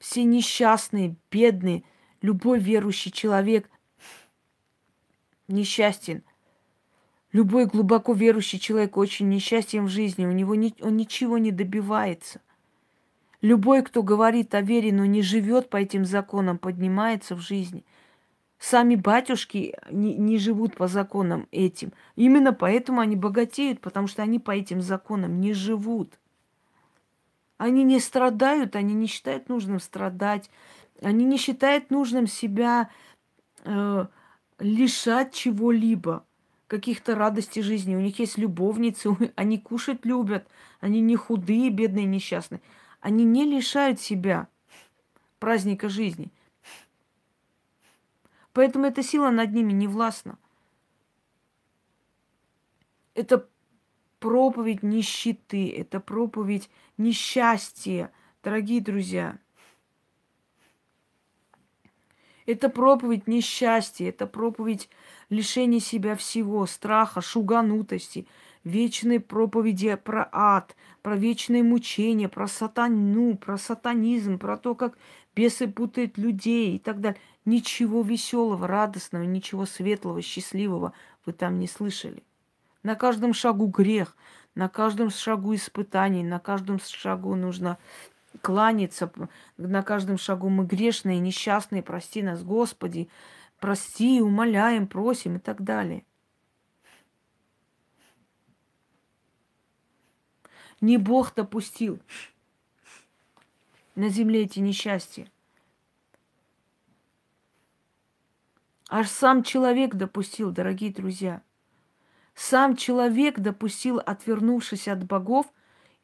Все 0.00 0.24
несчастные, 0.24 1.14
бедные– 1.30 1.84
Любой 2.22 2.58
верующий 2.58 3.12
человек 3.12 3.70
несчастен. 5.48 6.22
Любой 7.32 7.66
глубоко 7.66 8.12
верующий 8.12 8.58
человек 8.58 8.96
очень 8.96 9.28
несчастен 9.28 9.86
в 9.86 9.88
жизни. 9.88 10.26
У 10.26 10.32
него 10.32 10.54
ни, 10.54 10.74
он 10.80 10.96
ничего 10.96 11.38
не 11.38 11.52
добивается. 11.52 12.40
Любой, 13.42 13.82
кто 13.82 14.02
говорит 14.02 14.54
о 14.54 14.60
вере, 14.60 14.92
но 14.92 15.04
не 15.04 15.22
живет 15.22 15.68
по 15.68 15.76
этим 15.76 16.04
законам, 16.04 16.58
поднимается 16.58 17.34
в 17.34 17.40
жизни. 17.40 17.84
Сами 18.58 18.94
батюшки 18.94 19.76
не, 19.90 20.14
не 20.16 20.38
живут 20.38 20.76
по 20.76 20.88
законам 20.88 21.46
этим. 21.50 21.92
Именно 22.14 22.52
поэтому 22.54 23.00
они 23.00 23.14
богатеют, 23.14 23.80
потому 23.80 24.06
что 24.06 24.22
они 24.22 24.38
по 24.38 24.52
этим 24.52 24.80
законам 24.80 25.40
не 25.40 25.52
живут. 25.52 26.18
Они 27.58 27.84
не 27.84 28.00
страдают, 28.00 28.76
они 28.76 28.94
не 28.94 29.06
считают 29.06 29.48
нужным 29.48 29.80
страдать, 29.80 30.50
они 31.02 31.24
не 31.24 31.36
считают 31.36 31.90
нужным 31.90 32.26
себя 32.26 32.88
э, 33.64 34.06
лишать 34.58 35.34
чего-либо, 35.34 36.24
каких-то 36.66 37.14
радостей 37.14 37.62
жизни. 37.62 37.94
У 37.96 38.00
них 38.00 38.18
есть 38.18 38.38
любовницы, 38.38 39.16
они 39.36 39.58
кушать 39.58 40.04
любят, 40.04 40.48
они 40.80 41.00
не 41.00 41.16
худые, 41.16 41.70
бедные, 41.70 42.06
несчастные. 42.06 42.60
Они 43.00 43.24
не 43.24 43.44
лишают 43.44 44.00
себя 44.00 44.48
праздника 45.38 45.88
жизни. 45.88 46.32
Поэтому 48.52 48.86
эта 48.86 49.02
сила 49.02 49.30
над 49.30 49.52
ними 49.52 49.72
не 49.72 49.86
властна. 49.86 50.38
Это 53.14 53.48
проповедь 54.18 54.82
нищеты, 54.82 55.70
это 55.70 56.00
проповедь 56.00 56.70
несчастья, 56.96 58.10
дорогие 58.42 58.80
друзья– 58.80 59.38
это 62.46 62.68
проповедь 62.68 63.26
несчастья, 63.26 64.08
это 64.08 64.26
проповедь 64.26 64.88
лишения 65.28 65.80
себя 65.80 66.16
всего, 66.16 66.64
страха, 66.66 67.20
шуганутости, 67.20 68.26
вечные 68.64 69.20
проповеди 69.20 69.96
про 69.96 70.28
ад, 70.32 70.76
про 71.02 71.16
вечные 71.16 71.62
мучения, 71.62 72.28
про 72.28 72.48
сатану, 72.48 73.36
про 73.36 73.58
сатанизм, 73.58 74.38
про 74.38 74.56
то, 74.56 74.74
как 74.74 74.96
бесы 75.34 75.68
путают 75.68 76.18
людей 76.18 76.76
и 76.76 76.78
так 76.78 77.00
далее. 77.00 77.20
Ничего 77.44 78.02
веселого, 78.02 78.66
радостного, 78.66 79.22
ничего 79.22 79.66
светлого, 79.66 80.22
счастливого 80.22 80.92
вы 81.24 81.32
там 81.32 81.58
не 81.58 81.68
слышали. 81.68 82.22
На 82.82 82.94
каждом 82.94 83.34
шагу 83.34 83.66
грех, 83.66 84.16
на 84.54 84.68
каждом 84.68 85.10
шагу 85.10 85.54
испытаний, 85.54 86.24
на 86.24 86.38
каждом 86.38 86.80
шагу 86.80 87.34
нужно 87.34 87.78
кланяться 88.42 89.10
на 89.56 89.82
каждом 89.82 90.18
шагу. 90.18 90.48
Мы 90.48 90.64
грешные, 90.64 91.18
несчастные, 91.20 91.82
прости 91.82 92.22
нас, 92.22 92.42
Господи, 92.42 93.08
прости, 93.58 94.20
умоляем, 94.20 94.86
просим 94.86 95.36
и 95.36 95.38
так 95.38 95.62
далее. 95.62 96.04
Не 100.80 100.98
Бог 100.98 101.34
допустил 101.34 102.00
на 103.94 104.08
земле 104.08 104.42
эти 104.42 104.60
несчастья. 104.60 105.26
Аж 108.88 109.08
сам 109.08 109.42
человек 109.42 109.94
допустил, 109.94 110.52
дорогие 110.52 110.92
друзья. 110.92 111.42
Сам 112.34 112.76
человек 112.76 113.40
допустил, 113.40 113.98
отвернувшись 113.98 114.86
от 114.88 115.04
богов, 115.04 115.46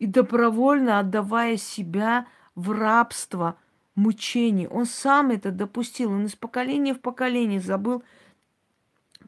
и 0.03 0.07
добровольно 0.07 0.99
отдавая 0.99 1.57
себя 1.57 2.27
в 2.57 2.73
рабство, 2.73 3.57
мучений. 3.95 4.67
Он 4.67 4.85
сам 4.85 5.31
это 5.31 5.53
допустил. 5.53 6.11
Он 6.11 6.27
из 6.27 6.35
поколения 6.35 6.93
в 6.93 7.01
поколение 7.01 7.61
забыл 7.61 8.03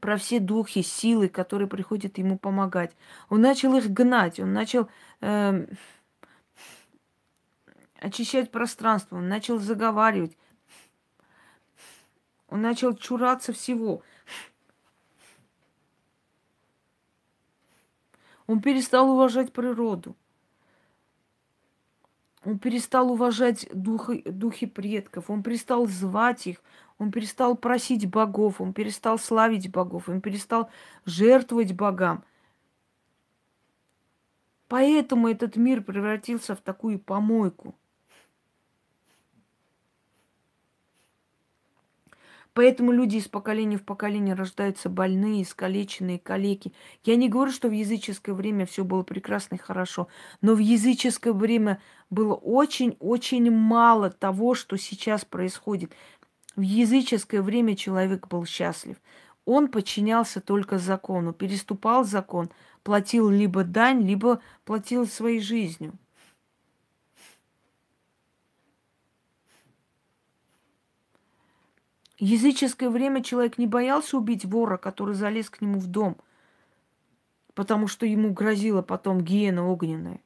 про 0.00 0.16
все 0.16 0.40
духи, 0.40 0.82
силы, 0.82 1.28
которые 1.28 1.68
приходят 1.68 2.18
ему 2.18 2.38
помогать. 2.38 2.90
Он 3.28 3.40
начал 3.40 3.76
их 3.76 3.88
гнать, 3.88 4.40
он 4.40 4.52
начал 4.52 4.88
э, 5.20 5.64
очищать 8.00 8.50
пространство, 8.50 9.18
он 9.18 9.28
начал 9.28 9.60
заговаривать, 9.60 10.36
он 12.48 12.62
начал 12.62 12.96
чураться 12.96 13.52
всего. 13.52 14.02
Он 18.48 18.60
перестал 18.60 19.08
уважать 19.08 19.52
природу. 19.52 20.16
Он 22.44 22.58
перестал 22.58 23.10
уважать 23.10 23.66
духи, 23.72 24.22
духи 24.26 24.66
предков, 24.66 25.30
он 25.30 25.42
перестал 25.42 25.86
звать 25.86 26.46
их, 26.46 26.62
он 26.98 27.10
перестал 27.10 27.56
просить 27.56 28.08
богов, 28.08 28.60
он 28.60 28.72
перестал 28.72 29.18
славить 29.18 29.70
богов, 29.70 30.08
он 30.08 30.20
перестал 30.20 30.70
жертвовать 31.06 31.72
богам. 31.72 32.22
Поэтому 34.68 35.28
этот 35.28 35.56
мир 35.56 35.82
превратился 35.82 36.54
в 36.54 36.60
такую 36.60 36.98
помойку– 36.98 37.74
Поэтому 42.54 42.92
люди 42.92 43.16
из 43.16 43.26
поколения 43.26 43.76
в 43.76 43.84
поколение 43.84 44.34
рождаются 44.34 44.88
больные, 44.88 45.42
искалеченные, 45.42 46.20
калеки. 46.20 46.72
Я 47.02 47.16
не 47.16 47.28
говорю, 47.28 47.50
что 47.50 47.68
в 47.68 47.72
языческое 47.72 48.32
время 48.32 48.64
все 48.64 48.84
было 48.84 49.02
прекрасно 49.02 49.56
и 49.56 49.58
хорошо, 49.58 50.06
но 50.40 50.54
в 50.54 50.60
языческое 50.60 51.32
время 51.32 51.80
было 52.10 52.34
очень-очень 52.34 53.50
мало 53.50 54.08
того, 54.10 54.54
что 54.54 54.76
сейчас 54.76 55.24
происходит. 55.24 55.92
В 56.54 56.60
языческое 56.60 57.42
время 57.42 57.74
человек 57.74 58.28
был 58.28 58.46
счастлив. 58.46 58.96
Он 59.44 59.66
подчинялся 59.66 60.40
только 60.40 60.78
закону, 60.78 61.32
переступал 61.32 62.04
закон, 62.04 62.50
платил 62.84 63.28
либо 63.28 63.64
дань, 63.64 64.06
либо 64.06 64.40
платил 64.64 65.06
своей 65.06 65.40
жизнью. 65.40 65.98
Языческое 72.18 72.90
время 72.90 73.22
человек 73.22 73.58
не 73.58 73.66
боялся 73.66 74.16
убить 74.16 74.44
вора, 74.44 74.76
который 74.76 75.14
залез 75.14 75.50
к 75.50 75.60
нему 75.60 75.78
в 75.78 75.86
дом, 75.86 76.16
потому 77.54 77.86
что 77.86 78.06
ему 78.06 78.32
грозила 78.32 78.82
потом 78.82 79.20
гиена 79.20 79.66
огненная. 79.66 80.20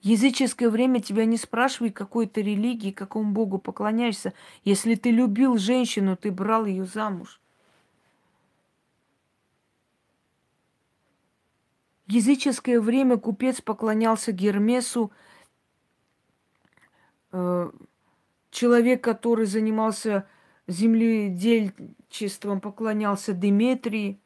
Языческое 0.00 0.70
время 0.70 1.02
тебя 1.02 1.26
не 1.26 1.36
спрашивает, 1.36 1.94
какой 1.94 2.26
ты 2.26 2.40
религии, 2.40 2.92
какому 2.92 3.32
богу 3.32 3.58
поклоняешься. 3.58 4.32
Если 4.64 4.94
ты 4.94 5.10
любил 5.10 5.58
женщину, 5.58 6.16
ты 6.16 6.30
брал 6.30 6.64
ее 6.64 6.86
замуж. 6.86 7.40
Языческое 12.08 12.80
время 12.80 13.18
купец 13.18 13.60
поклонялся 13.60 14.32
Гермесу, 14.32 15.12
э, 17.32 17.70
человек, 18.50 19.04
который 19.04 19.46
занимался 19.46 20.26
земледельчеством 20.66 22.60
поклонялся 22.60 23.32
Диметрии. 23.32 24.20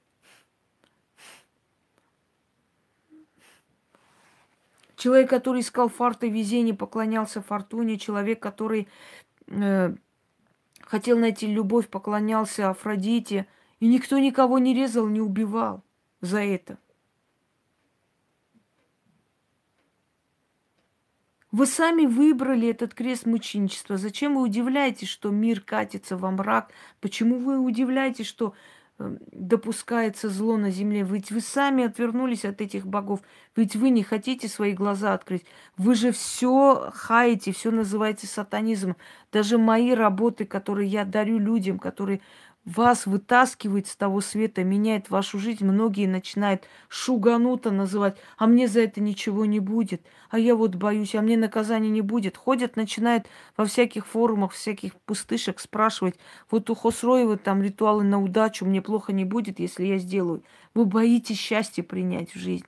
Человек, 4.96 5.30
который 5.30 5.62
искал 5.62 5.88
фарта 5.88 6.26
везение, 6.28 6.74
поклонялся 6.74 7.42
фортуне. 7.42 7.98
Человек, 7.98 8.40
который 8.40 8.86
э, 9.48 9.94
хотел 10.80 11.18
найти 11.18 11.48
любовь, 11.48 11.88
поклонялся 11.88 12.70
Афродите. 12.70 13.46
И 13.80 13.88
никто 13.88 14.18
никого 14.18 14.58
не 14.58 14.74
резал, 14.74 15.08
не 15.08 15.20
убивал 15.20 15.82
за 16.20 16.40
это. 16.40 16.78
Вы 21.52 21.66
сами 21.66 22.06
выбрали 22.06 22.68
этот 22.68 22.94
крест 22.94 23.26
мученичества. 23.26 23.98
Зачем 23.98 24.36
вы 24.36 24.42
удивляетесь, 24.42 25.08
что 25.08 25.28
мир 25.28 25.60
катится 25.60 26.16
во 26.16 26.30
мрак? 26.30 26.70
Почему 27.02 27.38
вы 27.38 27.58
удивляетесь, 27.58 28.26
что 28.26 28.54
э, 28.98 29.18
допускается 29.32 30.30
зло 30.30 30.56
на 30.56 30.70
земле? 30.70 31.02
Ведь 31.02 31.30
вы 31.30 31.42
сами 31.42 31.84
отвернулись 31.84 32.46
от 32.46 32.62
этих 32.62 32.86
богов. 32.86 33.20
Ведь 33.54 33.76
вы 33.76 33.90
не 33.90 34.02
хотите 34.02 34.48
свои 34.48 34.72
глаза 34.72 35.12
открыть. 35.12 35.44
Вы 35.76 35.94
же 35.94 36.10
все 36.10 36.90
хаете, 36.94 37.52
все 37.52 37.70
называете 37.70 38.26
сатанизмом. 38.26 38.96
Даже 39.30 39.58
мои 39.58 39.92
работы, 39.92 40.46
которые 40.46 40.88
я 40.88 41.04
дарю 41.04 41.38
людям, 41.38 41.78
которые 41.78 42.22
вас 42.64 43.06
вытаскивает 43.06 43.88
с 43.88 43.96
того 43.96 44.20
света, 44.20 44.62
меняет 44.62 45.10
вашу 45.10 45.38
жизнь. 45.38 45.64
Многие 45.64 46.06
начинают 46.06 46.64
шугануто 46.88 47.70
называть, 47.70 48.16
а 48.38 48.46
мне 48.46 48.68
за 48.68 48.82
это 48.82 49.00
ничего 49.00 49.46
не 49.46 49.58
будет, 49.58 50.02
а 50.30 50.38
я 50.38 50.54
вот 50.54 50.76
боюсь, 50.76 51.14
а 51.14 51.22
мне 51.22 51.36
наказания 51.36 51.90
не 51.90 52.02
будет. 52.02 52.36
Ходят, 52.36 52.76
начинают 52.76 53.26
во 53.56 53.64
всяких 53.64 54.06
форумах, 54.06 54.52
всяких 54.52 54.94
пустышек 54.94 55.58
спрашивать, 55.58 56.14
вот 56.50 56.70
у 56.70 56.74
Хосроева 56.74 57.36
там 57.36 57.62
ритуалы 57.62 58.04
на 58.04 58.22
удачу, 58.22 58.64
мне 58.64 58.80
плохо 58.80 59.12
не 59.12 59.24
будет, 59.24 59.58
если 59.58 59.84
я 59.84 59.98
сделаю. 59.98 60.44
Вы 60.74 60.84
боитесь 60.84 61.38
счастье 61.38 61.82
принять 61.82 62.32
в 62.32 62.38
жизнь. 62.38 62.66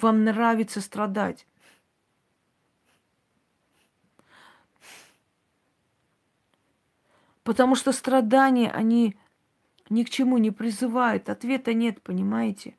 Вам 0.00 0.24
нравится 0.24 0.80
страдать. 0.80 1.46
Потому 7.44 7.76
что 7.76 7.92
страдания, 7.92 8.72
они 8.72 9.16
ни 9.90 10.02
к 10.02 10.10
чему 10.10 10.38
не 10.38 10.50
призывает, 10.50 11.28
ответа 11.28 11.74
нет, 11.74 12.02
понимаете? 12.02 12.74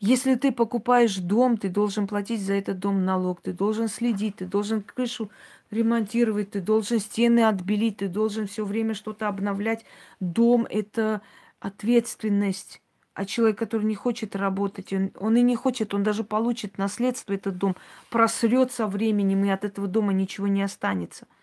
Если 0.00 0.34
ты 0.34 0.50
покупаешь 0.50 1.16
дом, 1.16 1.58
ты 1.58 1.68
должен 1.68 2.06
платить 2.06 2.40
за 2.40 2.54
этот 2.54 2.78
дом 2.78 3.04
налог, 3.04 3.42
ты 3.42 3.52
должен 3.52 3.86
следить, 3.88 4.36
ты 4.36 4.46
должен 4.46 4.80
крышу 4.80 5.30
ремонтировать, 5.70 6.52
ты 6.52 6.62
должен 6.62 7.00
стены 7.00 7.40
отбелить, 7.40 7.98
ты 7.98 8.08
должен 8.08 8.46
все 8.46 8.64
время 8.64 8.94
что-то 8.94 9.28
обновлять. 9.28 9.84
Дом– 10.18 10.66
это 10.70 11.20
ответственность. 11.60 12.80
А 13.12 13.26
человек, 13.26 13.58
который 13.58 13.84
не 13.84 13.94
хочет 13.94 14.34
работать, 14.34 14.90
он, 14.94 15.10
он 15.16 15.36
и 15.36 15.42
не 15.42 15.54
хочет, 15.54 15.92
он 15.92 16.02
даже 16.02 16.24
получит 16.24 16.78
наследство 16.78 17.34
этот 17.34 17.58
дом, 17.58 17.76
просрет 18.08 18.72
со 18.72 18.86
временем, 18.86 19.44
и 19.44 19.50
от 19.50 19.64
этого 19.64 19.86
дома 19.86 20.14
ничего 20.14 20.46
не 20.46 20.62
останется– 20.62 21.26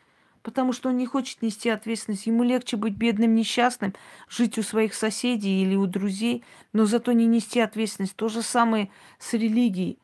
потому 0.47 0.71
что 0.71 0.87
он 0.87 0.95
не 0.95 1.05
хочет 1.05 1.41
нести 1.41 1.67
ответственность. 1.67 2.25
Ему 2.25 2.41
легче 2.41 2.77
быть 2.77 2.93
бедным, 2.93 3.35
несчастным, 3.35 3.93
жить 4.29 4.57
у 4.57 4.63
своих 4.63 4.93
соседей 4.93 5.61
или 5.61 5.75
у 5.75 5.87
друзей, 5.87 6.45
но 6.71 6.85
зато 6.85 7.11
не 7.11 7.25
нести 7.25 7.59
ответственность. 7.59 8.15
То 8.15 8.29
же 8.29 8.41
самое 8.41 8.89
с 9.19 9.33
религией. 9.33 9.99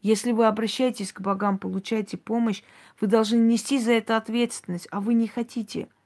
Если 0.00 0.30
вы 0.30 0.46
обращаетесь 0.46 1.12
к 1.12 1.20
богам, 1.20 1.58
получаете 1.58 2.18
помощь, 2.18 2.62
вы 3.00 3.08
должны 3.08 3.38
нести 3.38 3.80
за 3.80 3.94
это 3.94 4.16
ответственность, 4.16 4.86
а 4.92 5.00
вы 5.00 5.14
не 5.14 5.26
хотите– 5.26 5.88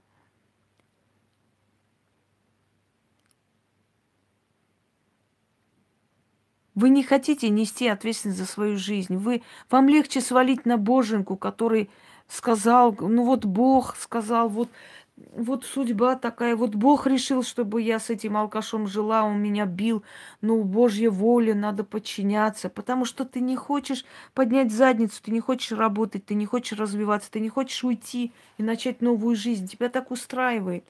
Вы 6.77 6.91
не 6.91 7.03
хотите 7.03 7.49
нести 7.49 7.89
ответственность 7.89 8.39
за 8.39 8.45
свою 8.45 8.77
жизнь. 8.77 9.17
Вы, 9.17 9.43
вам 9.71 9.89
легче 9.89 10.21
свалить 10.21 10.67
на 10.67 10.77
боженку, 10.77 11.35
который 11.37 11.89
сказал, 12.29 12.95
ну 13.01 13.25
вот 13.25 13.47
Бог 13.47 13.97
сказал, 13.97 14.51
вот, 14.51 14.69
вот 15.17 15.65
судьба 15.65 16.17
такая, 16.17 16.55
вот 16.55 16.75
Бог 16.75 17.07
решил, 17.07 17.43
чтобы 17.43 17.81
я 17.81 17.99
с 17.99 18.11
этим 18.11 18.37
алкашом 18.37 18.87
жила, 18.89 19.25
он 19.25 19.41
меня 19.41 19.65
бил, 19.65 20.03
ну, 20.43 20.63
Божья 20.65 21.11
воля, 21.11 21.55
надо 21.55 21.83
подчиняться, 21.83 22.69
потому 22.69 23.07
что 23.07 23.25
ты 23.25 23.41
не 23.41 23.57
хочешь 23.57 24.05
поднять 24.35 24.71
задницу, 24.71 25.23
ты 25.23 25.31
не 25.31 25.41
хочешь 25.41 25.73
работать, 25.73 26.27
ты 26.27 26.35
не 26.35 26.45
хочешь 26.45 26.79
развиваться, 26.79 27.31
ты 27.31 27.41
не 27.41 27.49
хочешь 27.49 27.83
уйти 27.85 28.33
и 28.59 28.63
начать 28.63 29.01
новую 29.01 29.35
жизнь. 29.35 29.67
Тебя 29.67 29.89
так 29.89 30.11
устраивает. 30.11 30.85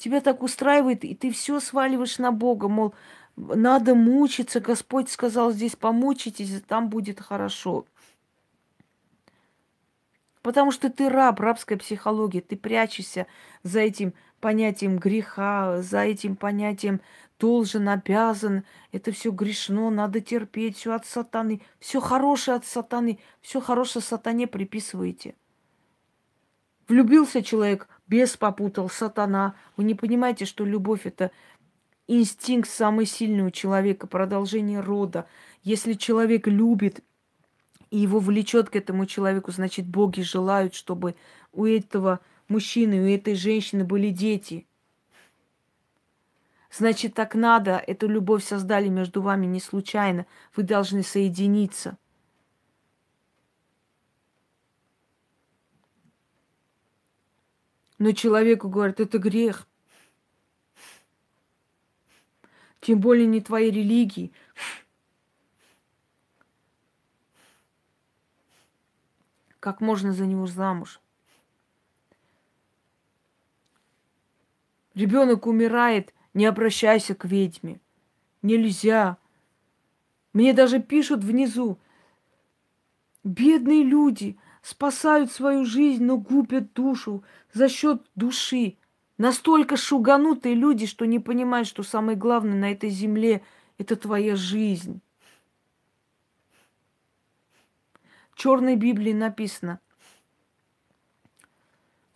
Тебя 0.00 0.22
так 0.22 0.42
устраивает, 0.42 1.04
и 1.04 1.14
ты 1.14 1.30
все 1.30 1.60
сваливаешь 1.60 2.16
на 2.16 2.32
Бога, 2.32 2.68
мол, 2.68 2.94
надо 3.36 3.94
мучиться. 3.94 4.58
Господь 4.58 5.10
сказал, 5.10 5.52
здесь 5.52 5.76
помучитесь, 5.76 6.50
и 6.52 6.60
там 6.60 6.88
будет 6.88 7.20
хорошо. 7.20 7.84
Потому 10.40 10.70
что 10.70 10.88
ты 10.88 11.10
раб, 11.10 11.38
рабская 11.38 11.76
психология. 11.76 12.40
Ты 12.40 12.56
прячешься 12.56 13.26
за 13.62 13.80
этим 13.80 14.14
понятием 14.40 14.96
греха, 14.96 15.82
за 15.82 16.00
этим 16.00 16.34
понятием 16.34 17.02
должен, 17.38 17.86
обязан. 17.86 18.64
Это 18.92 19.12
все 19.12 19.30
грешно, 19.30 19.90
надо 19.90 20.22
терпеть, 20.22 20.78
все 20.78 20.94
от 20.94 21.04
сатаны. 21.04 21.60
Все 21.78 22.00
хорошее 22.00 22.56
от 22.56 22.64
сатаны, 22.64 23.18
все 23.42 23.60
хорошее 23.60 24.02
сатане 24.02 24.46
приписываете. 24.46 25.34
Влюбился 26.88 27.42
человек, 27.42 27.86
без 28.10 28.36
попутал, 28.36 28.90
сатана. 28.90 29.54
Вы 29.76 29.84
не 29.84 29.94
понимаете, 29.94 30.44
что 30.44 30.64
любовь 30.64 31.02
это 31.06 31.30
инстинкт 32.08 32.68
самый 32.68 33.06
сильный 33.06 33.44
у 33.44 33.50
человека, 33.50 34.08
продолжение 34.08 34.80
рода. 34.80 35.26
Если 35.62 35.92
человек 35.92 36.48
любит 36.48 37.04
и 37.90 37.98
его 37.98 38.18
влечет 38.18 38.68
к 38.68 38.74
этому 38.74 39.06
человеку, 39.06 39.52
значит, 39.52 39.86
боги 39.86 40.22
желают, 40.22 40.74
чтобы 40.74 41.14
у 41.52 41.66
этого 41.66 42.18
мужчины, 42.48 43.00
у 43.00 43.06
этой 43.06 43.36
женщины 43.36 43.84
были 43.84 44.10
дети. 44.10 44.66
Значит, 46.72 47.14
так 47.14 47.36
надо. 47.36 47.76
Эту 47.86 48.08
любовь 48.08 48.44
создали 48.44 48.88
между 48.88 49.22
вами 49.22 49.46
не 49.46 49.60
случайно. 49.60 50.26
Вы 50.56 50.64
должны 50.64 51.04
соединиться. 51.04 51.96
Но 58.00 58.12
человеку 58.12 58.70
говорят, 58.70 58.98
это 58.98 59.18
грех. 59.18 59.68
Тем 62.80 62.98
более 62.98 63.26
не 63.26 63.42
твоей 63.42 63.70
религии. 63.70 64.32
Как 69.60 69.82
можно 69.82 70.14
за 70.14 70.24
него 70.24 70.46
замуж? 70.46 70.98
Ребенок 74.94 75.46
умирает, 75.46 76.14
не 76.32 76.46
обращайся 76.46 77.14
к 77.14 77.26
ведьме. 77.26 77.80
Нельзя. 78.40 79.18
Мне 80.32 80.54
даже 80.54 80.80
пишут 80.80 81.22
внизу. 81.22 81.78
Бедные 83.24 83.82
люди 83.84 84.38
спасают 84.62 85.32
свою 85.32 85.64
жизнь, 85.64 86.04
но 86.04 86.16
губят 86.16 86.72
душу 86.72 87.24
за 87.52 87.68
счет 87.68 88.02
души. 88.14 88.76
Настолько 89.18 89.76
шуганутые 89.76 90.54
люди, 90.54 90.86
что 90.86 91.04
не 91.04 91.18
понимают, 91.18 91.68
что 91.68 91.82
самое 91.82 92.16
главное 92.16 92.58
на 92.58 92.72
этой 92.72 92.90
земле– 92.90 93.42
это 93.78 93.96
твоя 93.96 94.36
жизнь. 94.36 95.00
В 98.30 98.36
Черной 98.36 98.76
Библии 98.76 99.12
написано, 99.12 99.80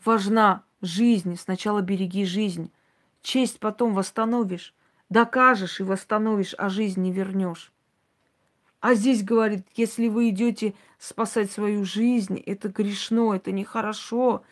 важна 0.02 0.64
жизнь, 0.80 1.36
сначала 1.36 1.82
береги 1.82 2.24
жизнь, 2.24 2.72
честь 3.20 3.58
потом 3.58 3.92
восстановишь, 3.92 4.74
докажешь 5.10 5.80
и 5.80 5.82
восстановишь, 5.82 6.54
а 6.56 6.70
жизнь 6.70 7.02
не 7.02 7.12
вернешь. 7.12 7.73
А 8.84 8.94
здесь 8.96 9.22
говорит, 9.24 9.66
если 9.76 10.08
вы 10.08 10.28
идете 10.28 10.74
спасать 10.98 11.50
свою 11.50 11.86
жизнь, 11.86 12.38
это 12.44 12.68
грешно, 12.68 13.32
это 13.32 13.50
нехорошо, 13.50 14.44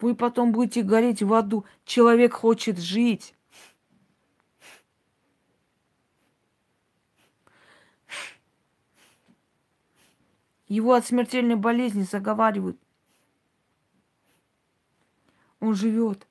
вы 0.00 0.16
потом 0.16 0.50
будете 0.50 0.82
гореть 0.82 1.22
в 1.22 1.32
аду. 1.32 1.64
Человек 1.84 2.32
хочет 2.32 2.78
жить. 2.78 3.36
Его 10.66 10.94
от 10.94 11.06
смертельной 11.06 11.54
болезни 11.54 12.02
заговаривают. 12.02 12.80
Он 15.60 15.76
живет. 15.76 16.26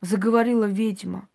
Заговорила 0.00 0.64
ведьма. 0.64 1.28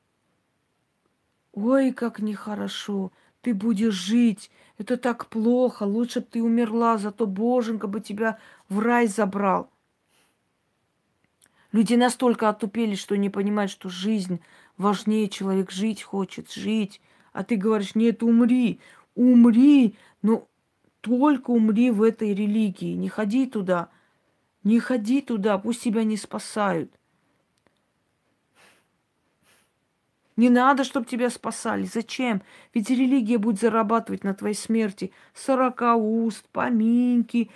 Ой, 1.54 1.94
как 1.94 2.18
нехорошо. 2.18 3.12
Ты 3.42 3.54
будешь 3.54 3.94
жить. 3.94 4.52
Это 4.78 4.98
так 4.98 5.28
плохо, 5.28 5.84
лучше 5.84 6.22
бы 6.22 6.28
ты 6.30 6.44
умерла, 6.44 6.98
зато 6.98 7.26
Боженька 7.26 7.88
бы 7.88 8.00
тебя 8.00 8.40
в 8.70 8.80
рай 8.80 9.08
забрал. 9.08 9.70
Люди 11.72 11.94
настолько 11.94 12.50
отупели, 12.50 12.96
что 12.96 13.16
не 13.16 13.30
понимают, 13.30 13.72
что 13.72 13.90
жизнь 13.90 14.42
важнее, 14.78 15.30
человек 15.30 15.72
жить 15.72 16.02
хочет, 16.02 16.52
жить. 16.52 17.02
А 17.32 17.44
ты 17.44 17.58
говоришь, 17.58 17.94
нет, 17.94 18.24
умри, 18.24 18.80
умри, 19.16 19.96
но 20.22 20.48
только 21.02 21.52
умри 21.52 21.92
в 21.92 22.02
этой 22.02 22.34
религии, 22.34 22.94
не 22.94 23.08
ходи 23.08 23.46
туда, 23.46 23.90
не 24.64 24.80
ходи 24.80 25.22
туда, 25.22 25.58
пусть 25.58 25.84
тебя 25.84 26.04
не 26.04 26.18
спасают. 26.18 26.99
Не 30.40 30.50
надо, 30.50 30.86
чтобы 30.86 31.06
тебя 31.06 31.30
спасали. 31.30 31.84
Зачем? 31.84 32.42
Ведь 32.74 32.90
религия 32.90 33.38
будет 33.38 33.60
зарабатывать 33.60 34.24
на 34.24 34.34
твоей 34.34 34.56
смерти. 34.56 35.12
Сорока 35.34 35.98
уст, 35.98 36.46
поминки, 36.54 37.52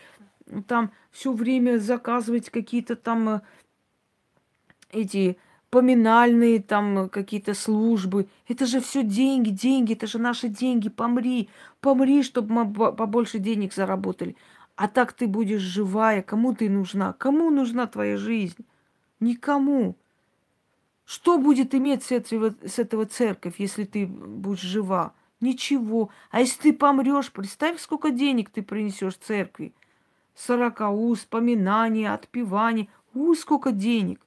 там 0.68 0.92
все 1.10 1.32
время 1.32 1.78
заказывать 1.80 2.50
какие-то 2.50 2.98
там 2.98 3.30
э, 3.30 3.42
эти 4.92 5.38
поминальные 5.70 6.62
там 6.62 7.08
какие-то 7.08 7.54
службы. 7.54 8.28
Это 8.50 8.66
же 8.66 8.82
все 8.82 9.02
деньги, 9.02 9.52
деньги, 9.52 9.94
это 9.94 10.06
же 10.06 10.20
наши 10.20 10.50
деньги. 10.50 10.90
Помри, 10.90 11.48
помри, 11.80 12.22
чтобы 12.22 12.52
мы 12.52 12.92
побольше 12.92 13.40
денег 13.40 13.74
заработали. 13.74 14.36
А 14.76 14.90
так 14.90 15.14
ты 15.14 15.28
будешь 15.28 15.62
живая. 15.62 16.22
Кому 16.22 16.54
ты 16.54 16.70
нужна? 16.70 17.14
Кому 17.14 17.50
нужна 17.50 17.88
твоя 17.88 18.18
жизнь? 18.18 18.66
Никому. 19.22 19.96
Что 21.06 21.38
будет 21.38 21.76
иметь 21.76 22.04
с 22.04 22.12
этого, 22.12 22.56
с 22.66 22.80
этого 22.80 23.06
церковь, 23.06 23.56
если 23.58 23.84
ты 23.84 24.06
будешь 24.06 24.62
жива? 24.62 25.14
Ничего. 25.41 26.10
А 26.32 26.39
если 26.39 26.62
ты 26.62 26.74
помрешь, 26.74 27.32
представь, 27.32 27.80
сколько 27.80 28.12
денег 28.12 28.49
ты 28.49 28.62
принесешь 28.62 29.16
церкви. 29.16 29.74
Сорока 30.36 30.89
уст, 30.89 31.28
поминания, 31.28 32.14
отпевания. 32.14 32.88
У, 33.14 33.36
сколько 33.36 33.72
денег. 33.72 34.26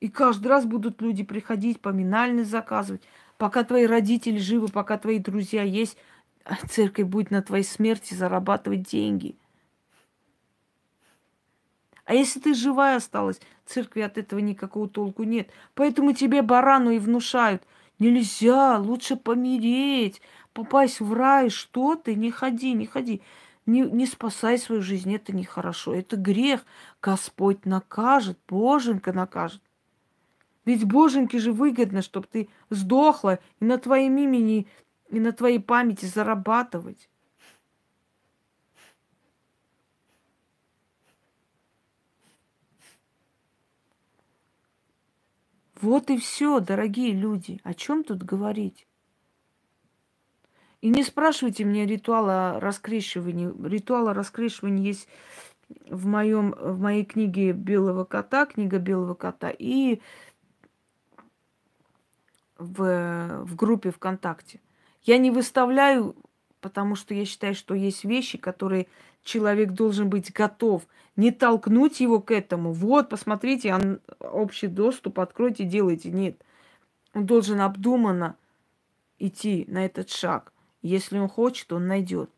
И 0.00 0.08
каждый 0.08 0.48
раз 0.48 0.66
будут 0.66 1.00
люди 1.00 1.24
приходить, 1.24 1.80
поминальные 1.80 2.44
заказывать. 2.44 3.02
Пока 3.38 3.64
твои 3.64 3.86
родители 3.86 4.38
живы, 4.38 4.68
пока 4.68 4.98
твои 4.98 5.18
друзья 5.18 5.62
есть, 5.62 5.96
церковь 6.68 7.06
будет 7.06 7.30
на 7.30 7.42
твоей 7.42 7.64
смерти 7.64 8.14
зарабатывать 8.14 8.82
деньги. 8.82 9.36
А 12.06 12.14
если 12.14 12.38
ты 12.38 12.54
живая 12.54 12.96
осталась, 12.96 13.40
церкви 13.66 14.00
от 14.00 14.16
этого 14.16 14.38
никакого 14.38 14.88
толку 14.88 15.24
нет. 15.24 15.50
Поэтому 15.74 16.14
тебе 16.14 16.40
барану 16.40 16.90
и 16.90 16.98
внушают. 16.98 17.64
Нельзя, 17.98 18.78
лучше 18.78 19.16
помереть, 19.16 20.22
попасть 20.52 21.00
в 21.00 21.12
рай. 21.12 21.50
Что 21.50 21.96
ты? 21.96 22.14
Не 22.14 22.30
ходи, 22.30 22.72
не 22.72 22.86
ходи. 22.86 23.22
Не, 23.66 23.80
не 23.80 24.06
спасай 24.06 24.56
свою 24.56 24.82
жизнь, 24.82 25.12
это 25.12 25.34
нехорошо. 25.34 25.94
Это 25.94 26.16
грех. 26.16 26.64
Господь 27.02 27.66
накажет, 27.66 28.38
Боженька 28.48 29.12
накажет. 29.12 29.60
Ведь 30.64 30.84
Боженьке 30.84 31.40
же 31.40 31.52
выгодно, 31.52 32.02
чтобы 32.02 32.28
ты 32.30 32.48
сдохла 32.70 33.40
и 33.58 33.64
на 33.64 33.78
твоем 33.78 34.16
имени, 34.16 34.68
и 35.10 35.18
на 35.18 35.32
твоей 35.32 35.58
памяти 35.58 36.06
зарабатывать. 36.06 37.08
Вот 45.80 46.10
и 46.10 46.18
все, 46.18 46.60
дорогие 46.60 47.12
люди. 47.12 47.60
О 47.62 47.74
чем 47.74 48.04
тут 48.04 48.22
говорить? 48.22 48.86
И 50.80 50.88
не 50.88 51.02
спрашивайте 51.02 51.64
меня 51.64 51.86
ритуала 51.86 52.60
раскрещивания. 52.60 53.52
Ритуала 53.62 54.14
раскрещивания 54.14 54.84
есть 54.84 55.08
в, 55.88 56.06
моем, 56.06 56.52
в 56.52 56.80
моей 56.80 57.04
книге 57.04 57.52
Белого 57.52 58.04
кота, 58.04 58.46
книга 58.46 58.78
Белого 58.78 59.14
кота, 59.14 59.50
и 59.50 60.00
в, 62.58 63.42
в 63.44 63.56
группе 63.56 63.90
ВКонтакте. 63.90 64.60
Я 65.02 65.18
не 65.18 65.30
выставляю, 65.30 66.16
потому 66.60 66.94
что 66.94 67.14
я 67.14 67.24
считаю, 67.24 67.54
что 67.54 67.74
есть 67.74 68.04
вещи, 68.04 68.38
которые 68.38 68.86
человек 69.22 69.72
должен 69.72 70.08
быть 70.08 70.32
готов. 70.32 70.86
Не 71.16 71.30
толкнуть 71.30 72.00
его 72.00 72.20
к 72.20 72.30
этому. 72.30 72.72
Вот, 72.72 73.08
посмотрите, 73.08 73.74
он, 73.74 74.00
общий 74.20 74.66
доступ, 74.66 75.18
откройте, 75.18 75.64
делайте. 75.64 76.10
Нет. 76.10 76.42
Он 77.14 77.24
должен 77.24 77.60
обдуманно 77.60 78.36
идти 79.18 79.64
на 79.68 79.86
этот 79.86 80.10
шаг. 80.10 80.52
Если 80.82 81.18
он 81.18 81.28
хочет, 81.28 81.72
он 81.72 81.86
найдет. 81.86 82.30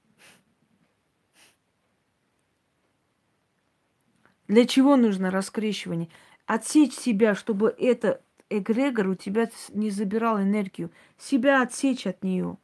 Для 4.46 4.64
чего 4.64 4.96
нужно 4.96 5.30
раскрещивание? 5.30 6.08
Отсечь 6.46 6.94
себя, 6.94 7.34
чтобы 7.34 7.74
это 7.78 8.22
эгрегор 8.48 9.08
у 9.08 9.14
тебя 9.14 9.50
не 9.74 9.90
забирал 9.90 10.40
энергию. 10.40 10.90
Себя 11.18 11.62
отсечь 11.62 12.06
от 12.06 12.24
нее, 12.24 12.56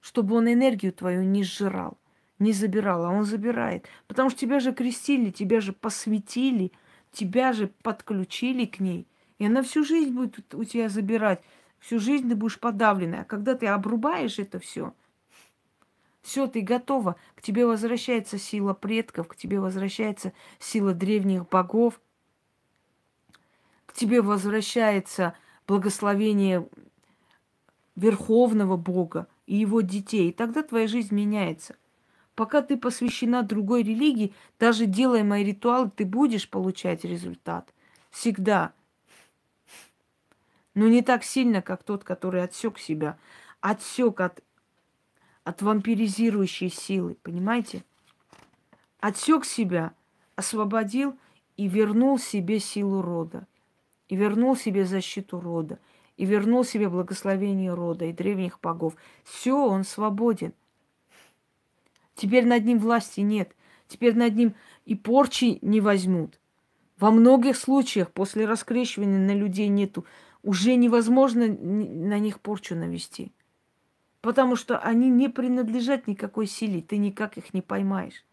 чтобы 0.00 0.36
он 0.36 0.52
энергию 0.52 0.92
твою 0.92 1.24
не 1.24 1.42
сжирал, 1.42 1.98
не 2.38 2.52
забирал, 2.52 3.04
а 3.04 3.10
он 3.10 3.24
забирает. 3.24 3.86
Потому 4.06 4.30
что 4.30 4.40
тебя 4.40 4.60
же 4.60 4.72
крестили, 4.72 5.30
тебя 5.30 5.60
же 5.60 5.72
посвятили, 5.72 6.72
тебя 7.12 7.52
же 7.52 7.68
подключили 7.82 8.64
к 8.64 8.80
ней. 8.80 9.06
И 9.38 9.46
она 9.46 9.62
всю 9.62 9.84
жизнь 9.84 10.12
будет 10.12 10.54
у 10.54 10.64
тебя 10.64 10.88
забирать. 10.88 11.42
Всю 11.78 11.98
жизнь 11.98 12.28
ты 12.28 12.36
будешь 12.36 12.60
подавленная. 12.60 13.22
А 13.22 13.24
когда 13.24 13.54
ты 13.54 13.66
обрубаешь 13.66 14.38
это 14.38 14.58
все, 14.58 14.94
все, 16.22 16.46
ты 16.46 16.60
готова. 16.60 17.16
К 17.34 17.42
тебе 17.42 17.66
возвращается 17.66 18.38
сила 18.38 18.74
предков, 18.74 19.28
к 19.28 19.36
тебе 19.36 19.60
возвращается 19.60 20.32
сила 20.58 20.94
древних 20.94 21.48
богов– 21.48 22.00
к 23.92 23.94
тебе 23.94 24.22
возвращается 24.22 25.34
благословение 25.66 26.66
Верховного 27.94 28.78
Бога 28.78 29.28
и 29.46 29.56
его 29.56 29.82
детей. 29.82 30.30
И 30.30 30.32
тогда 30.32 30.62
твоя 30.62 30.88
жизнь 30.88 31.14
меняется. 31.14 31.76
Пока 32.34 32.62
ты 32.62 32.76
посвящена 32.76 33.42
другой 33.42 33.82
религии, 33.82 34.34
даже 34.58 34.86
делая 34.86 35.24
мои 35.24 35.44
ритуалы, 35.44 35.90
ты 35.94 36.04
будешь 36.04 36.48
получать 36.48 37.04
результат. 37.04 37.72
Всегда. 38.10 38.72
Но 40.74 40.88
не 40.88 41.02
так 41.02 41.24
сильно, 41.24 41.60
как 41.60 41.82
тот, 41.82 42.04
который 42.04 42.42
отсек 42.42 42.78
себя. 42.78 43.18
Отсек 43.60 44.20
от, 44.20 44.42
от 45.44 45.60
вампиризирующей 45.60 46.70
силы. 46.70 47.16
Понимаете? 47.22 47.84
Отсек 49.00 49.44
себя, 49.44 49.92
освободил 50.36 51.18
и 51.56 51.68
вернул 51.68 52.18
себе 52.18 52.60
силу 52.60 53.02
рода 53.02 53.46
и 54.12 54.14
вернул 54.14 54.54
себе 54.54 54.84
защиту 54.84 55.40
рода, 55.40 55.78
и 56.18 56.26
вернул 56.26 56.64
себе 56.64 56.90
благословение 56.90 57.72
рода 57.72 58.04
и 58.04 58.12
древних 58.12 58.60
богов. 58.60 58.94
Все, 59.24 59.56
он 59.56 59.84
свободен. 59.84 60.52
Теперь 62.14 62.46
над 62.46 62.64
ним 62.64 62.78
власти 62.78 63.20
нет. 63.20 63.54
Теперь 63.88 64.16
над 64.16 64.34
ним 64.34 64.54
и 64.84 64.94
порчи 64.94 65.58
не 65.62 65.80
возьмут. 65.80 66.38
Во 66.98 67.10
многих 67.10 67.56
случаях 67.56 68.10
после 68.10 68.46
раскрещивания 68.46 69.18
на 69.18 69.34
людей 69.34 69.68
нету. 69.68 70.06
Уже 70.42 70.74
невозможно 70.74 71.46
на 71.46 72.18
них 72.18 72.40
порчу 72.40 72.74
навести. 72.74 73.32
Потому 74.20 74.56
что 74.56 74.78
они 74.78 75.08
не 75.08 75.28
принадлежат 75.28 76.06
никакой 76.06 76.46
силе. 76.46 76.80
Ты 76.80 76.96
никак 76.96 77.36
их 77.38 77.54
не 77.54 77.62
поймаешь. 77.62 78.24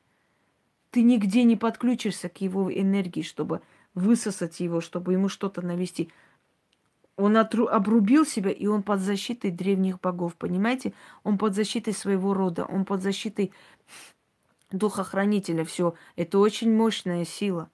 Ты 0.91 1.03
нигде 1.03 1.43
не 1.43 1.55
подключишься 1.55 2.29
к 2.29 2.41
его 2.41 2.73
энергии, 2.73 3.21
чтобы 3.21 3.61
высосать 3.93 4.59
его, 4.59 4.81
чтобы 4.81 5.13
ему 5.13 5.29
что-то 5.29 5.61
навести. 5.61 6.11
Он 7.19 7.35
отру- 7.35 7.67
обрубил 7.67 8.25
себя, 8.25 8.49
и 8.49 8.65
он 8.67 8.81
под 8.81 9.01
защитой 9.01 9.51
древних 9.51 9.99
богов, 9.99 10.35
понимаете? 10.35 10.93
Он 11.23 11.37
под 11.37 11.53
защитой 11.53 11.93
своего 11.93 12.33
рода, 12.33 12.63
он 12.63 12.85
под 12.85 13.03
защитой 13.03 13.51
духохранителя. 14.71 15.65
Все, 15.65 15.95
это 16.15 16.39
очень 16.39 16.73
мощная 16.73 17.25
сила. 17.25 17.69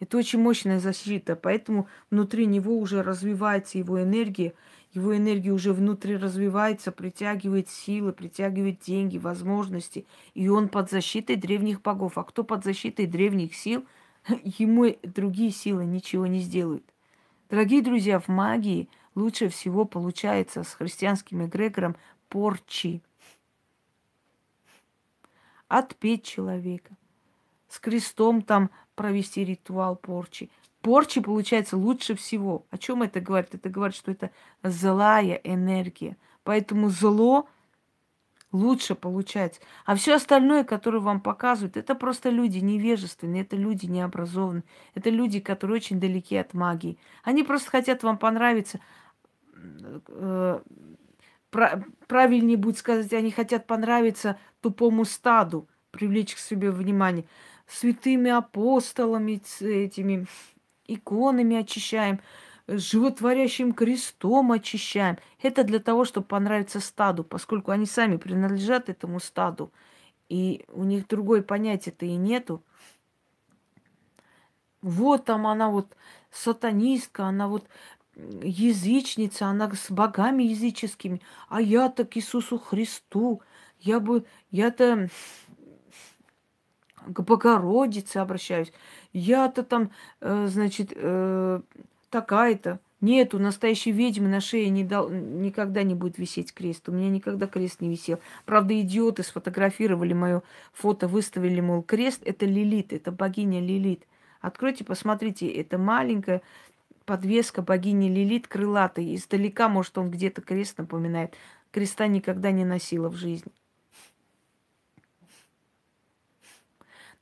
Это 0.00 0.18
очень 0.18 0.40
мощная 0.40 0.80
защита, 0.80 1.34
поэтому 1.34 1.88
внутри 2.10 2.46
него 2.46 2.78
уже 2.78 3.02
развивается 3.02 3.78
его 3.78 4.02
энергия, 4.02 4.54
его 4.92 5.16
энергия 5.16 5.50
уже 5.50 5.72
внутри 5.72 6.16
развивается, 6.16 6.90
притягивает 6.90 7.68
силы, 7.68 8.12
притягивает 8.12 8.80
деньги, 8.80 9.18
возможности, 9.18 10.06
и 10.34 10.48
он 10.48 10.68
под 10.68 10.90
защитой 10.90 11.36
древних 11.36 11.82
богов. 11.82 12.18
А 12.18 12.24
кто 12.24 12.44
под 12.44 12.64
защитой 12.64 13.06
древних 13.06 13.54
сил– 13.54 13.86
ему 14.58 14.94
другие 15.02 15.50
силы 15.50 15.84
ничего 15.84 16.26
не 16.26 16.40
сделают. 16.40 16.84
Дорогие 17.50 17.82
друзья, 17.82 18.20
в 18.20 18.28
магии 18.28 18.88
лучше 19.16 19.48
всего 19.48 19.84
получается 19.84 20.62
с 20.62 20.72
христианским 20.72 21.44
эгрегором 21.44 21.96
порчи. 22.28 23.02
Отпеть 25.66 26.22
человека. 26.22 26.94
С 27.68 27.80
крестом 27.80 28.42
там 28.42 28.70
провести 28.94 29.44
ритуал 29.44 29.96
порчи. 29.96 30.48
Порчи 30.80 31.20
получается 31.20 31.76
лучше 31.76 32.14
всего. 32.14 32.66
О 32.70 32.78
чем 32.78 33.02
это 33.02 33.20
говорит? 33.20 33.52
Это 33.52 33.68
говорит, 33.68 33.96
что 33.96 34.12
это 34.12 34.30
злая 34.62 35.40
энергия. 35.42 36.16
Поэтому 36.44 36.88
зло 36.88 37.48
лучше 38.52 38.94
получается. 38.94 39.60
А 39.84 39.94
все 39.94 40.14
остальное, 40.14 40.64
которое 40.64 40.98
вам 40.98 41.20
показывают, 41.20 41.76
это 41.76 41.94
просто 41.94 42.30
люди 42.30 42.58
невежественные, 42.58 43.42
это 43.42 43.56
люди 43.56 43.86
необразованные, 43.86 44.64
это 44.94 45.10
люди, 45.10 45.40
которые 45.40 45.76
очень 45.76 46.00
далеки 46.00 46.36
от 46.36 46.54
магии. 46.54 46.98
Они 47.22 47.42
просто 47.42 47.70
хотят 47.70 48.02
вам 48.02 48.18
понравиться. 48.18 48.80
Э, 50.08 50.60
правильнее 51.50 52.56
будет 52.56 52.78
сказать, 52.78 53.12
они 53.12 53.30
хотят 53.30 53.66
понравиться 53.66 54.38
тупому 54.60 55.04
стаду, 55.04 55.68
привлечь 55.90 56.34
к 56.34 56.38
себе 56.38 56.70
внимание. 56.70 57.24
Святыми 57.66 58.30
апостолами, 58.30 59.40
этими 59.60 60.26
иконами 60.86 61.56
очищаем 61.56 62.20
животворящим 62.66 63.72
крестом 63.72 64.52
очищаем. 64.52 65.18
Это 65.42 65.64
для 65.64 65.78
того, 65.78 66.04
чтобы 66.04 66.26
понравиться 66.26 66.80
стаду, 66.80 67.24
поскольку 67.24 67.70
они 67.70 67.86
сами 67.86 68.16
принадлежат 68.16 68.88
этому 68.88 69.20
стаду, 69.20 69.72
и 70.28 70.64
у 70.68 70.84
них 70.84 71.06
другое 71.08 71.42
понятие-то 71.42 72.06
и 72.06 72.16
нету. 72.16 72.62
Вот 74.82 75.26
там 75.26 75.46
она 75.46 75.68
вот 75.68 75.96
сатанистка, 76.30 77.24
она 77.24 77.48
вот 77.48 77.66
язычница, 78.42 79.46
она 79.46 79.70
с 79.74 79.90
богами 79.90 80.44
языческими, 80.44 81.20
а 81.48 81.60
я-то 81.60 82.04
к 82.04 82.16
Иисусу 82.16 82.58
Христу, 82.58 83.42
я 83.78 84.00
бы, 84.00 84.24
я-то 84.50 85.08
к 87.06 87.20
Богородице 87.22 88.18
обращаюсь, 88.18 88.72
я-то 89.12 89.62
там, 89.62 89.90
э, 90.20 90.46
значит, 90.48 90.92
э, 90.94 91.60
такая-то. 92.10 92.80
Нет, 93.00 93.32
у 93.34 93.38
настоящей 93.38 93.92
ведьмы 93.92 94.28
на 94.28 94.40
шее 94.40 94.68
не 94.68 94.84
дал, 94.84 95.08
никогда 95.08 95.82
не 95.82 95.94
будет 95.94 96.18
висеть 96.18 96.52
крест. 96.52 96.86
У 96.88 96.92
меня 96.92 97.08
никогда 97.08 97.46
крест 97.46 97.80
не 97.80 97.88
висел. 97.88 98.20
Правда, 98.44 98.78
идиоты 98.78 99.22
сфотографировали 99.22 100.12
мое 100.12 100.42
фото, 100.74 101.08
выставили, 101.08 101.60
мол, 101.60 101.82
крест. 101.82 102.20
Это 102.26 102.44
Лилит, 102.44 102.92
это 102.92 103.10
богиня 103.10 103.60
Лилит. 103.60 104.06
Откройте, 104.42 104.84
посмотрите, 104.84 105.48
это 105.48 105.78
маленькая 105.78 106.42
подвеска 107.06 107.62
богини 107.62 108.10
Лилит 108.10 108.46
крылатой. 108.46 109.14
Издалека, 109.14 109.70
может, 109.70 109.96
он 109.96 110.10
где-то 110.10 110.42
крест 110.42 110.76
напоминает. 110.76 111.34
Креста 111.70 112.06
никогда 112.06 112.50
не 112.50 112.66
носила 112.66 113.08
в 113.08 113.14
жизни. 113.14 113.52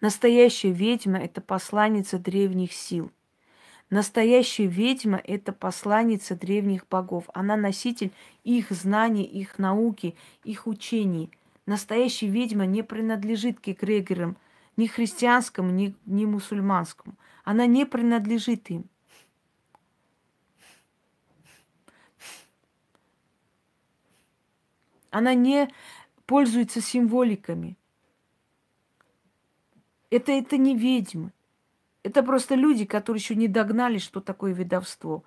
Настоящая 0.01 0.73
ведьма– 0.73 1.19
это 1.21 1.41
посланница 1.41 2.19
древних 2.19 2.73
сил– 2.73 3.13
Настоящая 3.91 4.67
ведьма– 4.67 5.21
это 5.25 5.53
посланница 5.53 6.37
древних 6.37 6.87
богов. 6.89 7.25
Она 7.33 7.57
носитель 7.57 8.13
их 8.45 8.71
знаний, 8.71 9.25
их 9.25 9.59
науки, 9.59 10.15
их 10.45 10.67
учений. 10.67 11.31
Настоящая 11.65 12.29
ведьма 12.29 12.67
не 12.67 12.83
принадлежит 12.83 13.61
к 13.61 13.69
эгрегорам, 13.69 14.37
ни 14.77 14.87
христианскому, 14.87 15.71
ни, 15.71 15.95
ни 16.05 16.27
мусульманскому. 16.27 17.17
Она 17.45 17.65
не 17.65 17.87
принадлежит 17.87 18.69
им. 18.69 18.85
Она 25.11 25.33
не 25.33 25.73
пользуется 26.27 26.83
символиками. 26.83 27.79
Это, 30.11 30.33
это 30.33 30.59
не 30.59 30.77
ведьмы. 30.77 31.33
Это 32.03 32.23
просто 32.23 32.55
люди, 32.55 32.85
которые 32.85 33.21
еще 33.21 33.35
не 33.35 33.49
догнали, 33.49 33.99
что 33.99 34.21
такое 34.21 34.53
ведовство. 34.53 35.25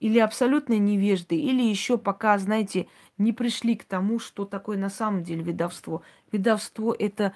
Или 0.00 0.18
абсолютно 0.18 0.78
невежды, 0.78 1.36
или 1.36 1.62
еще 1.62 1.96
пока, 1.96 2.38
знаете, 2.38 2.88
не 3.18 3.32
пришли 3.32 3.76
к 3.76 3.84
тому, 3.84 4.18
что 4.18 4.44
такое 4.44 4.76
на 4.76 4.90
самом 4.90 5.22
деле 5.22 5.42
ведовство. 5.42 6.02
Ведовство– 6.32 6.94
это 6.98 7.34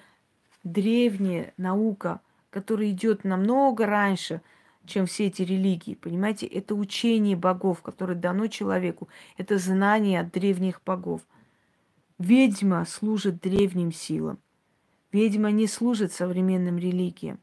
древняя 0.65 1.53
наука, 1.57 2.21
которая 2.51 2.91
идет 2.91 3.23
намного 3.25 3.87
раньше, 3.87 4.43
чем 4.85 5.07
все 5.07 5.27
эти 5.27 5.43
религии. 5.43 5.95
Понимаете, 5.95 6.47
это 6.47 6.75
учение 6.75 7.37
богов, 7.37 7.83
которое 7.83 8.15
дано 8.15 8.47
человеку. 8.49 9.09
Это 9.37 9.59
знание 9.59 10.21
от 10.21 10.33
древних 10.33 10.81
богов. 10.85 11.23
Ведьма 12.19 12.85
служит 12.87 13.41
древним 13.41 13.93
силам. 13.93 14.39
Ведьма 15.13 15.51
не 15.51 15.67
служит 15.67 16.13
современным 16.13 16.79
религиям. 16.79 17.39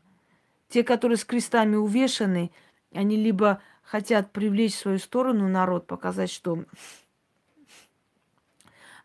Те, 0.74 0.84
которые 0.84 1.20
с 1.20 1.24
крестами 1.24 1.76
увешаны, 1.76 2.50
они 2.92 3.16
либо 3.16 3.62
хотят 3.84 4.32
привлечь 4.32 4.74
в 4.74 4.80
свою 4.80 4.98
сторону 4.98 5.48
народ, 5.48 5.86
показать, 5.86 6.32
что 6.32 6.66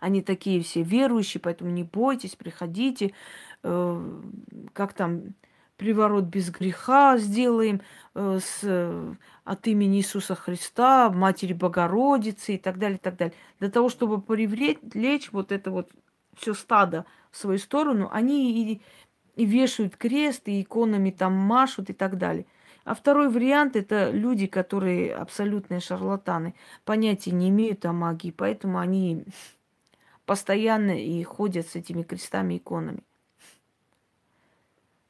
они 0.00 0.22
такие 0.22 0.62
все 0.62 0.82
верующие, 0.82 1.42
поэтому 1.42 1.70
не 1.70 1.84
бойтесь, 1.84 2.36
приходите, 2.36 3.12
э, 3.64 4.20
как 4.72 4.94
там 4.94 5.34
приворот 5.76 6.24
без 6.24 6.48
греха 6.48 7.18
сделаем 7.18 7.82
э, 8.14 8.38
с, 8.42 8.60
э, 8.62 9.14
от 9.44 9.66
имени 9.66 9.98
Иисуса 9.98 10.34
Христа, 10.36 11.10
Матери 11.10 11.52
Богородицы 11.52 12.54
и 12.54 12.58
так 12.58 12.78
далее, 12.78 12.96
и 12.96 13.00
так 13.02 13.16
далее. 13.16 13.34
Для 13.60 13.68
того, 13.68 13.90
чтобы 13.90 14.22
привлечь 14.22 15.32
вот 15.32 15.52
это 15.52 15.70
вот 15.70 15.90
все 16.34 16.54
стадо 16.54 17.04
в 17.30 17.36
свою 17.36 17.58
сторону, 17.58 18.08
они 18.10 18.72
и 18.72 18.80
и 19.38 19.44
вешают 19.44 19.96
крест, 19.96 20.48
и 20.48 20.60
иконами 20.60 21.12
там 21.12 21.32
машут 21.32 21.90
и 21.90 21.92
так 21.92 22.18
далее. 22.18 22.44
А 22.84 22.96
второй 22.96 23.28
вариант– 23.30 23.76
это 23.76 24.10
люди, 24.10 24.48
которые 24.48 25.14
абсолютные 25.14 25.78
шарлатаны, 25.78 26.54
понятия 26.84 27.30
не 27.30 27.48
имеют 27.48 27.86
о 27.86 27.92
магии, 27.92 28.32
поэтому 28.32 28.80
они 28.80 29.24
постоянно 30.26 30.90
и 30.90 31.22
ходят 31.22 31.68
с 31.68 31.76
этими 31.76 32.02
крестами 32.02 32.54
и 32.54 32.56
иконами. 32.56 32.98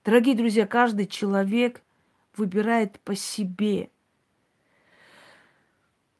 Дорогие 0.04 0.36
друзья, 0.36 0.66
каждый 0.66 1.06
человек 1.06 1.80
выбирает 2.36 3.00
по 3.00 3.14
себе. 3.14 3.88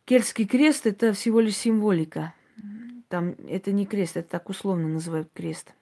Кельтский 0.07 0.47
крест– 0.47 0.87
это 0.87 1.13
всего 1.13 1.41
лишь 1.41 1.57
символика. 1.57 2.33
Там 3.11 3.35
это 3.47 3.71
не 3.73 3.85
крест, 3.85 4.17
это 4.17 4.31
так 4.31 4.49
условно 4.49 4.89
называют 4.89 5.29
крест 5.35 5.75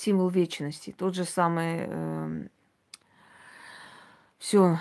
символ 0.00 0.28
вечности. 0.28 0.94
Тот 0.96 1.14
же 1.14 1.24
самый... 1.24 1.78
Э, 1.78 1.86
эм, 1.86 2.50
все, 4.38 4.78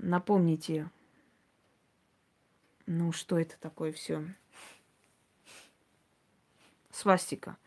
напомните, 0.00 0.88
ну 2.86 3.12
что 3.12 3.38
это 3.38 3.58
такое 3.60 3.92
все? 3.92 4.24
Свастика. 6.90 7.58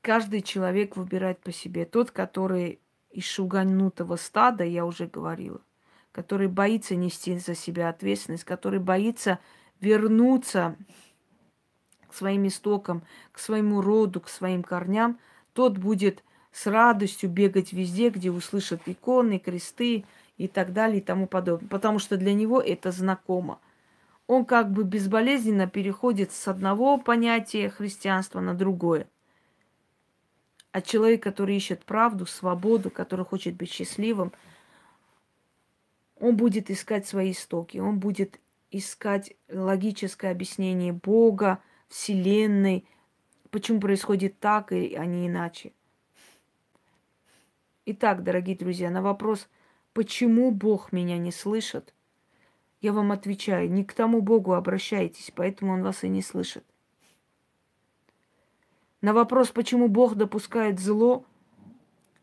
Каждый 0.00 0.40
человек 0.40 0.96
выбирает 0.96 1.40
по 1.40 1.52
себе. 1.52 1.84
Тот, 1.84 2.10
который 2.10 2.80
из 3.10 3.24
шуганутого 3.24 4.16
стада, 4.16 4.64
я 4.64 4.86
уже 4.86 5.06
говорила, 5.06 5.60
который 6.12 6.48
боится 6.48 6.96
нести 6.96 7.36
за 7.38 7.54
себя 7.54 7.90
ответственность, 7.90 8.44
который 8.44 8.78
боится 8.78 9.40
вернуться 9.80 10.76
к 12.08 12.14
своим 12.14 12.46
истокам, 12.46 13.02
к 13.32 13.38
своему 13.38 13.80
роду, 13.80 14.20
к 14.20 14.28
своим 14.28 14.62
корням, 14.62 15.18
тот 15.52 15.78
будет 15.78 16.22
с 16.52 16.66
радостью 16.66 17.28
бегать 17.28 17.72
везде, 17.72 18.08
где 18.08 18.30
услышат 18.30 18.80
иконы, 18.86 19.38
кресты 19.38 20.04
и 20.38 20.48
так 20.48 20.72
далее 20.72 20.98
и 20.98 21.02
тому 21.02 21.26
подобное. 21.26 21.68
Потому 21.68 21.98
что 21.98 22.16
для 22.16 22.32
него 22.32 22.60
это 22.60 22.90
знакомо. 22.90 23.58
Он 24.26 24.44
как 24.44 24.72
бы 24.72 24.84
безболезненно 24.84 25.68
переходит 25.68 26.32
с 26.32 26.48
одного 26.48 26.98
понятия 26.98 27.68
христианства 27.68 28.40
на 28.40 28.54
другое. 28.54 29.06
А 30.72 30.80
человек, 30.82 31.22
который 31.22 31.56
ищет 31.56 31.84
правду, 31.84 32.26
свободу, 32.26 32.90
который 32.90 33.24
хочет 33.24 33.54
быть 33.54 33.70
счастливым, 33.70 34.32
он 36.18 36.36
будет 36.36 36.70
искать 36.70 37.06
свои 37.06 37.32
истоки, 37.32 37.78
он 37.78 37.98
будет 37.98 38.40
искать 38.70 39.34
логическое 39.48 40.30
объяснение 40.30 40.92
Бога, 40.92 41.60
Вселенной, 41.88 42.86
почему 43.50 43.80
происходит 43.80 44.38
так, 44.40 44.72
а 44.72 44.76
не 45.06 45.28
иначе. 45.28 45.72
Итак, 47.86 48.24
дорогие 48.24 48.56
друзья, 48.56 48.90
на 48.90 49.02
вопрос, 49.02 49.48
почему 49.92 50.50
Бог 50.50 50.92
меня 50.92 51.18
не 51.18 51.30
слышит, 51.30 51.94
я 52.80 52.92
вам 52.92 53.12
отвечаю, 53.12 53.70
не 53.70 53.84
к 53.84 53.92
тому 53.92 54.20
Богу 54.20 54.54
обращайтесь, 54.54 55.32
поэтому 55.34 55.72
Он 55.72 55.82
вас 55.82 56.04
и 56.04 56.08
не 56.08 56.22
слышит. 56.22 56.64
На 59.00 59.12
вопрос, 59.12 59.50
почему 59.50 59.88
Бог 59.88 60.16
допускает 60.16 60.80
зло, 60.80 61.24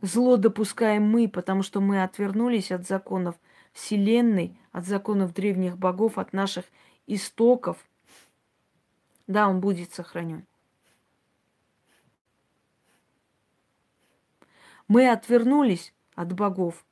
зло 0.01 0.37
допускаем 0.37 1.03
мы, 1.03 1.29
потому 1.29 1.63
что 1.63 1.79
мы 1.79 2.03
отвернулись 2.03 2.71
от 2.71 2.85
законов– 2.85 3.35
Вселенной, 3.73 4.57
от 4.71 4.85
законов 4.85 5.33
древних 5.33 5.77
богов, 5.77 6.17
от 6.17 6.31
наших 6.31 6.65
истоков, 7.05 7.77
да, 9.27 9.47
он 9.47 9.59
будет 9.59 9.93
сохранен. 9.93 10.45
Мы 14.87 15.09
отвернулись 15.09 15.93
от 16.15 16.33
богов, 16.33 16.85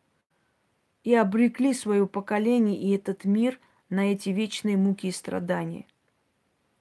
и 1.03 1.15
обрекли 1.15 1.73
свое 1.73 2.07
поколение 2.07 2.79
и 2.79 2.91
этот 2.91 3.25
мир 3.25 3.59
на 3.89 4.11
эти 4.11 4.29
вечные 4.29 4.77
муки 4.77 5.07
и 5.07 5.11
страдания. 5.11 5.87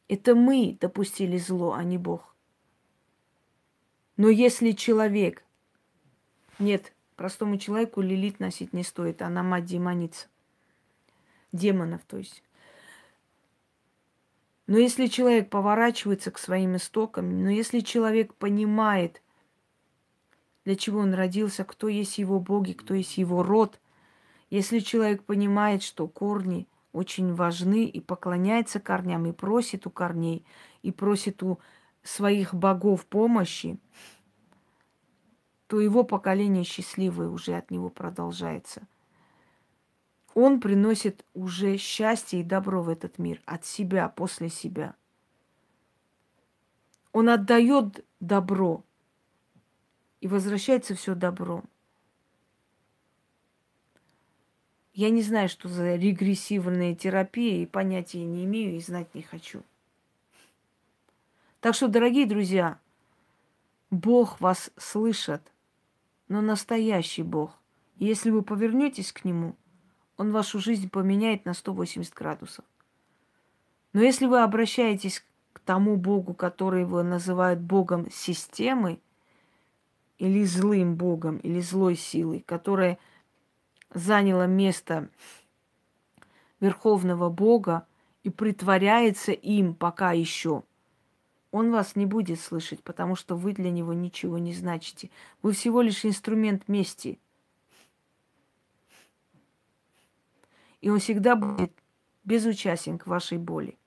Это 0.09 0.35
мы 0.35 0.77
допустили 0.81 1.39
зло, 1.39 1.73
а 1.73 1.85
не 1.85 1.99
Бог. 1.99 2.35
Но 4.17 4.29
если 4.29 4.73
человек... 4.73 5.45
Нет, 6.59 6.93
простому 7.21 7.59
человеку 7.59 8.01
лилит 8.01 8.41
носить 8.41 8.73
не 8.73 8.83
стоит, 8.83 9.21
она 9.21 9.43
мать 9.43 9.67
демоница. 9.67 10.29
Демонов, 11.53 12.01
то 12.07 12.17
есть. 12.17 12.43
Но 14.67 14.79
если 14.79 15.07
человек 15.07 15.51
поворачивается 15.51 16.31
к 16.31 16.39
своим 16.39 16.77
истокам, 16.77 17.43
но 17.43 17.51
если 17.51 17.81
человек 17.81 18.33
понимает, 18.33 19.21
для 20.65 20.77
чего 20.77 21.01
он 21.01 21.13
родился, 21.13 21.63
кто 21.65 21.89
есть 21.89 22.17
его 22.17 22.41
боги, 22.41 22.73
кто 22.73 22.95
есть 22.95 23.19
его 23.19 23.43
род, 23.43 23.79
если 24.49 24.79
человек 24.79 25.23
понимает, 25.23 25.83
что 25.83 26.09
корни 26.09 26.67
очень 26.95 27.35
важны 27.35 27.85
и 27.85 28.01
поклоняется 28.01 28.81
корням, 28.81 29.27
и 29.27 29.33
просит 29.33 29.87
у 29.87 29.91
корней, 29.91 30.43
и 30.81 30.91
просит 30.91 31.43
у 31.43 31.59
своих 32.03 32.55
богов 32.55 33.05
помощи, 33.05 33.79
то 35.71 35.81
его 35.81 36.05
поколение 36.05 36.65
счастливое 36.65 37.29
уже 37.29 37.57
от 37.57 37.71
него 37.71 37.89
продолжается– 37.89 38.83
он 40.35 40.61
приносит 40.61 41.25
уже 41.35 41.77
счастье 41.77 42.41
и 42.41 42.45
добро 42.45 42.83
в 42.83 42.89
этот 42.89 43.19
мир 43.19 43.43
от 43.47 43.65
себя, 43.65 44.09
после 44.09 44.49
себя. 44.49 44.95
Он 47.13 47.29
отдает 47.29 48.05
добро, 48.21 48.85
и 50.21 50.29
возвращается 50.29 50.95
все 50.95 51.15
добро. 51.15 51.65
Я 54.93 55.11
не 55.11 55.23
знаю, 55.23 55.49
что 55.49 55.69
за 55.69 55.97
регрессивная 55.97 56.95
терапия, 56.95 57.63
и 57.63 57.67
понятия 57.67 58.25
не 58.25 58.45
имею, 58.45 58.77
и 58.77 58.81
знать 58.81 59.15
не 59.15 59.23
хочу. 59.23 59.63
Так 61.61 61.75
что, 61.75 61.89
дорогие 61.89 62.27
друзья, 62.27 62.79
Бог 63.91 64.41
вас 64.41 64.71
слышит, 64.77 65.43
но 66.31 66.41
настоящий 66.41 67.23
Бог. 67.23 67.59
Если 67.97 68.31
вы 68.31 68.41
повернетесь 68.41 69.13
к 69.13 69.27
Нему– 69.27 69.55
он 70.21 70.33
вашу 70.33 70.59
жизнь 70.59 70.91
поменяет 70.91 71.47
на 71.47 71.55
180 71.55 72.13
градусов. 72.13 72.67
Но 73.95 74.03
если 74.03 74.27
вы 74.27 74.43
обращаетесь 74.43 75.25
к 75.55 75.61
тому 75.61 75.97
Богу, 75.97 76.35
который 76.35 76.83
его 76.83 77.03
называют 77.03 77.59
Богом 77.59 78.11
системы, 78.11 79.01
или 80.19 80.45
злым 80.45 80.97
Богом, 80.97 81.39
или 81.39 81.61
злой 81.61 81.97
силой, 81.97 82.41
которая 82.41 82.99
заняла 83.95 84.47
место 84.47 85.09
Верховного 86.61 87.31
Бога 87.31 87.87
и 88.23 88.29
притворяется 88.29 89.33
им 89.33 89.75
пока 89.75 90.13
еще, 90.13 90.65
он 91.51 91.71
вас 91.71 91.97
не 91.97 92.07
будет 92.07 92.41
слышать, 92.41 92.83
потому 92.83 93.17
что 93.17 93.37
вы 93.37 93.53
для 93.53 93.71
него 93.71 93.93
ничего 93.93 94.39
не 94.39 94.55
значите. 94.55 95.11
Вы 95.43 95.53
всего 95.53 95.83
лишь 95.83 96.05
инструмент 96.05 96.69
мести– 96.69 97.19
и 100.81 100.89
он 100.89 100.99
всегда 100.99 101.37
будет 101.37 101.73
безучастен 102.25 102.99
к 102.99 103.07
вашей 103.07 103.39
боли. 103.39 103.79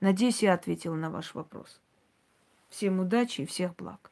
Надеюсь, 0.00 0.42
я 0.42 0.54
ответила 0.54 0.94
на 0.94 1.10
ваш 1.10 1.34
вопрос. 1.34 1.80
Всем 2.68 3.00
удачи 3.00 3.42
и 3.42 3.46
всех 3.46 3.74
благ. 3.76 4.09